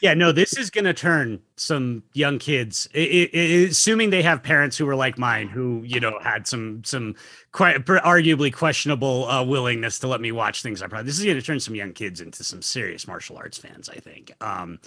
[0.00, 4.42] Yeah, no, this is going to turn some young kids, it, it, assuming they have
[4.42, 7.14] parents who were like mine, who you know had some some
[7.52, 10.82] quite arguably questionable uh, willingness to let me watch things.
[10.82, 13.58] I probably this is going to turn some young kids into some serious martial arts
[13.58, 13.88] fans.
[13.88, 14.32] I think.
[14.40, 14.78] Um,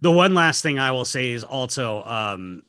[0.00, 2.62] the one last thing I will say is also um,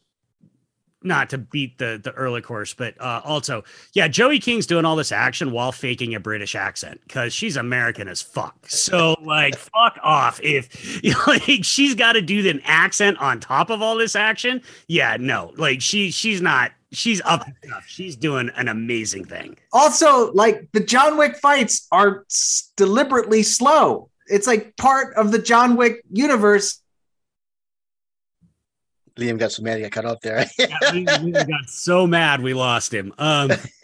[1.04, 4.95] not to beat the the early course, but uh, also, yeah, Joey King's doing all
[4.95, 8.68] this action while faking a British accent because she's American as fuck.
[8.68, 10.39] So like, fuck off.
[10.43, 15.18] If like she's got to do an accent on top of all this action, yeah,
[15.20, 16.72] no, like she she's not.
[16.93, 17.47] She's up.
[17.88, 19.58] She's doing an amazing thing.
[19.72, 22.26] Also, like the John Wick fights are
[22.76, 24.10] deliberately slow.
[24.28, 26.82] It's like part of the John Wick universe
[29.18, 30.45] Liam got so mad he got cut off there.
[30.59, 33.14] yeah, we, we, got so mad we lost him.
[33.18, 33.51] Um,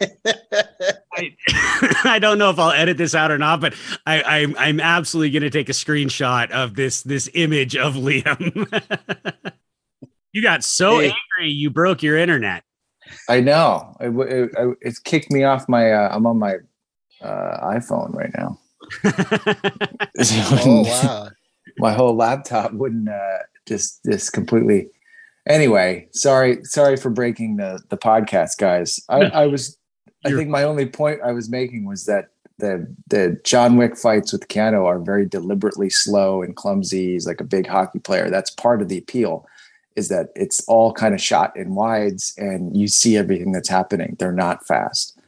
[1.14, 1.36] I,
[2.04, 3.74] I, don't know if I'll edit this out or not, but
[4.06, 8.66] I, I I'm absolutely going to take a screenshot of this this image of Liam.
[10.32, 11.12] you got so hey.
[11.12, 12.64] angry you broke your internet.
[13.28, 15.92] I know it, it, it's kicked me off my.
[15.92, 16.56] Uh, I'm on my
[17.22, 18.58] uh, iPhone right now.
[20.64, 21.28] oh wow!
[21.78, 24.88] my whole laptop wouldn't uh, just just completely
[25.48, 29.00] anyway, sorry, sorry for breaking the the podcast, guys.
[29.08, 29.76] I, I was,
[30.24, 32.28] I think my only point I was making was that
[32.58, 37.12] the the John Wick fights with Keanu are very deliberately slow and clumsy.
[37.12, 38.30] He's like a big hockey player.
[38.30, 39.46] That's part of the appeal,
[39.96, 44.16] is that it's all kind of shot in wides and you see everything that's happening.
[44.18, 45.18] They're not fast.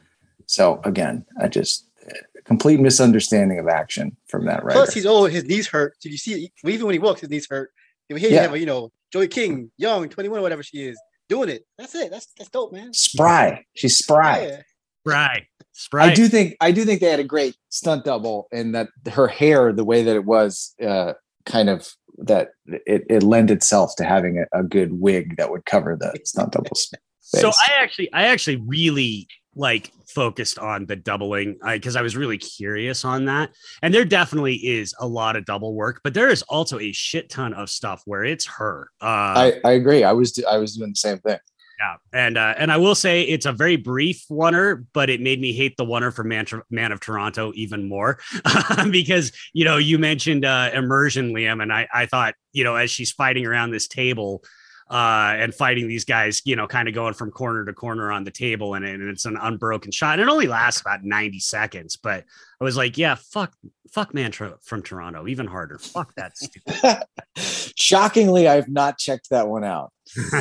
[0.45, 2.13] So again, I just uh,
[2.43, 4.73] complete misunderstanding of action from that right.
[4.73, 5.31] Plus, he's old.
[5.31, 5.95] His knees hurt.
[6.01, 6.51] Did you see?
[6.65, 7.71] Even when he walks, his knees hurt.
[8.09, 8.41] Here you yeah.
[8.41, 10.99] have, you know, Joey King, young, 21, whatever she is,
[11.29, 11.65] doing it.
[11.77, 12.11] That's it.
[12.11, 12.93] That's that's dope, man.
[12.93, 13.65] Spry.
[13.75, 14.45] She's spry.
[14.45, 14.61] Yeah.
[15.01, 15.47] Spry.
[15.73, 16.05] Spry.
[16.05, 19.27] I do think I do think they had a great stunt double and that her
[19.27, 21.13] hair, the way that it was, uh,
[21.45, 25.65] kind of that it, it lend itself to having a, a good wig that would
[25.65, 27.41] cover the stunt double's face.
[27.41, 32.15] So I actually I actually really like focused on the doubling because I, I, was
[32.15, 33.51] really curious on that.
[33.81, 37.29] And there definitely is a lot of double work, but there is also a shit
[37.29, 38.89] ton of stuff where it's her.
[39.01, 40.03] Uh, I, I agree.
[40.03, 41.39] I was I was doing the same thing.
[41.79, 45.41] Yeah, and uh, and I will say it's a very brief oneer, but it made
[45.41, 48.19] me hate the oneer for Man, Man of Toronto even more
[48.91, 52.91] because you know you mentioned uh, immersion, Liam, and I I thought you know as
[52.91, 54.43] she's fighting around this table
[54.91, 58.25] uh, and fighting these guys, you know, kind of going from corner to corner on
[58.25, 60.19] the table, and, and it's an unbroken shot.
[60.19, 62.25] And it only lasts about 90 seconds, but
[62.59, 63.53] I was like, yeah, fuck,
[63.89, 65.79] fuck Mantra from Toronto, even harder.
[65.79, 67.03] Fuck that stupid.
[67.37, 69.93] Shockingly, I've not checked that one out.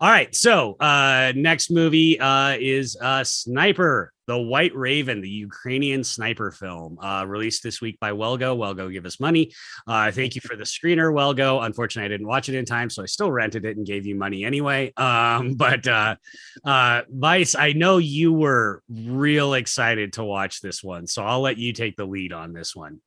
[0.00, 0.34] All right.
[0.34, 6.98] So uh next movie uh is uh Sniper, the White Raven, the Ukrainian sniper film,
[7.00, 8.56] uh released this week by Well Go.
[8.56, 9.52] Wellgo give us money.
[9.86, 11.60] Uh thank you for the screener, Well Go.
[11.60, 14.14] Unfortunately, I didn't watch it in time, so I still rented it and gave you
[14.14, 14.92] money anyway.
[14.98, 16.16] Um, but uh
[16.62, 21.56] uh Vice, I know you were real excited to watch this one, so I'll let
[21.56, 23.00] you take the lead on this one.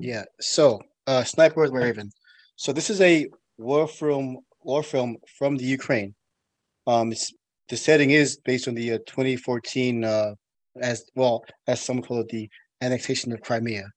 [0.00, 0.24] Yeah.
[0.40, 2.10] So uh Sniper with Raven.
[2.56, 6.16] So this is a war film war film from the Ukraine.
[6.88, 7.12] Um,
[7.68, 10.34] the setting is based on the uh, 2014 uh,
[10.80, 12.48] as well as some call it the
[12.80, 13.88] annexation of Crimea.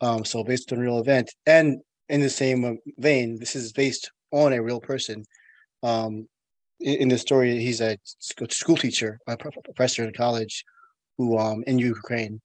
[0.00, 3.72] Um, so based on a real event, and in the same uh, vein, this is
[3.72, 5.24] based on a real person.
[5.82, 6.26] Um,
[6.80, 10.64] in, in the story, he's a school teacher, a professor in college,
[11.18, 12.40] who um in Ukraine,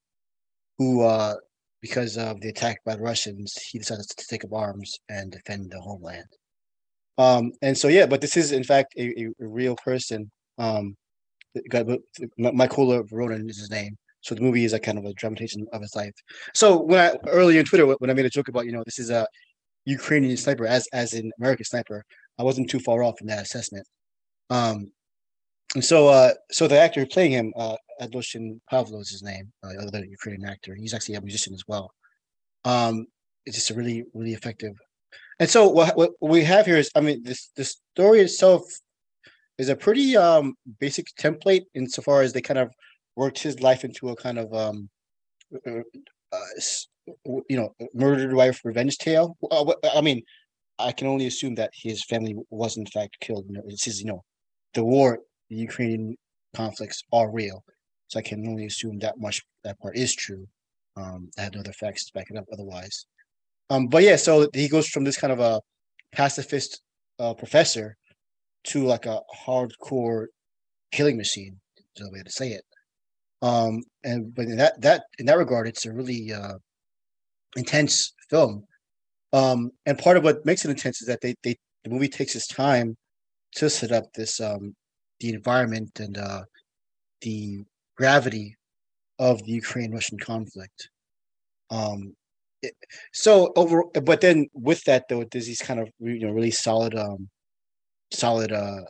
[0.78, 1.36] who uh
[1.82, 5.72] because of the attack by the Russians, he decided to take up arms and defend
[5.72, 6.26] the homeland.
[7.18, 10.32] Um, and so yeah, but this is in fact a, a real person.
[10.58, 10.96] Um,
[11.58, 13.96] Mykola Voronin is his name.
[14.22, 16.14] So the movie is a kind of a dramatization of his life.
[16.54, 19.00] So when I earlier in Twitter when I made a joke about you know this
[19.00, 19.28] is a
[19.86, 22.04] Ukrainian sniper as as an American sniper,
[22.40, 23.88] I wasn't too far off in that assessment.
[24.50, 24.92] Um,
[25.76, 29.74] and so uh, so the actor playing him, uh, Aldoshyn Pavlo is his name, uh,
[29.80, 30.74] other Ukrainian actor.
[30.76, 31.92] He's actually a musician as well.
[32.64, 33.06] Um,
[33.46, 34.76] it's just a really really effective
[35.40, 38.64] and so what, what we have here is, I mean, this the story itself
[39.58, 42.74] is a pretty um basic template insofar as they kind of
[43.16, 44.90] worked his life into a kind of um
[45.68, 45.80] uh,
[46.32, 46.40] uh
[47.50, 49.38] you know murdered wife revenge tale.
[49.52, 50.24] Uh, I mean,
[50.80, 53.46] I can only assume that his family was in fact killed.
[53.48, 54.24] You know, it's his, you know,
[54.74, 56.16] the war, the Ukrainian
[56.56, 57.64] conflicts are real.
[58.08, 60.48] So I can only assume that much that part is true.
[60.96, 63.06] Um, I have no other facts to back it up otherwise.
[63.70, 65.62] Um, but yeah, so he goes from this kind of a
[66.12, 66.82] pacifist
[67.20, 67.98] uh, professor
[68.66, 70.28] to like a hardcore
[70.92, 71.60] killing machine.
[71.78, 72.64] Is the way to say it.
[73.42, 76.56] Um, and but in that that in that regard, it's a really uh,
[77.56, 78.66] intense film.
[79.34, 82.36] Um, and part of what makes it intense is that they they the movie takes
[82.36, 82.96] its time
[83.56, 84.76] to set up this um,
[85.20, 86.42] the environment and uh,
[87.22, 87.60] the
[87.98, 88.56] gravity
[89.20, 90.90] of the Ukraine Russian conflict.
[91.70, 92.16] Um,
[93.14, 96.96] so over but then with that though there's these kind of you know really solid
[96.96, 97.30] um
[98.16, 98.82] solid uh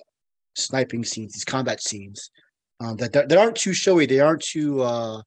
[0.56, 2.32] sniping scenes these combat scenes
[2.80, 4.06] um that that aren't too showy.
[4.06, 5.22] They aren't too uh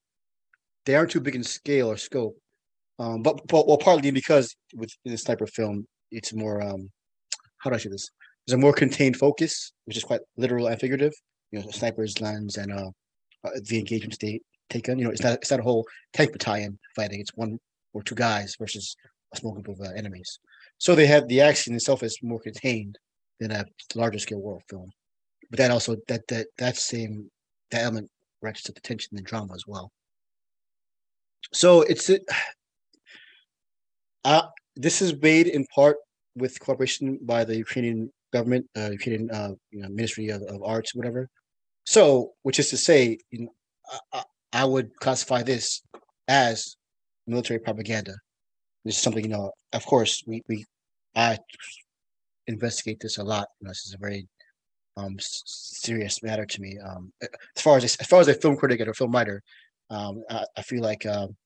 [0.87, 2.37] they aren't too big in scale or scope.
[2.99, 6.91] Um but but well partly because with the sniper film it's more um
[7.59, 8.11] how do i say this?
[8.47, 11.13] There's a more contained focus which is quite literal and figurative.
[11.51, 12.91] You know sniper's lens and uh,
[13.45, 14.99] uh the engagement state taken.
[14.99, 17.21] you know it's not it's not a whole tank battalion fighting.
[17.21, 17.59] It's one
[17.95, 18.97] or two guys versus
[19.33, 20.39] a small group of uh, enemies.
[20.79, 22.99] So they have the action itself is more contained
[23.41, 23.65] than a
[23.95, 24.91] larger scale war film.
[25.51, 27.31] But that also that that that same
[27.71, 28.11] that element
[28.43, 29.91] ratchets up the tension and drama as well.
[31.53, 32.11] So it's
[34.25, 34.43] uh,
[34.77, 35.97] this is made in part
[36.37, 40.95] with cooperation by the Ukrainian government, uh, Ukrainian uh, you know, Ministry of, of Arts,
[40.95, 41.29] whatever.
[41.87, 43.53] So, which is to say, you know,
[44.13, 44.23] I,
[44.53, 45.83] I would classify this
[46.29, 46.77] as
[47.27, 48.15] military propaganda.
[48.85, 50.67] This is something, you know, of course, we, we
[51.17, 51.39] I
[52.49, 53.49] investigate this a lot.
[53.61, 54.27] You know, this is a very
[54.97, 56.77] um, serious matter to me.
[56.79, 59.43] Um, as far as as far as a film critic a film writer,
[59.91, 61.37] um, I, I, feel like um,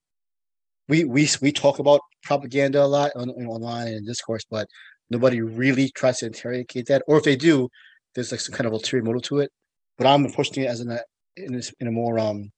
[0.89, 4.67] we we we talk about propaganda a lot on, online and in discourse, but
[5.11, 7.03] nobody really tries to interrogate that.
[7.07, 7.69] Or if they do,
[8.15, 9.51] there's like some kind of ulterior motive to it.
[9.99, 11.01] But I'm approaching it as in a
[11.37, 12.51] in, in a more um,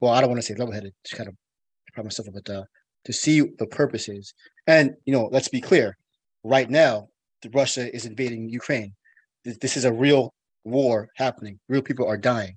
[0.00, 1.34] well, I don't want to say level-headed, just kind of
[1.94, 2.64] pride myself but uh,
[3.06, 4.34] to see the purposes.
[4.66, 5.96] And you know, let's be clear.
[6.44, 7.08] Right now,
[7.54, 8.92] Russia is invading Ukraine.
[9.44, 10.34] This is a real
[10.64, 11.58] war happening.
[11.68, 12.56] Real people are dying.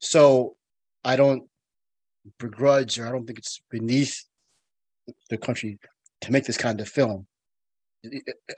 [0.00, 0.56] So
[1.04, 1.44] I don't
[2.38, 4.24] begrudge, or I don't think it's beneath
[5.30, 5.78] the country
[6.20, 7.26] to make this kind of film.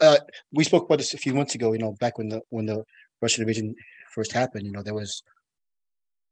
[0.01, 0.19] Uh,
[0.53, 1.73] we spoke about this a few months ago.
[1.73, 2.85] You know, back when the when the
[3.23, 3.75] Russian invasion
[4.15, 4.67] first happened.
[4.67, 5.23] You know, there was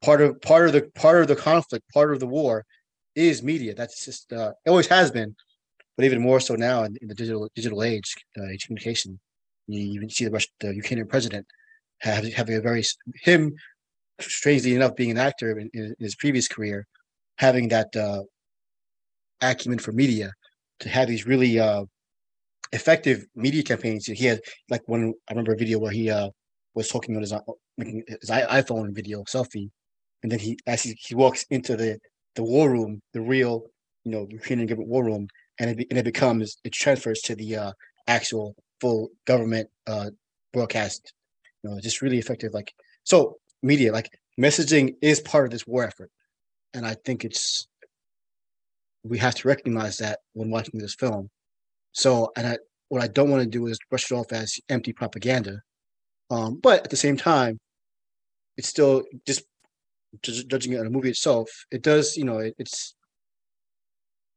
[0.02, 2.64] part of part of the part of the conflict, part of the war
[3.14, 3.74] is media.
[3.74, 5.34] That's just uh, it always has been,
[5.98, 9.18] but even more so now in, in the digital digital age, uh, age communication.
[9.66, 11.44] You even see the Russian, the Ukrainian president
[11.98, 12.84] having a very
[13.22, 13.52] him,
[14.20, 16.86] strangely enough, being an actor in, in his previous career,
[17.38, 18.22] having that uh,
[19.42, 20.30] acumen for media
[20.80, 21.84] to have these really uh,
[22.72, 24.06] effective media campaigns.
[24.06, 24.40] He had
[24.70, 26.30] like one I remember a video where he uh
[26.76, 27.40] was talking on his uh,
[27.76, 29.68] making his iPhone video selfie,
[30.22, 31.98] and then he as he, he walks into the
[32.36, 33.64] the war room, the real
[34.04, 35.26] you know Ukrainian government war room,
[35.58, 37.72] and it, and it becomes it transfers to the uh,
[38.06, 40.10] actual full government uh,
[40.52, 41.12] broadcast.
[41.62, 42.54] You know, just really effective.
[42.54, 42.72] Like
[43.04, 46.10] so, media like messaging is part of this war effort,
[46.74, 47.66] and I think it's
[49.04, 51.30] we have to recognize that when watching this film.
[51.92, 54.92] So, and I what I don't want to do is brush it off as empty
[54.92, 55.60] propaganda.
[56.30, 57.58] Um, but at the same time,
[58.56, 59.44] it's still just
[60.22, 61.48] judging it on the movie itself.
[61.70, 62.94] It does, you know, it, it's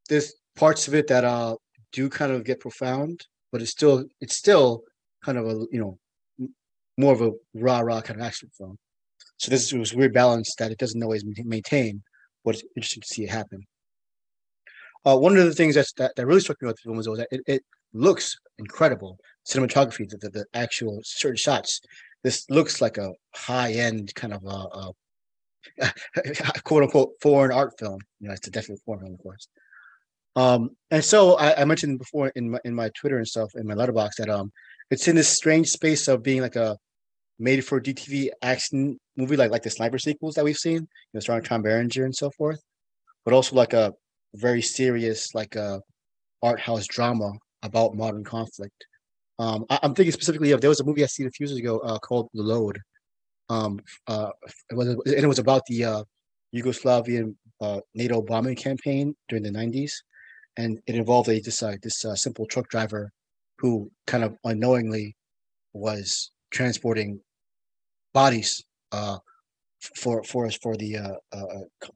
[0.10, 1.56] there's parts of it that uh
[1.92, 4.84] do kind of get profound, but it's still it's still
[5.24, 5.98] kind of a you know
[6.98, 8.78] more of a rah rah kind of action film.
[9.38, 12.04] So this was weird balance that it doesn't always maintain,
[12.46, 13.66] but it's interesting to see it happen.
[15.04, 17.08] Uh, one of the things that's, that that really struck me about the film was
[17.08, 19.18] that it, it looks incredible.
[19.48, 21.82] Cinematography, the, the, the, actual certain shots.
[22.24, 24.92] This looks like a high end kind of a,
[25.82, 28.00] a quote unquote foreign art film.
[28.20, 29.48] You know, it's a definitely foreign film, of course.
[30.36, 33.68] Um, and so I, I, mentioned before in my in my Twitter and stuff in
[33.68, 34.52] my Letterboxd, that um
[34.90, 36.78] it's in this strange space of being like a
[37.38, 41.20] made for DTV action movie like like the sniper sequels that we've seen, you know,
[41.20, 42.62] starring Tom Berenger and so forth,
[43.26, 43.94] but also like a
[44.36, 45.82] very serious like a
[46.42, 48.86] art house drama about modern conflict.
[49.38, 51.58] Um, I, am thinking specifically of there was a movie I seen a few years
[51.58, 52.80] ago uh, called The Load.
[53.50, 54.30] Um, uh,
[54.70, 56.04] it was and it was about the uh,
[56.56, 59.92] Yugoslavian uh, NATO bombing campaign during the 90s
[60.58, 63.12] and it involved a this uh, this uh, simple truck driver
[63.58, 65.16] who kind of unknowingly
[65.74, 67.20] was transporting
[68.14, 69.18] bodies uh,
[69.96, 71.88] for for us for the uh, uh, uh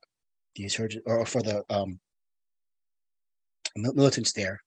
[0.56, 2.00] the insurgent or for the um,
[3.76, 4.62] militants there.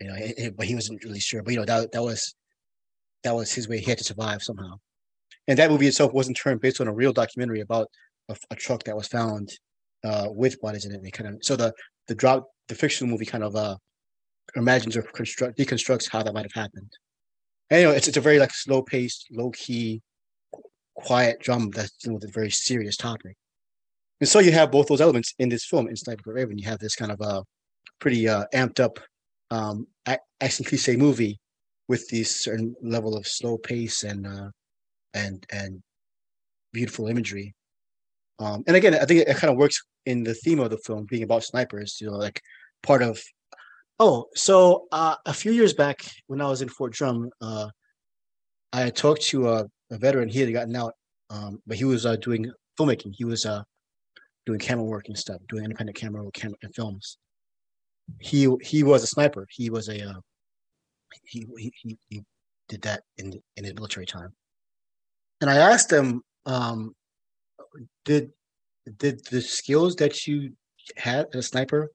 [0.00, 1.42] You know, it, it, but he wasn't really sure.
[1.42, 2.34] But you know, that that was
[3.24, 3.78] that was his way.
[3.78, 4.78] He had to survive somehow.
[5.48, 7.88] And that movie itself wasn't turned based on a real documentary about
[8.28, 9.50] a, a truck that was found
[10.04, 11.02] uh, with bodies in it.
[11.02, 11.72] They kind of so the
[12.06, 13.76] the drop the fictional movie kind of uh
[14.56, 16.92] imagines or construct deconstructs how that might have happened.
[17.70, 20.02] Anyway, it's it's a very like slow paced, low key,
[20.94, 23.36] quiet drama that's dealing with a very serious topic.
[24.20, 26.58] And so you have both those elements in this film in Sniper Raven.
[26.58, 27.42] You have this kind of a uh,
[28.00, 28.98] pretty uh, amped up
[29.50, 29.86] um,
[30.40, 31.38] action cliche movie
[31.88, 34.48] with this certain level of slow pace and uh,
[35.14, 35.82] and and
[36.72, 37.54] beautiful imagery.
[38.38, 40.78] Um, and again, I think it, it kind of works in the theme of the
[40.78, 41.98] film being about snipers.
[42.00, 42.40] You know, like
[42.82, 43.20] part of.
[44.00, 47.68] Oh, so uh, a few years back when I was in Fort Drum, uh,
[48.72, 50.28] I talked to a, a, veteran.
[50.28, 50.94] He had gotten out,
[51.30, 53.14] um, but he was uh, doing filmmaking.
[53.14, 53.62] He was uh,
[54.46, 57.18] doing camera work and stuff, doing independent camera camera and films.
[58.20, 59.46] He he was a sniper.
[59.48, 60.20] He was a uh,
[61.24, 62.22] he, he he
[62.68, 64.32] did that in in his military time.
[65.40, 66.94] And I asked him, um,
[68.04, 68.32] did
[68.98, 70.52] did the skills that you
[70.96, 71.90] had as a sniper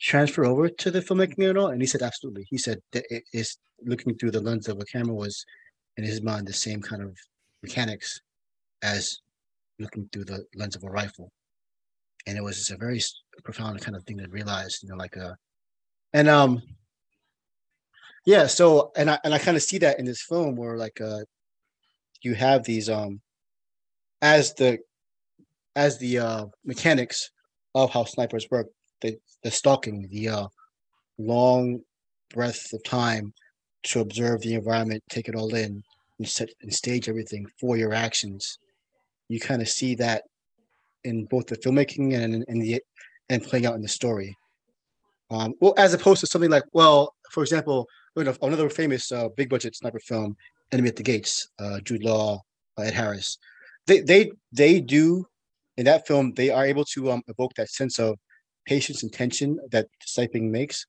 [0.00, 1.68] transfer over to the filmmaking at all?
[1.68, 2.46] And he said absolutely.
[2.48, 5.44] He said that it is looking through the lens of a camera was
[5.96, 7.16] in his mind the same kind of
[7.62, 8.20] mechanics
[8.82, 9.20] as
[9.78, 11.32] looking through the lens of a rifle.
[12.26, 13.00] And it was just a very
[13.42, 15.36] profound kind of thing to realize, you know, like a
[16.12, 16.62] and um
[18.26, 21.00] yeah, so and I and I kind of see that in this film where like
[21.00, 21.20] uh
[22.22, 23.20] you have these um
[24.20, 24.78] as the
[25.78, 27.30] as the uh, mechanics
[27.76, 28.66] of how snipers work,
[29.00, 30.46] the, the stalking, the uh,
[31.18, 31.80] long
[32.34, 33.32] breadth of time
[33.84, 35.82] to observe the environment, take it all in,
[36.18, 38.58] and set and stage everything for your actions.
[39.28, 40.24] You kind of see that
[41.04, 42.82] in both the filmmaking and in the
[43.30, 44.36] and playing out in the story.
[45.30, 49.76] Um, well, as opposed to something like, well, for example, another famous uh, big budget
[49.76, 50.36] sniper film,
[50.72, 52.42] Enemy at the Gates, uh, Jude Law,
[52.78, 53.38] uh, Ed Harris.
[53.86, 55.24] They they they do
[55.78, 58.18] in that film, they are able to um, evoke that sense of
[58.66, 60.84] patience and tension that sniping makes.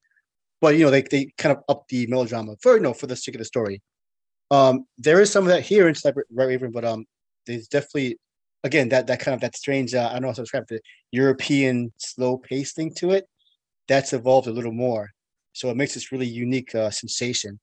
[0.59, 3.15] But you know, they, they kind of up the melodrama for you know for the
[3.15, 3.81] sake of the story.
[4.51, 7.05] Um, there is some of that here in Sniper Raven, but um,
[7.45, 8.17] there's definitely
[8.63, 10.81] again that that kind of that strange uh, I don't know how to describe the
[11.11, 13.25] European slow pace thing to it.
[13.87, 15.11] That's evolved a little more,
[15.53, 17.59] so it makes this really unique uh, sensation.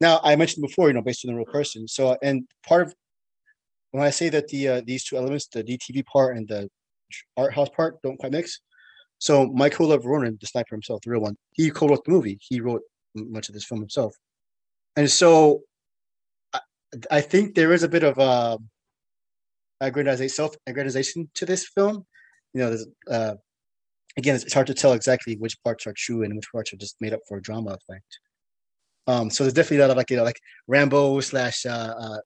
[0.00, 1.88] Now, I mentioned before, you know, based on the real person.
[1.88, 2.94] So, and part of
[3.90, 6.68] when I say that the uh, these two elements, the DTV part and the
[7.36, 8.60] art house part, don't quite mix.
[9.18, 12.38] So Mykola Voronin, the sniper himself, the real one, he co-wrote the movie.
[12.40, 12.82] He wrote
[13.14, 14.14] much of this film himself,
[14.96, 15.62] and so
[16.52, 16.60] I,
[17.10, 18.58] I think there is a bit of uh,
[19.82, 22.06] aggrandization, self-aggrandization to this film.
[22.54, 22.76] You know,
[23.10, 23.34] uh,
[24.16, 26.96] again, it's hard to tell exactly which parts are true and which parts are just
[27.00, 28.18] made up for a drama effect.
[29.06, 32.18] Um, so there's definitely a lot of like you know like Rambo slash uh, uh,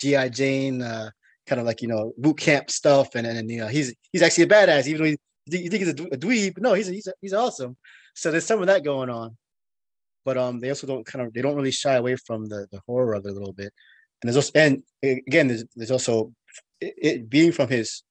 [0.00, 1.10] GI Jane, uh,
[1.46, 4.44] kind of like you know boot camp stuff, and and you know he's he's actually
[4.44, 5.18] a badass, even though he,
[5.58, 6.58] you think he's a, a dweeb.
[6.58, 7.76] No, he's he's he's awesome.
[8.14, 9.36] So there's some of that going on,
[10.24, 12.80] but um, they also don't kind of they don't really shy away from the the
[12.86, 13.72] horror of it a little bit.
[14.22, 16.32] And there's also and again there's, there's also
[16.80, 18.02] it, it being from his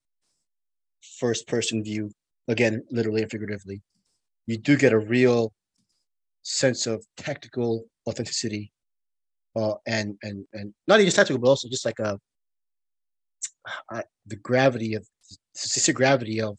[1.19, 2.11] first person view
[2.47, 3.82] again literally and figuratively
[4.47, 5.53] you do get a real
[6.43, 8.71] sense of tactical authenticity
[9.56, 12.20] uh, and and and not even just tactical but also just like the
[14.41, 15.06] gravity of
[15.86, 16.58] the gravity of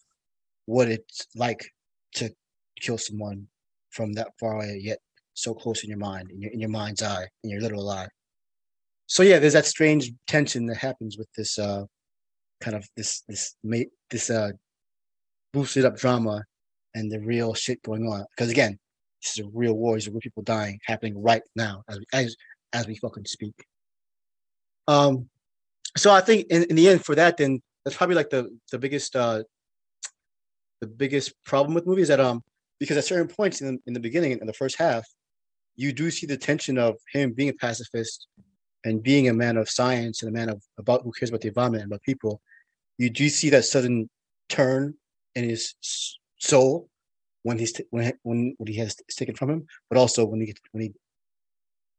[0.66, 1.66] what it's like
[2.14, 2.30] to
[2.80, 3.46] kill someone
[3.90, 4.98] from that far away yet
[5.34, 8.06] so close in your mind in your, in your mind's eye in your literal eye
[9.06, 11.84] so yeah there's that strange tension that happens with this uh
[12.60, 13.56] kind of this this
[14.10, 14.50] this uh
[15.52, 16.42] boosted up drama
[16.94, 18.24] and the real shit going on.
[18.30, 18.78] Because again,
[19.22, 19.94] this is a real war.
[19.94, 22.36] These are real people dying happening right now as as
[22.72, 23.54] as we fucking speak.
[24.88, 25.28] Um,
[25.96, 28.78] so I think in, in the end for that, then that's probably like the the
[28.78, 29.42] biggest uh
[30.80, 32.42] the biggest problem with movies that um
[32.80, 35.04] because at certain points in in the beginning in the first half,
[35.76, 38.26] you do see the tension of him being a pacifist
[38.84, 41.48] and being a man of science and a man of about who cares about the
[41.48, 42.40] environment and about people.
[42.98, 44.08] You do see that sudden
[44.48, 44.94] turn
[45.34, 45.74] in his
[46.38, 46.88] soul
[47.42, 50.46] when he's t- when when when he has taken from him, but also when he
[50.46, 50.92] gets when he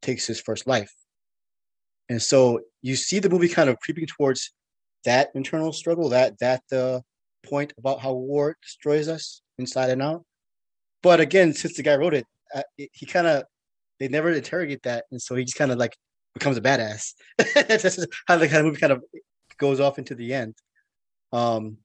[0.03, 0.93] takes his first life.
[2.09, 4.53] And so you see the movie kind of creeping towards
[5.05, 6.99] that internal struggle, that that uh,
[7.43, 10.23] point about how war destroys us inside and out.
[11.01, 13.43] But again, since the guy wrote it, uh, it he kind of
[13.99, 15.95] they never interrogate that, and so he just kind of like
[16.33, 17.13] becomes a badass.
[17.37, 19.03] That's how the kind of movie kind of
[19.57, 20.55] goes off into the end.
[21.31, 21.77] Um,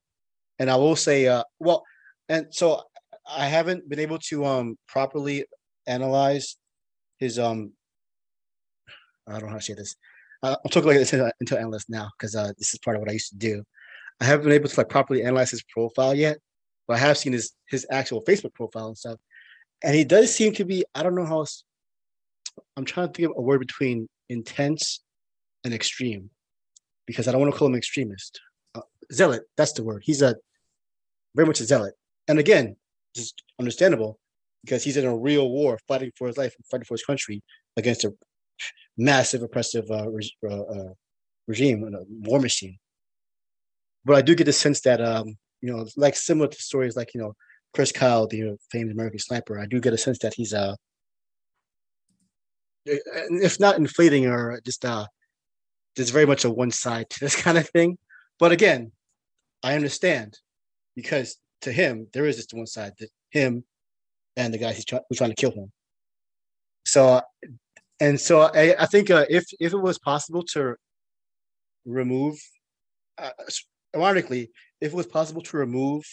[0.59, 1.85] and I will say, uh, well,
[2.29, 2.83] and so
[3.29, 5.45] I haven't been able to um properly
[5.87, 6.57] analyze
[7.19, 7.73] his um.
[9.29, 9.95] I don't know how to say this.
[10.43, 13.11] Uh, I'm talking like this until analyst now because uh, this is part of what
[13.11, 13.63] I used to do.
[14.21, 16.39] I haven't been able to like properly analyze his profile yet,
[16.87, 19.19] but I have seen his his actual Facebook profile and stuff,
[19.83, 20.85] and he does seem to be.
[20.95, 21.41] I don't know how.
[21.41, 21.65] Else,
[22.77, 25.01] I'm trying to think of a word between intense
[25.65, 26.31] and extreme,
[27.07, 28.41] because I don't want to call him extremist.
[28.75, 28.81] Uh,
[29.13, 29.43] zealot.
[29.57, 30.03] That's the word.
[30.05, 30.37] He's a
[31.35, 31.95] very much a zealot.
[32.29, 32.77] And again,
[33.15, 34.19] just understandable
[34.65, 37.43] because he's in a real war fighting for his life and fighting for his country
[37.77, 38.13] against a
[38.99, 40.93] massive oppressive uh, re- uh, uh,
[41.47, 42.79] regime and a war machine.
[44.05, 47.15] But I do get the sense that, um, you know, like similar to stories like,
[47.15, 47.35] you know,
[47.75, 50.53] Chris Kyle, the you know, famed American sniper, I do get a sense that he's,
[50.53, 50.75] uh,
[52.85, 55.07] if not inflating or just, uh,
[55.97, 57.99] there's very much a one side to this kind of thing.
[58.39, 58.93] But again,
[59.63, 60.39] I understand
[60.95, 63.65] because to him there is just one side, that him
[64.37, 65.73] and the guy he's try, trying to kill him.
[66.87, 67.21] So,
[68.01, 70.77] and so I, I think uh, if if it was possible to
[71.85, 72.39] remove,
[73.19, 73.31] uh,
[73.95, 76.05] ironically, if it was possible to remove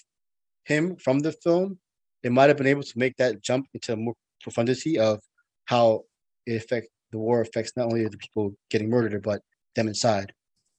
[0.64, 1.80] him from the film,
[2.24, 5.20] it might have been able to make that jump into more profundity of
[5.66, 6.04] how
[6.46, 9.42] it affect the war affects not only the people getting murdered but
[9.76, 10.34] them inside.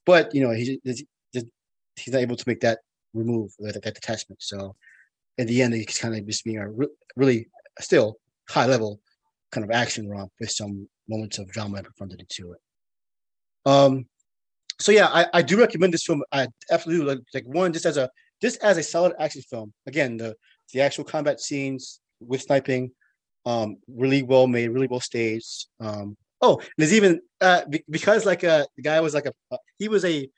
[0.04, 2.80] But you know, he he's not able to make that
[3.14, 4.42] remove that, that detachment.
[4.42, 4.74] So
[5.38, 7.48] in the end, it's kind of just being a re- really
[7.80, 8.16] still
[8.48, 9.00] high level
[9.52, 12.60] kind of action romp with some moments of drama and profundity to it.
[13.64, 14.06] Um,
[14.78, 16.22] so yeah, I, I do recommend this film.
[16.32, 18.10] I absolutely like, like one just as a
[18.42, 19.72] just as a solid action film.
[19.86, 20.36] Again, the
[20.72, 22.90] the actual combat scenes with sniping,
[23.44, 25.66] um, really well made, really well staged.
[25.80, 29.88] Um, oh, there's even uh, because like uh, the guy was like a uh, he
[29.88, 30.28] was a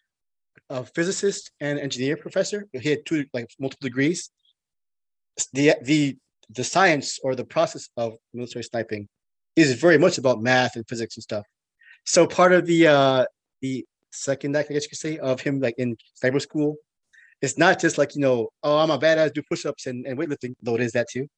[0.70, 2.66] a physicist and engineer professor.
[2.72, 4.30] He had two like multiple degrees.
[5.52, 6.16] The the
[6.50, 9.08] the science or the process of military sniping
[9.58, 11.46] is very much about math and physics and stuff.
[12.04, 13.24] So part of the uh
[13.60, 16.76] the second act, I guess you could say, of him like in sniper school,
[17.42, 20.54] it's not just like, you know, oh, I'm a badass, do push-ups and, and weightlifting,
[20.62, 21.28] though it is that too.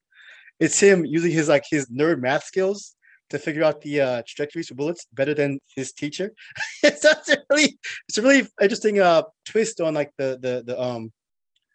[0.58, 2.94] It's him using his like his nerd math skills
[3.30, 6.32] to figure out the uh, trajectories for bullets better than his teacher.
[6.82, 7.16] it's a
[7.50, 11.12] really, it's a really interesting uh, twist on like the the the um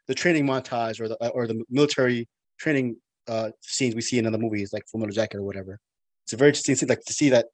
[0.08, 2.28] the training montage or the uh, or the military
[2.60, 5.80] training uh, scenes we see in other movies like Full Metal Jacket or whatever.
[6.26, 7.46] It's a very interesting thing, like to see that,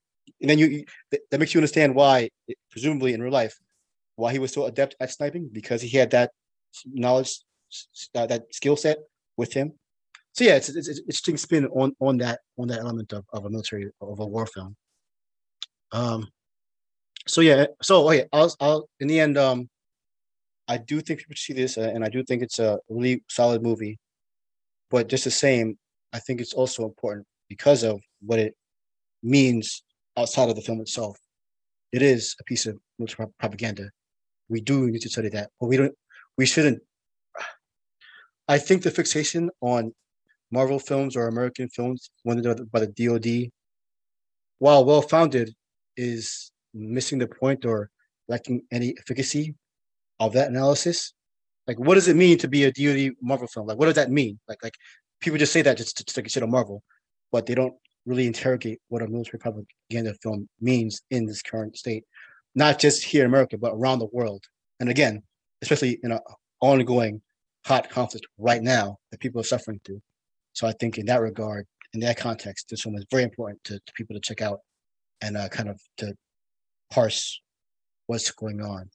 [0.42, 0.86] and then you, you
[1.30, 2.30] that makes you understand why,
[2.72, 3.56] presumably in real life,
[4.16, 6.32] why he was so adept at sniping because he had that
[6.86, 7.42] knowledge,
[8.16, 8.98] uh, that skill set
[9.38, 9.74] with him
[10.34, 13.46] so yeah, it's, it's, it's interesting spin on on that on that element of, of
[13.46, 14.76] a military of a war film.
[15.92, 16.30] Um,
[17.28, 19.70] so yeah, so okay, I'll, I'll in the end, um,
[20.68, 23.24] I do think people should see this, uh, and I do think it's a really
[23.30, 24.00] solid movie.
[24.90, 25.78] But just the same,
[26.14, 28.56] I think it's also important because of what it
[29.24, 29.84] means
[30.18, 31.18] outside of the film itself.
[31.92, 33.90] It is a piece of military propaganda.
[34.50, 35.94] We do need to study that, but we don't.
[36.38, 36.82] We shouldn't.
[38.48, 39.94] I think the fixation on
[40.52, 43.52] Marvel films or American films, they're by the DoD,
[44.60, 45.54] while well founded,
[45.96, 47.90] is missing the point or
[48.28, 49.56] lacking any efficacy
[50.20, 51.14] of that analysis.
[51.68, 53.68] Like, what does it mean to be a DoD Marvel film?
[53.68, 54.40] Like, what does that mean?
[54.48, 54.74] Like, like
[55.22, 56.84] people just say that just to, just to consider Marvel,
[57.32, 57.76] but they don't
[58.06, 62.04] really interrogate what a military propaganda film means in this current state,
[62.56, 64.44] not just here in America, but around the world.
[64.80, 65.24] And again,
[65.62, 66.20] especially in an
[66.62, 67.22] ongoing
[67.66, 70.02] hot conflict right now that people are suffering through.
[70.54, 73.76] So I think in that regard, in that context, this film is very important to,
[73.76, 74.60] to people to check out
[75.22, 76.16] and uh, kind of to
[76.92, 77.40] parse
[78.08, 78.90] what's going on.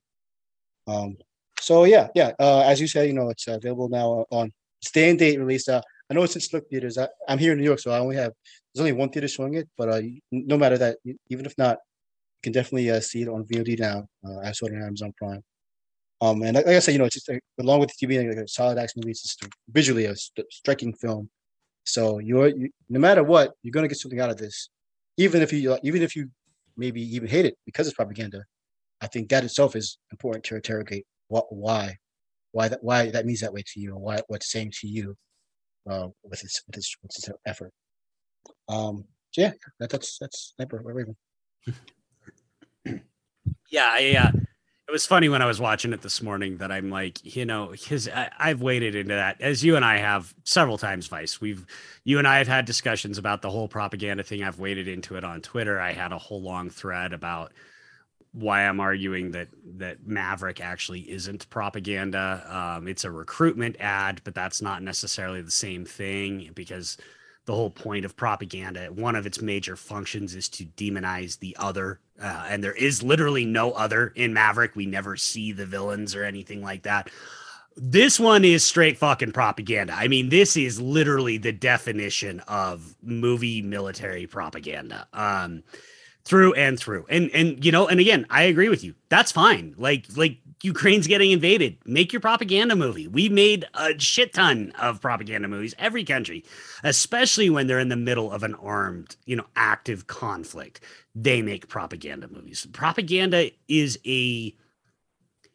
[0.86, 1.16] Um,
[1.60, 2.32] so yeah, yeah.
[2.38, 4.52] Uh, as you said, you know, it's available now on
[4.82, 5.68] stay and date release.
[5.68, 6.98] Uh, I know it's in select theaters.
[6.98, 8.32] I, am here in New York, so I only have
[8.74, 9.68] there's only one theater showing it.
[9.76, 10.00] But uh,
[10.30, 10.98] no matter that,
[11.28, 14.06] even if not, you can definitely uh, see it on VOD now.
[14.24, 15.42] Uh, I saw it on Amazon Prime.
[16.20, 17.30] Um, and like, like I said, you know, it's just
[17.60, 20.94] along with the TV like a solid action movie, it's just visually a st- striking
[20.94, 21.28] film.
[21.84, 24.70] So you're you, no matter what, you're gonna get something out of this,
[25.16, 26.30] even if you even if you
[26.76, 28.44] maybe even hate it because it's propaganda.
[29.00, 31.04] I think that itself is important to interrogate.
[31.28, 31.96] What, why,
[32.52, 35.16] why that, why that means that way to you, and why what's saying to you
[35.88, 37.72] uh, with his with his, with its effort.
[38.68, 41.16] Um, so yeah, that, that's that's Sniper Raven.
[43.70, 44.30] yeah, I, uh,
[44.88, 47.68] it was funny when I was watching it this morning that I'm like, you know,
[47.72, 48.08] because
[48.38, 51.40] I've waded into that as you and I have several times, Vice.
[51.40, 51.66] We've,
[52.04, 54.44] you and I have had discussions about the whole propaganda thing.
[54.44, 55.80] I've waded into it on Twitter.
[55.80, 57.52] I had a whole long thread about
[58.36, 62.44] why I'm arguing that that Maverick actually isn't propaganda.
[62.46, 66.98] Um, it's a recruitment ad, but that's not necessarily the same thing because
[67.46, 71.98] the whole point of propaganda, one of its major functions is to demonize the other.
[72.20, 74.76] Uh, and there is literally no other in Maverick.
[74.76, 77.08] We never see the villains or anything like that.
[77.74, 79.94] This one is straight fucking propaganda.
[79.96, 85.08] I mean, this is literally the definition of movie military propaganda.
[85.14, 85.62] Um,
[86.26, 87.06] through and through.
[87.08, 88.94] And and you know, and again, I agree with you.
[89.08, 89.74] That's fine.
[89.78, 91.78] Like like Ukraine's getting invaded.
[91.86, 93.06] Make your propaganda movie.
[93.06, 96.44] We made a shit ton of propaganda movies, every country,
[96.82, 100.80] especially when they're in the middle of an armed, you know, active conflict.
[101.14, 102.66] They make propaganda movies.
[102.72, 104.54] Propaganda is a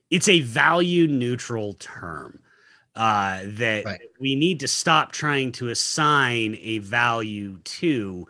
[0.09, 2.39] it's a value neutral term
[2.95, 4.01] uh, that right.
[4.22, 8.26] we need to stop trying to assign a value to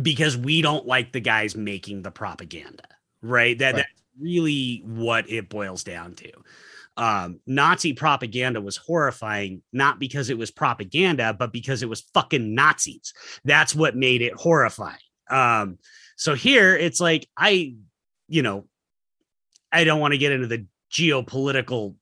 [0.00, 2.84] because we don't like the guys making the propaganda,
[3.22, 3.58] right?
[3.58, 3.76] That right.
[3.76, 6.30] that's really what it boils down to.
[6.96, 12.54] Um, Nazi propaganda was horrifying, not because it was propaganda, but because it was fucking
[12.54, 13.14] Nazis.
[13.44, 14.98] That's what made it horrifying.
[15.30, 15.78] Um,
[16.16, 17.74] so here it's like, I,
[18.28, 18.66] you know,
[19.72, 21.94] I don't want to get into the geopolitical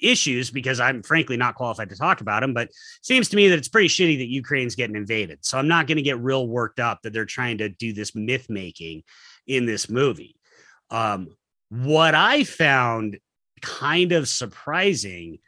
[0.00, 2.54] issues because I'm frankly not qualified to talk about them.
[2.54, 2.70] But
[3.02, 5.44] seems to me that it's pretty shitty that Ukraine's getting invaded.
[5.44, 8.14] So I'm not going to get real worked up that they're trying to do this
[8.14, 9.02] myth making
[9.46, 10.36] in this movie.
[10.90, 11.28] Um,
[11.68, 13.18] what I found
[13.60, 15.38] kind of surprising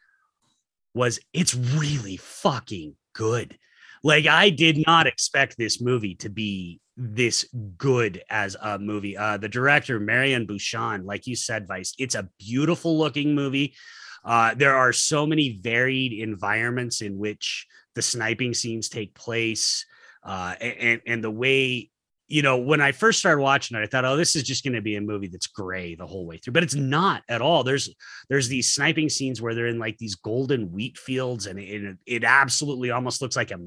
[0.95, 3.59] was it's really fucking good.
[4.03, 7.45] Like I did not expect this movie to be this
[7.77, 9.17] good as a movie.
[9.17, 13.75] Uh, the director Marian Bushan, like you said, Vice, it's a beautiful looking movie.
[14.29, 19.87] Uh, there are so many varied environments in which the sniping scenes take place,
[20.23, 21.91] uh, and and the way
[22.27, 24.75] you know when I first started watching it, I thought, oh, this is just going
[24.75, 27.65] to be a movie that's gray the whole way through, but it's not at all.
[27.65, 27.89] There's
[28.29, 32.23] there's these sniping scenes where they're in like these golden wheat fields, and it it
[32.23, 33.59] absolutely almost looks like a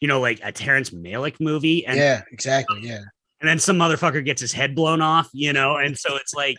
[0.00, 1.84] you know like a Terrence Malick movie.
[1.86, 2.82] And yeah, exactly.
[2.84, 3.02] Yeah.
[3.40, 6.58] And then some motherfucker gets his head blown off, you know, and so it's like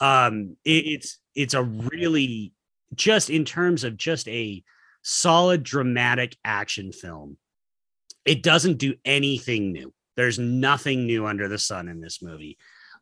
[0.00, 2.52] um it, it's it's a really
[2.94, 4.62] just in terms of just a
[5.02, 7.36] solid dramatic action film
[8.28, 9.92] it doesn't do anything new.
[10.14, 12.58] There's nothing new under the sun in this movie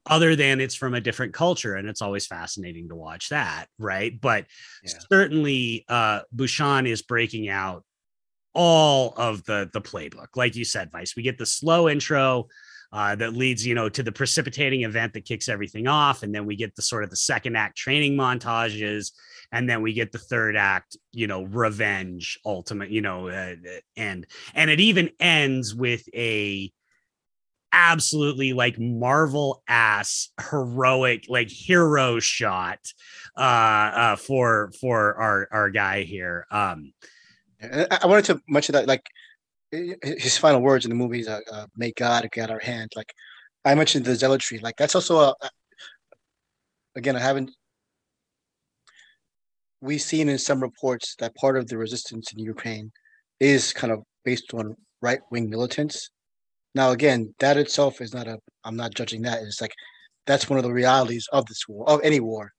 [0.08, 4.18] other than it's from a different culture and it's always fascinating to watch that right?
[4.20, 4.46] But
[4.84, 4.92] yeah.
[5.10, 7.84] certainly uh Bushan is breaking out
[8.54, 10.28] all of the the playbook.
[10.36, 12.46] Like you said vice we get the slow intro
[12.92, 16.46] uh, that leads you know to the precipitating event that kicks everything off and then
[16.46, 19.10] we get the sort of the second act training montages
[19.56, 23.54] and then we get the third act you know revenge ultimate you know uh,
[23.96, 26.70] end and it even ends with a
[27.72, 32.78] absolutely like marvel ass heroic like hero shot
[33.36, 36.92] uh, uh for for our our guy here um
[37.62, 39.04] i wanted to mention that like
[39.72, 43.12] his final words in the movie is, uh, uh, "May God get our hand." Like
[43.64, 44.58] I mentioned, the zealotry.
[44.58, 45.34] Like that's also a.
[46.94, 47.50] Again, I haven't.
[49.86, 52.90] We've seen in some reports that part of the resistance in Ukraine
[53.38, 56.10] is kind of based on right wing militants.
[56.74, 58.36] Now, again, that itself is not a.
[58.64, 59.42] I'm not judging that.
[59.42, 59.74] It's like
[60.26, 62.50] that's one of the realities of this war, of any war,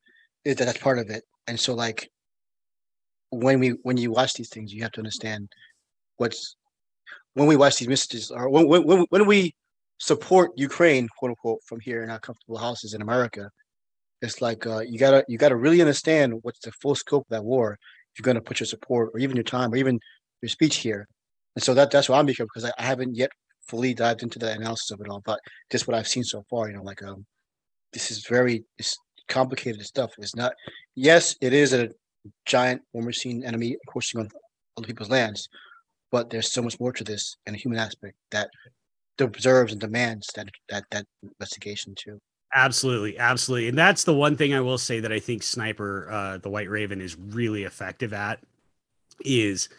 [0.46, 1.24] is that that's part of it.
[1.48, 2.10] And so, like,
[3.32, 5.50] when we when you watch these things, you have to understand
[6.16, 6.56] what's
[7.34, 9.54] when we watch these messages or when when when we
[10.00, 13.50] support Ukraine, quote unquote, from here in our comfortable houses in America.
[14.22, 17.46] It's like uh, you gotta you gotta really understand what's the full scope of that
[17.46, 20.00] war if you're gonna put your support or even your time or even
[20.42, 21.08] your speech here.
[21.56, 23.32] And so that that's what I'm because because I, I, haven't yet
[23.68, 25.40] fully dived into the analysis of it all, but
[25.72, 27.26] just what I've seen so far, you know, like um,
[27.94, 30.12] this is very it's complicated stuff.
[30.18, 30.54] It's not.
[30.96, 31.90] Yes, it is a
[32.46, 34.30] giant war machine enemy encroaching on
[34.78, 35.48] other people's lands,
[36.12, 38.50] but there's so much more to this and a human aspect that
[39.18, 42.20] deserves and demands that that that investigation too.
[42.54, 46.38] Absolutely, absolutely, and that's the one thing I will say that I think Sniper, uh,
[46.38, 48.40] the White Raven, is really effective at
[49.26, 49.70] is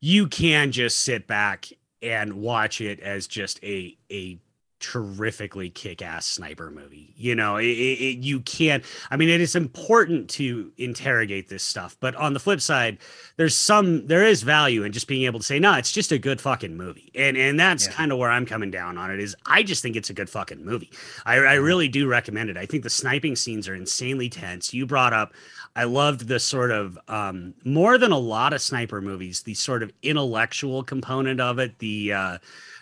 [0.00, 1.68] you can just sit back
[2.02, 4.38] and watch it as just a a
[4.84, 7.14] terrifically kick-ass sniper movie.
[7.16, 11.96] You know it, it, you can't i mean it is important to interrogate this stuff
[12.00, 12.98] but on the flip side
[13.36, 16.18] there's some there is value in just being able to say no it's just a
[16.18, 17.10] good fucking movie.
[17.14, 17.92] And and that's yeah.
[17.92, 20.28] kind of where i'm coming down on it is i just think it's a good
[20.28, 20.90] fucking movie.
[21.24, 21.64] I, I mm-hmm.
[21.64, 22.56] really do recommend it.
[22.56, 24.74] I think the sniping scenes are insanely tense.
[24.74, 25.32] You brought up
[25.76, 29.82] I loved the sort of um, more than a lot of sniper movies, the sort
[29.82, 32.38] of intellectual component of it, the uh,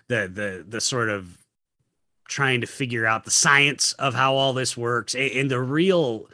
[0.09, 1.39] the the the sort of
[2.33, 6.29] trying to figure out the science of how all this works and, and the real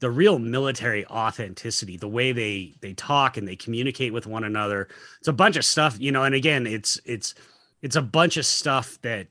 [0.00, 4.88] the real military authenticity the way they they talk and they communicate with one another.
[5.18, 7.34] It's a bunch of stuff you know and again it's it's
[7.82, 9.28] it's a bunch of stuff that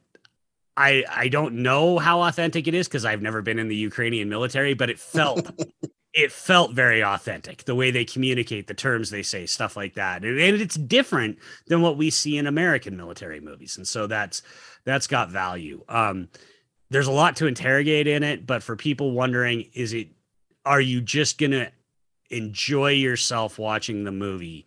[0.76, 4.30] i i don't know how authentic it is because i've never been in the ukrainian
[4.30, 5.50] military but it felt
[6.18, 10.24] it felt very authentic the way they communicate the terms they say stuff like that
[10.24, 11.38] and, and it's different
[11.68, 14.42] than what we see in american military movies and so that's
[14.88, 15.84] that's got value.
[15.90, 16.30] Um,
[16.90, 20.08] there's a lot to interrogate in it, but for people wondering, is it,
[20.66, 21.70] are you just going to
[22.30, 24.66] enjoy yourself watching the movie?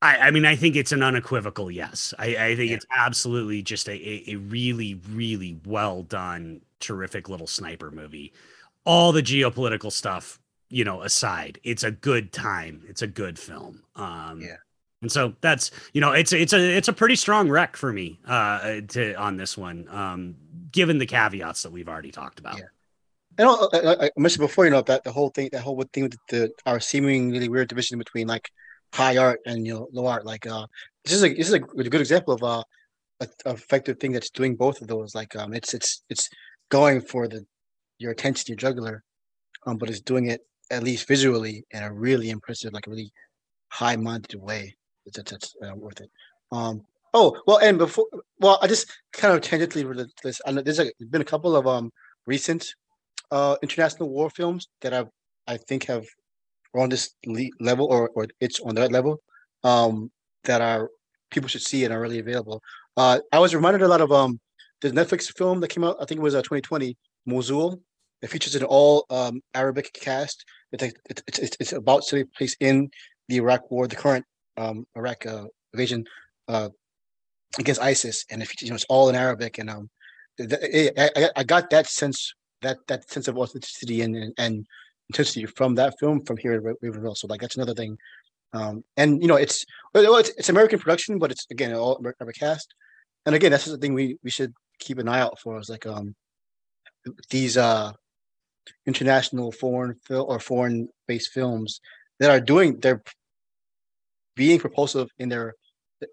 [0.00, 2.14] I, I, mean, I think it's an unequivocal yes.
[2.16, 2.76] I, I think yeah.
[2.76, 8.32] it's absolutely just a, a, a, really, really well done, terrific little sniper movie.
[8.84, 12.82] All the geopolitical stuff, you know, aside, it's a good time.
[12.88, 13.82] It's a good film.
[13.96, 14.56] Um, yeah.
[15.02, 18.20] And so that's you know it's it's a it's a pretty strong rec for me
[18.24, 20.36] uh to on this one um
[20.70, 22.58] given the caveats that we've already talked about.
[22.58, 22.64] Yeah.
[23.38, 26.16] And I, I mentioned before, you know, that the whole thing, that whole thing with
[26.28, 28.50] the our seemingly weird division between like
[28.92, 30.26] high art and you know low art.
[30.26, 30.66] Like, uh,
[31.04, 32.62] this is a this is a good example of uh,
[33.20, 35.14] a, a effective thing that's doing both of those.
[35.14, 36.28] Like, um, it's it's it's
[36.68, 37.44] going for the
[38.02, 39.02] your attention, your jugular,
[39.66, 43.12] um, but it's doing it at least visually in a really impressive, like a really
[43.68, 44.74] high-minded way
[45.04, 46.10] that's, that's uh, worth it.
[46.50, 46.82] Um,
[47.14, 48.06] oh well, and before,
[48.38, 50.40] well, I just kind of tangentially related this.
[50.46, 50.80] I know there's
[51.10, 51.90] been a couple of um
[52.26, 52.74] recent
[53.30, 55.08] uh international war films that I've
[55.46, 56.04] I think have
[56.74, 57.14] on this
[57.60, 59.20] level or or it's on that level
[59.64, 60.10] um
[60.44, 60.90] that are
[61.30, 62.62] people should see and are really available.
[62.96, 64.38] Uh, I was reminded a lot of um
[64.82, 65.96] the Netflix film that came out.
[66.00, 66.96] I think it was uh, 2020,
[67.26, 67.80] Mosul.
[68.22, 70.44] It features an all um, Arabic cast.
[70.72, 72.90] It's, it's, it's, it's about setting place in
[73.28, 74.24] the Iraq War, the current
[74.56, 76.04] um, Iraq uh, invasion
[76.48, 76.68] uh,
[77.58, 79.90] against ISIS, and you know it's all in Arabic, and um,
[80.38, 84.66] it, I, I got that sense that that sense of authenticity and and, and
[85.10, 87.16] intensity from that film from here at Ravenville.
[87.16, 87.98] So like that's another thing.
[88.54, 92.74] Um, and you know it's it's, it's American production, but it's again all American cast.
[93.26, 95.58] And again, that's the thing we we should keep an eye out for.
[95.58, 96.14] Is like um
[97.30, 97.92] these uh
[98.86, 101.80] international foreign film or foreign based films
[102.18, 103.02] that are doing they're
[104.34, 105.54] being propulsive in their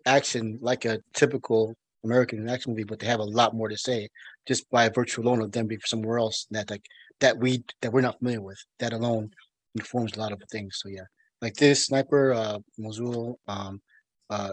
[0.05, 4.09] action like a typical American action movie, but they have a lot more to say
[4.47, 6.85] just by virtue alone of them being somewhere else that like
[7.19, 8.63] that we that we're not familiar with.
[8.79, 9.31] That alone
[9.75, 10.79] informs a lot of things.
[10.81, 11.03] So yeah,
[11.41, 13.81] like this sniper, uh, Mosul, um,
[14.29, 14.51] uh,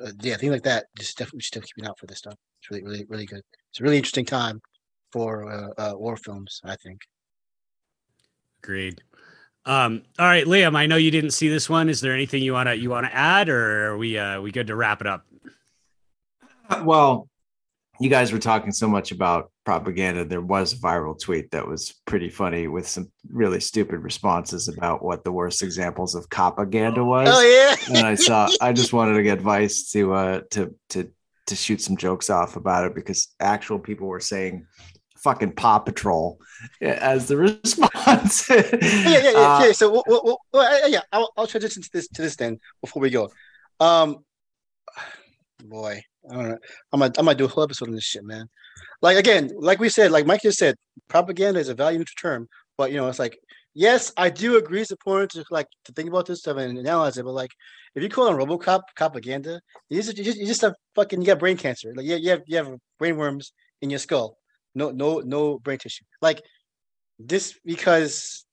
[0.00, 0.86] uh yeah, things like that.
[0.98, 2.34] Just definitely still keeping out for this stuff.
[2.60, 3.42] It's really, really, really good.
[3.70, 4.60] It's a really interesting time
[5.12, 6.60] for uh, uh war films.
[6.64, 7.00] I think.
[8.62, 9.02] Agreed.
[9.64, 11.88] Um, all right, Liam, I know you didn't see this one.
[11.90, 14.76] Is there anything you wanna you wanna add, or are we uh, we good to
[14.76, 15.24] wrap it up?
[16.70, 17.28] Uh, well,
[18.00, 20.24] you guys were talking so much about propaganda.
[20.24, 25.04] There was a viral tweet that was pretty funny with some really stupid responses about
[25.04, 27.28] what the worst examples of propaganda was.
[27.30, 27.76] Oh yeah.
[27.94, 31.10] and I saw I just wanted to get Vice to uh to to
[31.48, 34.66] to shoot some jokes off about it because actual people were saying
[35.22, 36.40] fucking Paw Patrol
[36.80, 38.48] as the response.
[38.48, 39.72] yeah, yeah, yeah, Uh, yeah.
[39.72, 43.00] So, well, well, well, uh, yeah, I'll, I'll transition to this to this then before
[43.02, 43.30] we go.
[43.80, 44.18] Um,
[45.64, 46.58] boy, I don't know.
[46.92, 48.48] I'm gonna I'm gonna do a whole episode on this shit, man.
[49.02, 50.74] Like again, like we said, like Mike just said,
[51.08, 53.38] propaganda is a value neutral term, but you know, it's like
[53.74, 57.16] yes, I do agree it's important to like to think about this stuff and analyze
[57.16, 57.52] it, but like
[57.94, 61.26] if you call it RoboCop propaganda, you just you just, you just have fucking you
[61.26, 61.92] got brain cancer.
[61.94, 64.36] Like you, you have you have brain worms in your skull.
[64.78, 66.04] No no no brain tissue.
[66.22, 66.40] Like
[67.18, 68.44] this because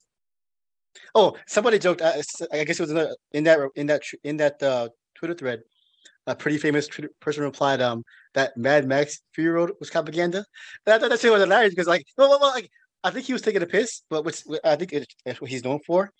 [1.14, 2.02] oh somebody joked.
[2.02, 2.22] I,
[2.52, 5.62] I guess it was another, in that in that in that uh, Twitter thread.
[6.28, 8.04] A pretty famous Twitter person replied, "Um,
[8.34, 10.44] that Mad Max Fury Road was propaganda."
[10.86, 12.70] And I thought that shit was hilarious because, like, well, well, well, like,
[13.04, 15.64] I think he was taking a piss, but which I think it, that's what he's
[15.64, 16.12] known for.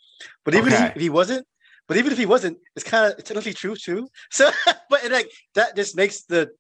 [0.44, 0.76] But even Okay.
[0.76, 1.48] if, he, if he wasn't,
[1.88, 4.08] but even if he wasn't, it's kind of technically true too.
[4.32, 4.52] So,
[4.92, 6.52] but it, like that just makes the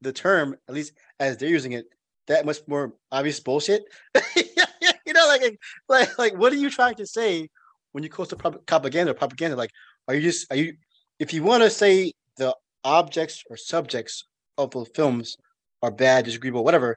[0.00, 1.84] the term, at least as they're using it,
[2.30, 3.82] that much more obvious bullshit.
[4.36, 5.58] you know, like,
[5.88, 7.48] like, like, what are you trying to say
[7.92, 9.12] when you call it propaganda?
[9.12, 9.70] Propaganda, like,
[10.08, 10.74] are you just are you?
[11.18, 12.54] If you want to say the
[12.84, 14.24] objects or subjects
[14.56, 15.36] of the films
[15.82, 16.96] are bad, disagreeable, whatever,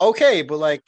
[0.00, 0.82] okay, but like,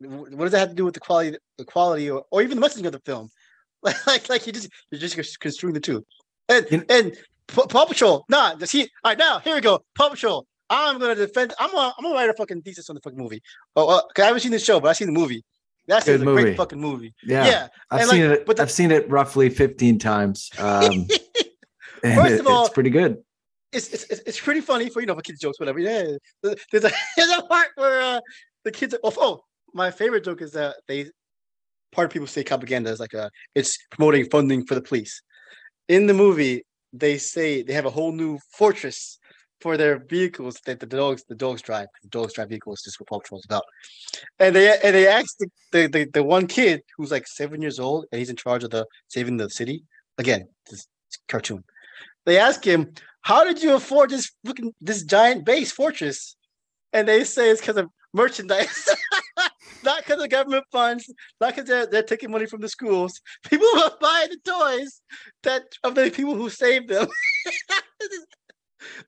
[0.00, 2.66] what does that have to do with the quality, the quality, or, or even the
[2.66, 3.30] messaging of the film?
[3.82, 6.04] Like, like, like you just you're just construing the two,
[6.50, 10.46] and and Paw Patrol, nah, see, all right, now here we go, Paw Patrol.
[10.70, 11.52] I'm gonna defend.
[11.58, 13.42] I'm gonna, I'm gonna write a fucking thesis on the fucking movie.
[13.76, 15.44] Oh, well, 'cause I haven't seen the show, but I've seen the movie.
[15.86, 16.42] That's a movie.
[16.42, 17.12] great fucking movie.
[17.24, 18.46] yeah, Yeah, I've and, seen like, it.
[18.46, 20.50] but the- I've seen it roughly 15 times.
[20.58, 21.06] Um,
[22.02, 23.18] First it- of all- it's pretty good.
[23.72, 25.78] it's, it's it's pretty funny for you know for kids jokes whatever.
[25.80, 28.20] Yeah, there's a there's a part where uh,
[28.64, 28.94] the kids.
[29.02, 29.40] Oh, oh,
[29.74, 31.10] my favorite joke is that they
[31.92, 35.22] part of people say propaganda is like a it's promoting funding for the police.
[35.88, 39.18] In the movie, they say they have a whole new fortress
[39.60, 41.88] for their vehicles that the dogs the dogs drive.
[42.02, 42.82] The dogs drive vehicles.
[42.84, 43.64] This is what Paw Patrol is about.
[44.38, 47.78] And they and they asked the, the, the, the one kid who's like seven years
[47.78, 49.84] old and he's in charge of the saving the city.
[50.18, 50.86] Again, this
[51.28, 51.64] cartoon.
[52.26, 52.92] They ask him,
[53.22, 56.36] "How did you afford this fucking this giant base fortress?"
[56.92, 58.88] And they say it's because of merchandise,
[59.84, 61.10] not because of government funds,
[61.40, 63.20] not because they're, they're taking money from the schools.
[63.48, 65.00] People will buy the toys
[65.42, 67.06] that of the people who saved them.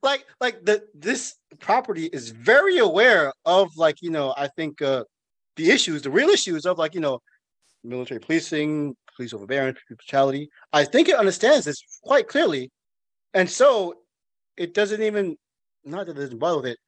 [0.03, 5.05] like like the this property is very aware of like you know I think uh
[5.57, 7.20] the issues, the real issues of like you know
[7.85, 10.49] military policing, police overbearing, brutality.
[10.73, 12.70] I think it understands this quite clearly,
[13.35, 13.94] and so
[14.57, 15.36] it doesn't even
[15.85, 16.78] not that it doesn't bother with it.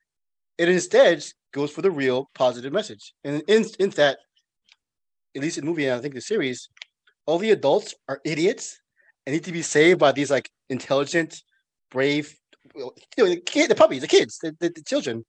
[0.59, 4.19] It instead goes for the real positive message, and in in that,
[5.35, 6.69] at least in the movie and I think the series,
[7.27, 8.79] all the adults are idiots
[9.27, 11.43] and need to be saved by these like intelligent,
[11.91, 12.35] brave,
[13.17, 15.25] the, kid, the puppies, the kids, the, the, the children,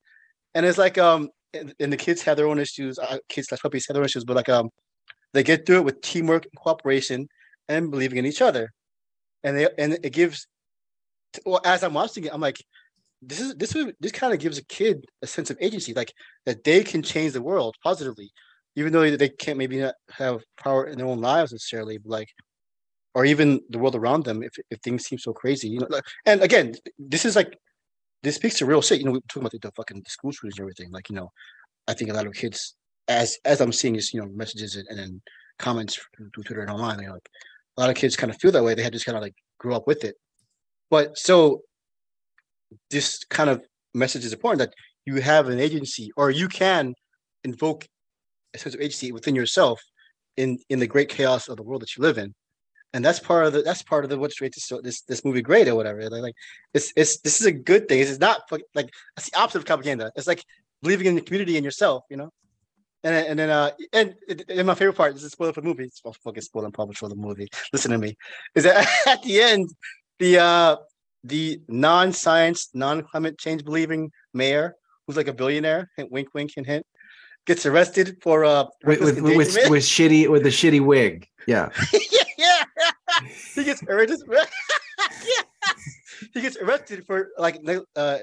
[0.53, 2.97] and it's like um, and, and the kids have their own issues.
[2.99, 4.69] Uh, kids slash puppies have their own issues, but like um,
[5.33, 7.27] they get through it with teamwork and cooperation
[7.67, 8.71] and believing in each other,
[9.43, 10.47] and they and it gives.
[11.45, 12.63] Well, as I'm watching it, I'm like,
[13.21, 16.13] this is this this kind of gives a kid a sense of agency, like
[16.45, 18.31] that they can change the world positively,
[18.75, 22.29] even though they can't maybe not have power in their own lives necessarily, but like,
[23.15, 25.87] or even the world around them if, if things seem so crazy, you know.
[26.25, 27.57] And again, this is like
[28.21, 28.99] this speaks to real shit.
[28.99, 30.91] You know, we're talking about the, the fucking school shootings and everything.
[30.91, 31.31] Like, you know,
[31.87, 32.75] I think a lot of kids,
[33.07, 35.21] as as I'm seeing this, you know, messages and, and
[35.57, 37.29] comments through through Twitter and online, you know, like
[37.77, 38.75] a lot of kids kind of feel that way.
[38.75, 40.15] They had just kind of like grew up with it.
[40.91, 41.61] But so
[42.91, 43.63] this kind of
[43.93, 44.73] message is important that
[45.05, 46.93] you have an agency or you can
[47.45, 47.85] invoke
[48.53, 49.79] a sense of agency within yourself
[50.35, 52.33] in in the great chaos of the world that you live in
[52.93, 55.41] and that's part of the that's part of the what's great this this this movie
[55.41, 56.35] great or whatever like, like
[56.73, 58.41] it's it's this is a good thing it's not
[58.73, 60.43] like it's the opposite of propaganda it's like
[60.81, 62.31] believing in the community and yourself you know
[63.03, 64.15] and and then uh and,
[64.49, 66.71] and my favorite part this is a spoiler for the movie it's well, fucking spoiler
[66.71, 68.15] probably for the movie listen to me
[68.55, 69.69] is that at the end
[70.19, 70.75] the uh
[71.23, 74.75] the non-science non-climate change believing mayor
[75.05, 76.85] who's like a billionaire hint wink wink hint hint
[77.45, 81.27] gets arrested for uh With with, with, with shitty with the shitty wig.
[81.47, 82.23] Yeah, yeah.
[83.55, 84.21] He gets arrested.
[84.29, 85.71] yeah.
[86.33, 87.57] He gets arrested for like
[87.95, 88.17] uh,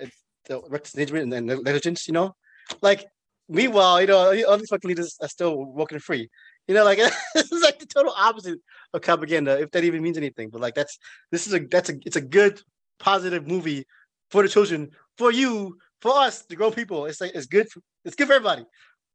[0.47, 2.07] the reckless and negligence.
[2.07, 2.35] You know,
[2.81, 3.05] like
[3.49, 6.29] meanwhile, you know, all these fucking leaders are still walking free.
[6.69, 6.99] You know, like
[7.35, 8.59] this is like the total opposite
[8.95, 10.51] of propaganda, if that even means anything.
[10.51, 10.99] But like that's
[11.31, 12.61] this is a that's a it's a good
[12.99, 13.85] positive movie
[14.31, 17.69] for the children, for you, for us, the grown people, it's like it's good.
[17.71, 18.65] For, it's good for everybody.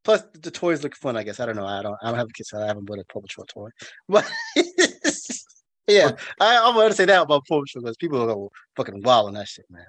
[0.03, 1.17] Plus, the toys look fun.
[1.17, 1.65] I guess I don't know.
[1.65, 1.97] I don't.
[2.01, 2.49] I don't have kids.
[2.49, 3.69] So I haven't bought a Paw Patrol toy.
[4.07, 4.29] But
[5.87, 9.47] yeah, I, I'm to say that about Patrol because people go fucking wild on that
[9.47, 9.85] shit, man.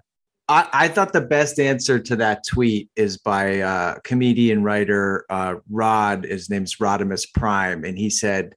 [0.48, 5.56] I, I thought the best answer to that tweet is by uh, comedian writer uh,
[5.70, 6.24] Rod.
[6.24, 8.54] His name's Rodimus Prime, and he said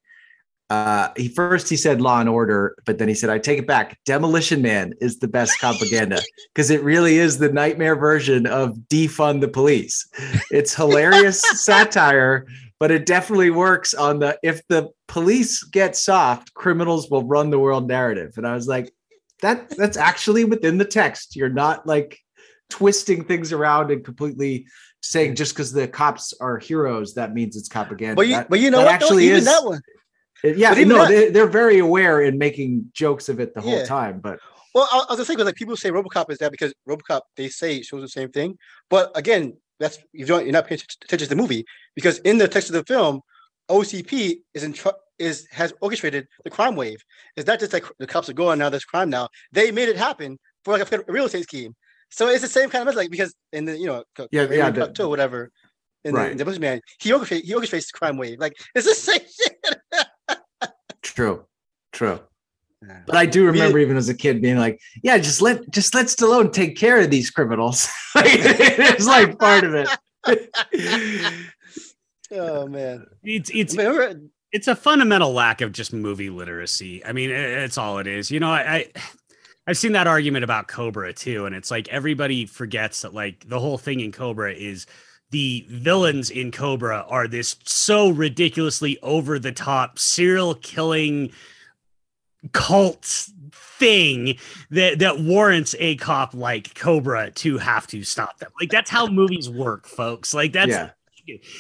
[0.72, 3.68] uh, he first he said Law and Order, but then he said I take it
[3.68, 4.00] back.
[4.06, 6.22] Demolition Man is the best propaganda
[6.56, 10.08] because it really is the nightmare version of defund the police.
[10.50, 12.48] It's hilarious satire,
[12.82, 17.60] but it definitely works on the if the police get soft, criminals will run the
[17.60, 18.34] world narrative.
[18.38, 18.92] And I was like,
[19.44, 21.36] that that's actually within the text.
[21.36, 22.18] You're not like
[22.72, 24.66] twisting things around and completely
[25.04, 28.16] saying just because the cops are heroes that means it's propaganda.
[28.16, 28.96] But you, That- but you know that what?
[28.96, 29.82] actually is that one.
[30.44, 30.72] yeah.
[30.72, 33.86] even No, that- they, they're very aware in making jokes of it the whole Yeah.
[33.86, 34.22] time.
[34.22, 34.40] But
[34.74, 37.22] Well, I, I was gonna say because like people say RoboCop is that because RoboCop
[37.38, 38.58] they say it shows the same thing,
[38.90, 42.48] but again, that's you don't you're not paying attention to the movie because in the
[42.48, 43.22] text of the film,
[43.70, 44.90] OCP is in tr-
[45.20, 47.04] is has orchestrated the crime wave.
[47.36, 48.70] It's not just like the cops are going now.
[48.70, 49.30] There's crime now.
[49.52, 51.76] They made it happen for like a real estate scheme.
[52.10, 55.10] So it's the same kind of like because in the you know Yeah, yeah, the-
[55.10, 55.50] whatever.
[56.04, 56.26] In Right.
[56.26, 58.40] the, in the Bushman, he orchestrates he orchestrates the crime wave.
[58.40, 60.72] Like it's the same shit.
[61.04, 61.46] true,
[61.92, 62.20] true.
[63.06, 66.08] But I do remember even as a kid being like, "Yeah, just let just let
[66.08, 69.88] Stallone take care of these criminals." it's like part of it.
[72.32, 74.20] oh man, It's it's Remember-
[74.52, 77.06] it's a fundamental lack of just movie literacy.
[77.06, 78.32] I mean, it's all it is.
[78.32, 78.92] You know, I, I
[79.68, 83.60] I've seen that argument about Cobra too, and it's like everybody forgets that like the
[83.60, 84.88] whole thing in Cobra is
[85.30, 91.32] the villains in Cobra are this so ridiculously over the top serial killing
[92.54, 94.38] cult thing
[94.70, 98.52] that that warrants a cop like Cobra to have to stop them.
[98.60, 100.34] Like that's how movies work, folks.
[100.34, 100.90] Like that's yeah,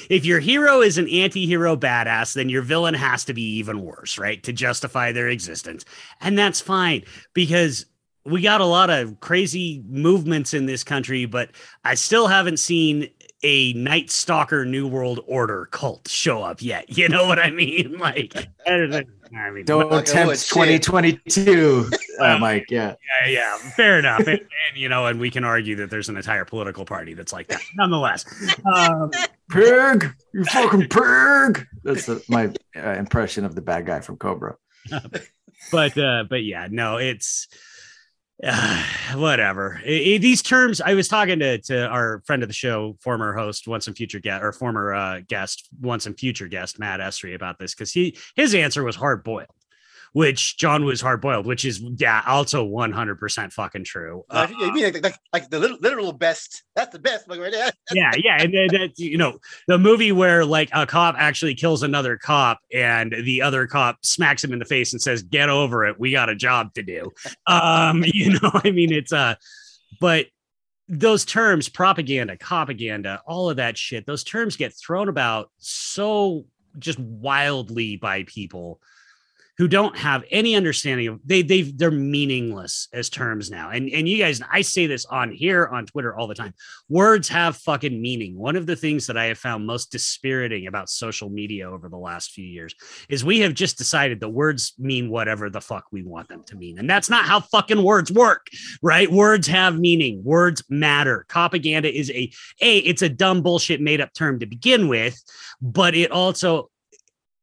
[0.10, 4.18] if your hero is an anti-hero badass then your villain has to be even worse
[4.18, 5.86] right to justify their existence
[6.20, 7.04] and that's fine
[7.34, 7.86] because
[8.26, 11.50] we got a lot of crazy movements in this country but
[11.86, 13.10] i still haven't seen
[13.44, 17.98] a night stalker new world order cult show up yet you know what i mean
[18.00, 18.36] like
[18.66, 20.50] i mean don't Like, oh, tempt shit.
[20.50, 21.90] 2022,
[22.20, 22.66] uh, Mike.
[22.70, 22.96] Yeah,
[23.26, 24.20] yeah, yeah, fair enough.
[24.28, 27.32] and, and you know, and we can argue that there's an entire political party that's
[27.32, 27.62] like that.
[27.76, 28.26] Nonetheless,
[28.66, 29.10] um,
[29.50, 31.66] pig, you fucking pig.
[31.84, 34.58] That's the, my uh, impression of the bad guy from Cobra.
[35.72, 37.48] but uh but yeah no it's
[38.44, 38.84] uh,
[39.16, 39.80] whatever.
[39.86, 43.34] I- I- these terms i was talking to to our friend of the show former
[43.34, 47.36] host once and future guest or former uh guest once and future guest matt esri
[47.36, 49.48] about this because he his answer was hard boiled
[50.14, 54.72] which john was hard boiled which is yeah also 100% fucking true Uh, Uh, you
[54.74, 56.64] mean like, like, like the literal, literal best?
[56.76, 57.72] That's the best, like right there.
[57.94, 61.84] yeah, yeah, and then that you know the movie where like a cop actually kills
[61.84, 65.86] another cop and the other cop smacks him in the face and says, "Get over
[65.86, 67.12] it, we got a job to do."
[67.48, 69.36] Um, you know, I mean, it's uh,
[70.00, 70.28] but
[70.88, 76.46] those terms, propaganda, propaganda, all of that shit, those terms get thrown about so
[76.80, 78.80] just wildly by people
[79.62, 83.70] who don't have any understanding of they they they're meaningless as terms now.
[83.70, 86.56] And and you guys, I say this on here on Twitter all the time.
[86.90, 88.36] Words have fucking meaning.
[88.36, 91.98] One of the things that I have found most dispiriting about social media over the
[91.98, 92.74] last few years
[93.08, 96.56] is we have just decided that words mean whatever the fuck we want them to
[96.56, 96.80] mean.
[96.80, 98.48] And that's not how fucking words work,
[98.82, 99.12] right?
[99.12, 100.24] Words have meaning.
[100.24, 101.24] Words matter.
[101.30, 102.32] Propaganda is a
[102.62, 105.22] a it's a dumb bullshit made up term to begin with,
[105.62, 106.72] but it also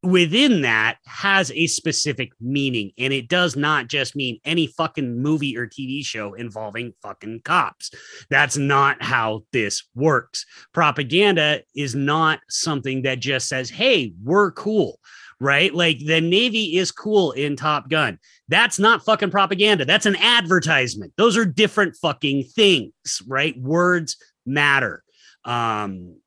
[0.01, 5.57] within that has a specific meaning and it does not just mean any fucking movie
[5.57, 7.91] or TV show involving fucking cops.
[8.29, 10.45] That's not how this works.
[10.73, 14.99] Propaganda is not something that just says, "Hey, we're cool."
[15.41, 15.73] Right?
[15.73, 18.19] Like the Navy is cool in Top Gun.
[18.49, 19.85] That's not fucking propaganda.
[19.85, 21.13] That's an advertisement.
[21.15, 22.91] Those are different fucking things,
[23.25, 23.57] right?
[23.57, 25.03] Words matter.
[25.45, 26.17] Um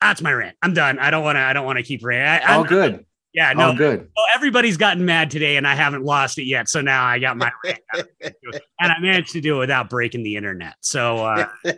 [0.00, 0.56] that's my rant.
[0.62, 0.98] I'm done.
[0.98, 1.40] I don't want to.
[1.40, 2.48] I don't want to keep ranting.
[2.48, 3.06] I, All I'm- good.
[3.32, 3.68] Yeah, no.
[3.68, 4.08] All good.
[4.16, 6.68] Well, everybody's gotten mad today, and I haven't lost it yet.
[6.68, 7.78] So now I got my rant
[8.20, 8.34] and
[8.80, 10.74] I managed to do it without breaking the internet.
[10.80, 11.46] So uh,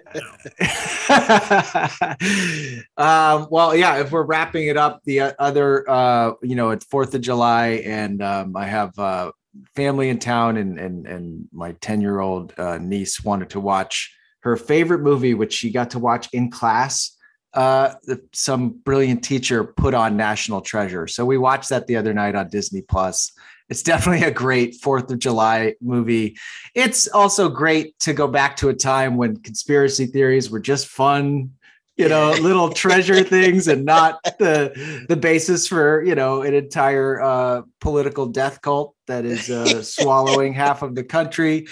[2.96, 3.98] um, well, yeah.
[3.98, 8.22] If we're wrapping it up, the other, uh, you know, it's Fourth of July, and
[8.22, 9.32] um, I have uh,
[9.76, 14.16] family in town, and and and my ten year old uh, niece wanted to watch
[14.40, 17.14] her favorite movie, which she got to watch in class
[17.54, 17.94] uh,
[18.32, 21.06] some brilliant teacher put on National Treasure.
[21.06, 23.32] So we watched that the other night on Disney Plus.
[23.68, 26.36] It's definitely a great Fourth of July movie.
[26.74, 31.50] It's also great to go back to a time when conspiracy theories were just fun,
[31.96, 37.20] you know, little treasure things, and not the the basis for you know an entire
[37.20, 41.66] uh, political death cult that is uh, swallowing half of the country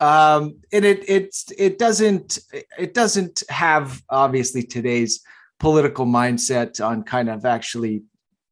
[0.00, 2.38] um, and it it's it doesn't
[2.78, 5.20] it doesn't have obviously today's
[5.60, 8.02] political mindset on kind of actually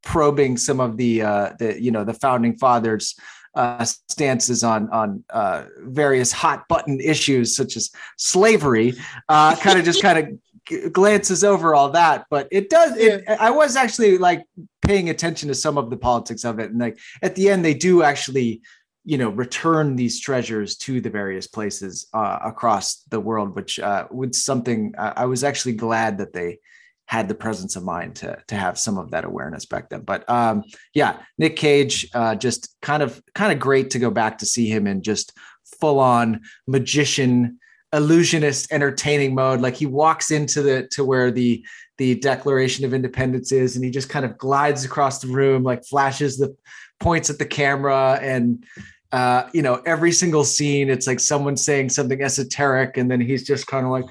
[0.02, 3.14] probing some of the uh, the you know the founding fathers
[3.55, 8.94] uh, stances on on uh, various hot button issues such as slavery
[9.28, 10.28] uh, kind of just kind of
[10.69, 12.27] g- glances over all that.
[12.31, 14.44] But it does it, i was actually like
[14.81, 16.70] paying attention to some of the politics of it.
[16.70, 18.62] And like at the end they do actually
[19.05, 24.07] you know return these treasures to the various places uh, across the world which uh,
[24.33, 26.59] something i was actually glad that they
[27.07, 30.01] had the presence of mind to to have some of that awareness back then.
[30.01, 30.65] But um
[30.95, 34.66] yeah nick cage uh, just kind of kind of great to go back to see
[34.66, 35.37] him in just
[35.79, 37.59] full on magician
[37.93, 39.61] illusionist entertaining mode.
[39.61, 41.65] Like he walks into the to where the
[41.99, 45.85] the declaration of independence is and he just kind of glides across the room like
[45.85, 46.57] flashes the
[47.03, 48.65] points at the camera and
[49.11, 53.45] uh, you know every single scene it's like someone saying something esoteric and then he's
[53.45, 54.07] just kind of like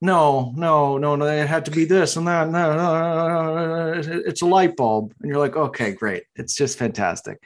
[0.00, 4.20] no no no no it had to be this and that no, no, no, no
[4.26, 5.12] it's a light bulb.
[5.20, 6.24] And you're like okay great.
[6.36, 7.38] It's just fantastic.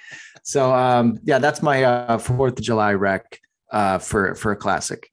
[0.45, 3.41] So um yeah that's my uh fourth of july rec
[3.73, 5.11] uh for for a classic.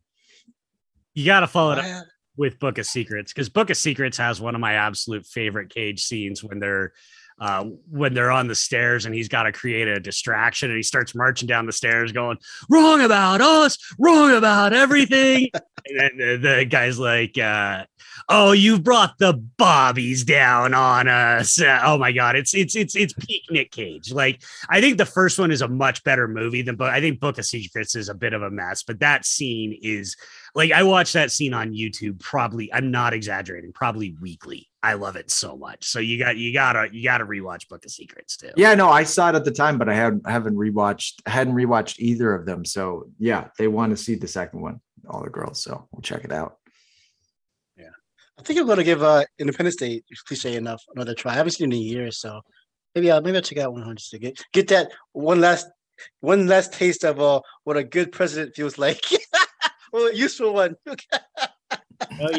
[1.13, 2.05] You got to follow it up
[2.37, 6.05] with book of secrets because book of secrets has one of my absolute favorite cage
[6.05, 6.93] scenes when they're
[7.41, 10.83] uh, when they're on the stairs and he's got to create a distraction and he
[10.83, 12.37] starts marching down the stairs going
[12.69, 15.49] wrong about us wrong about everything.
[15.83, 17.85] And then the, the guy's like uh,
[18.29, 22.95] oh you've brought the bobbies down on us uh, oh my god it's it's it's
[22.95, 26.61] it's peak nick cage like i think the first one is a much better movie
[26.61, 29.25] than but i think book of secrets is a bit of a mess but that
[29.25, 30.15] scene is
[30.53, 34.67] like I watch that scene on YouTube probably I'm not exaggerating, probably weekly.
[34.83, 35.85] I love it so much.
[35.85, 38.51] So you got you gotta you gotta rewatch Book of Secrets too.
[38.57, 41.99] Yeah, no, I saw it at the time, but I haven't haven't rewatched hadn't rewatched
[41.99, 42.65] either of them.
[42.65, 45.61] So yeah, they want to see the second one, all the girls.
[45.63, 46.57] So we'll check it out.
[48.41, 48.43] Yeah.
[48.43, 51.33] I think I'm gonna give uh Independence Day cliche enough another try.
[51.33, 52.41] I haven't seen it in a year, so
[52.95, 55.67] maybe I'll maybe I'll check out 100 to get get that one last
[56.21, 59.01] one last taste of uh what a good president feels like.
[59.93, 60.75] well, useful one.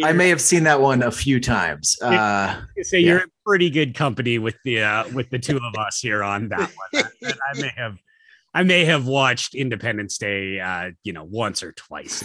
[0.02, 2.00] I may have seen that one a few times.
[2.02, 3.08] Uh, say yeah.
[3.08, 6.48] you're in pretty good company with the uh, with the two of us here on
[6.48, 7.04] that one.
[7.24, 7.98] I, I may have
[8.54, 12.24] I may have watched Independence Day, uh, you know, once or twice.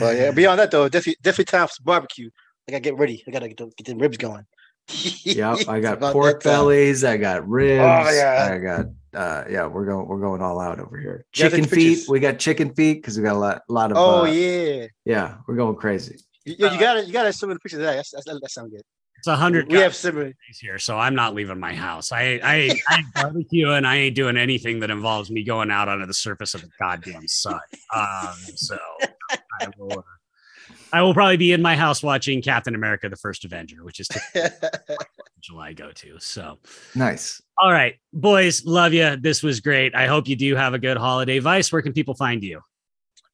[0.00, 0.30] Well, yeah.
[0.30, 2.30] Beyond that, though, definitely definitely time for some barbecue.
[2.68, 3.22] I gotta get ready.
[3.26, 4.46] I gotta get the, get the ribs going.
[5.24, 7.04] yep, I got pork bellies.
[7.04, 7.80] I got ribs.
[7.80, 8.48] Oh, yeah.
[8.52, 12.18] I got uh yeah we're going we're going all out over here chicken feet we
[12.18, 15.34] got chicken feet because we got a lot, a lot of oh uh, yeah yeah
[15.46, 18.10] we're going crazy yeah you gotta you gotta show me the pictures of that that's,
[18.10, 18.82] that's, that sounds good
[19.22, 22.76] it's a hundred we have similar here so i'm not leaving my house i i
[22.88, 26.54] i barbecue and i ain't doing anything that involves me going out onto the surface
[26.54, 27.60] of the goddamn sun
[27.94, 28.76] um so
[29.60, 30.02] i will uh,
[30.94, 34.08] I will probably be in my house watching Captain America: The First Avenger, which is
[35.40, 36.20] July go to.
[36.20, 36.58] So
[36.94, 37.40] nice.
[37.56, 39.16] All right, boys, love you.
[39.16, 39.94] This was great.
[39.94, 41.38] I hope you do have a good holiday.
[41.38, 42.60] Vice, where can people find you?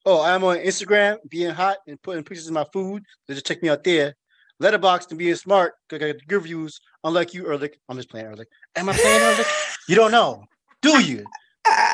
[0.07, 3.03] Oh, I'm on Instagram, being hot and putting pictures of my food.
[3.27, 4.15] So just check me out there.
[4.63, 5.75] Letterboxd and being smart.
[5.89, 6.81] because I got good reviews.
[7.05, 7.79] Unlike you, Ehrlich.
[7.89, 8.49] I'm just playing Ehrlich.
[8.77, 9.47] Am I playing Ehrlich?
[9.89, 10.45] You don't know,
[10.83, 11.25] do you?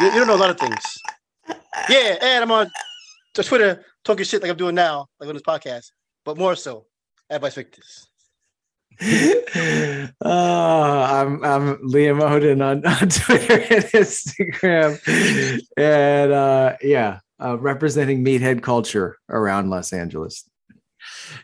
[0.01, 0.07] you?
[0.07, 0.83] You don't know a lot of things.
[1.89, 2.71] Yeah, and I'm on
[3.35, 5.91] Twitter talking shit like I'm doing now, like on this podcast,
[6.25, 6.87] but more so
[7.29, 8.09] at Vice Victus.
[9.01, 18.25] oh, I'm I'm Liam Odin on, on Twitter and Instagram, and uh, yeah, uh, representing
[18.25, 20.49] meathead culture around Los Angeles.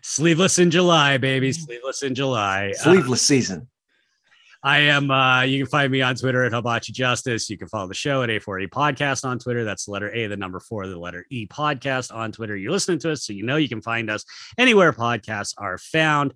[0.02, 1.52] Sleeveless in July, baby.
[1.52, 2.73] Sleeveless in July.
[2.73, 3.69] Sleeveless uh, season.
[4.62, 5.11] I am.
[5.11, 7.48] Uh, you can find me on Twitter at Hibachi Justice.
[7.48, 9.65] You can follow the show at A4E Podcast on Twitter.
[9.65, 12.57] That's the letter A, the number four, the letter E Podcast on Twitter.
[12.57, 14.24] You're listening to us, so you know you can find us
[14.59, 16.35] anywhere podcasts are found.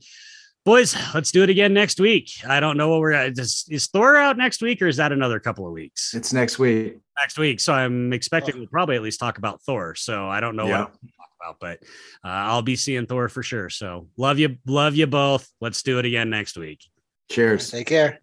[0.65, 2.31] Boys, let's do it again next week.
[2.49, 3.39] I don't know what we're at.
[3.39, 6.15] Is, is Thor out next week, or is that another couple of weeks?
[6.15, 7.01] It's next week.
[7.21, 7.61] Next week.
[7.61, 9.95] So I'm expecting we'll probably at least talk about Thor.
[9.95, 10.85] So I don't know yeah.
[10.85, 10.95] what
[11.45, 11.61] about.
[11.61, 11.79] But
[12.25, 13.71] uh, I'll be seeing Thor for sure.
[13.71, 15.49] So love you, love you both.
[15.61, 16.85] Let's do it again next week.
[17.31, 17.71] Cheers.
[17.71, 18.21] Take care.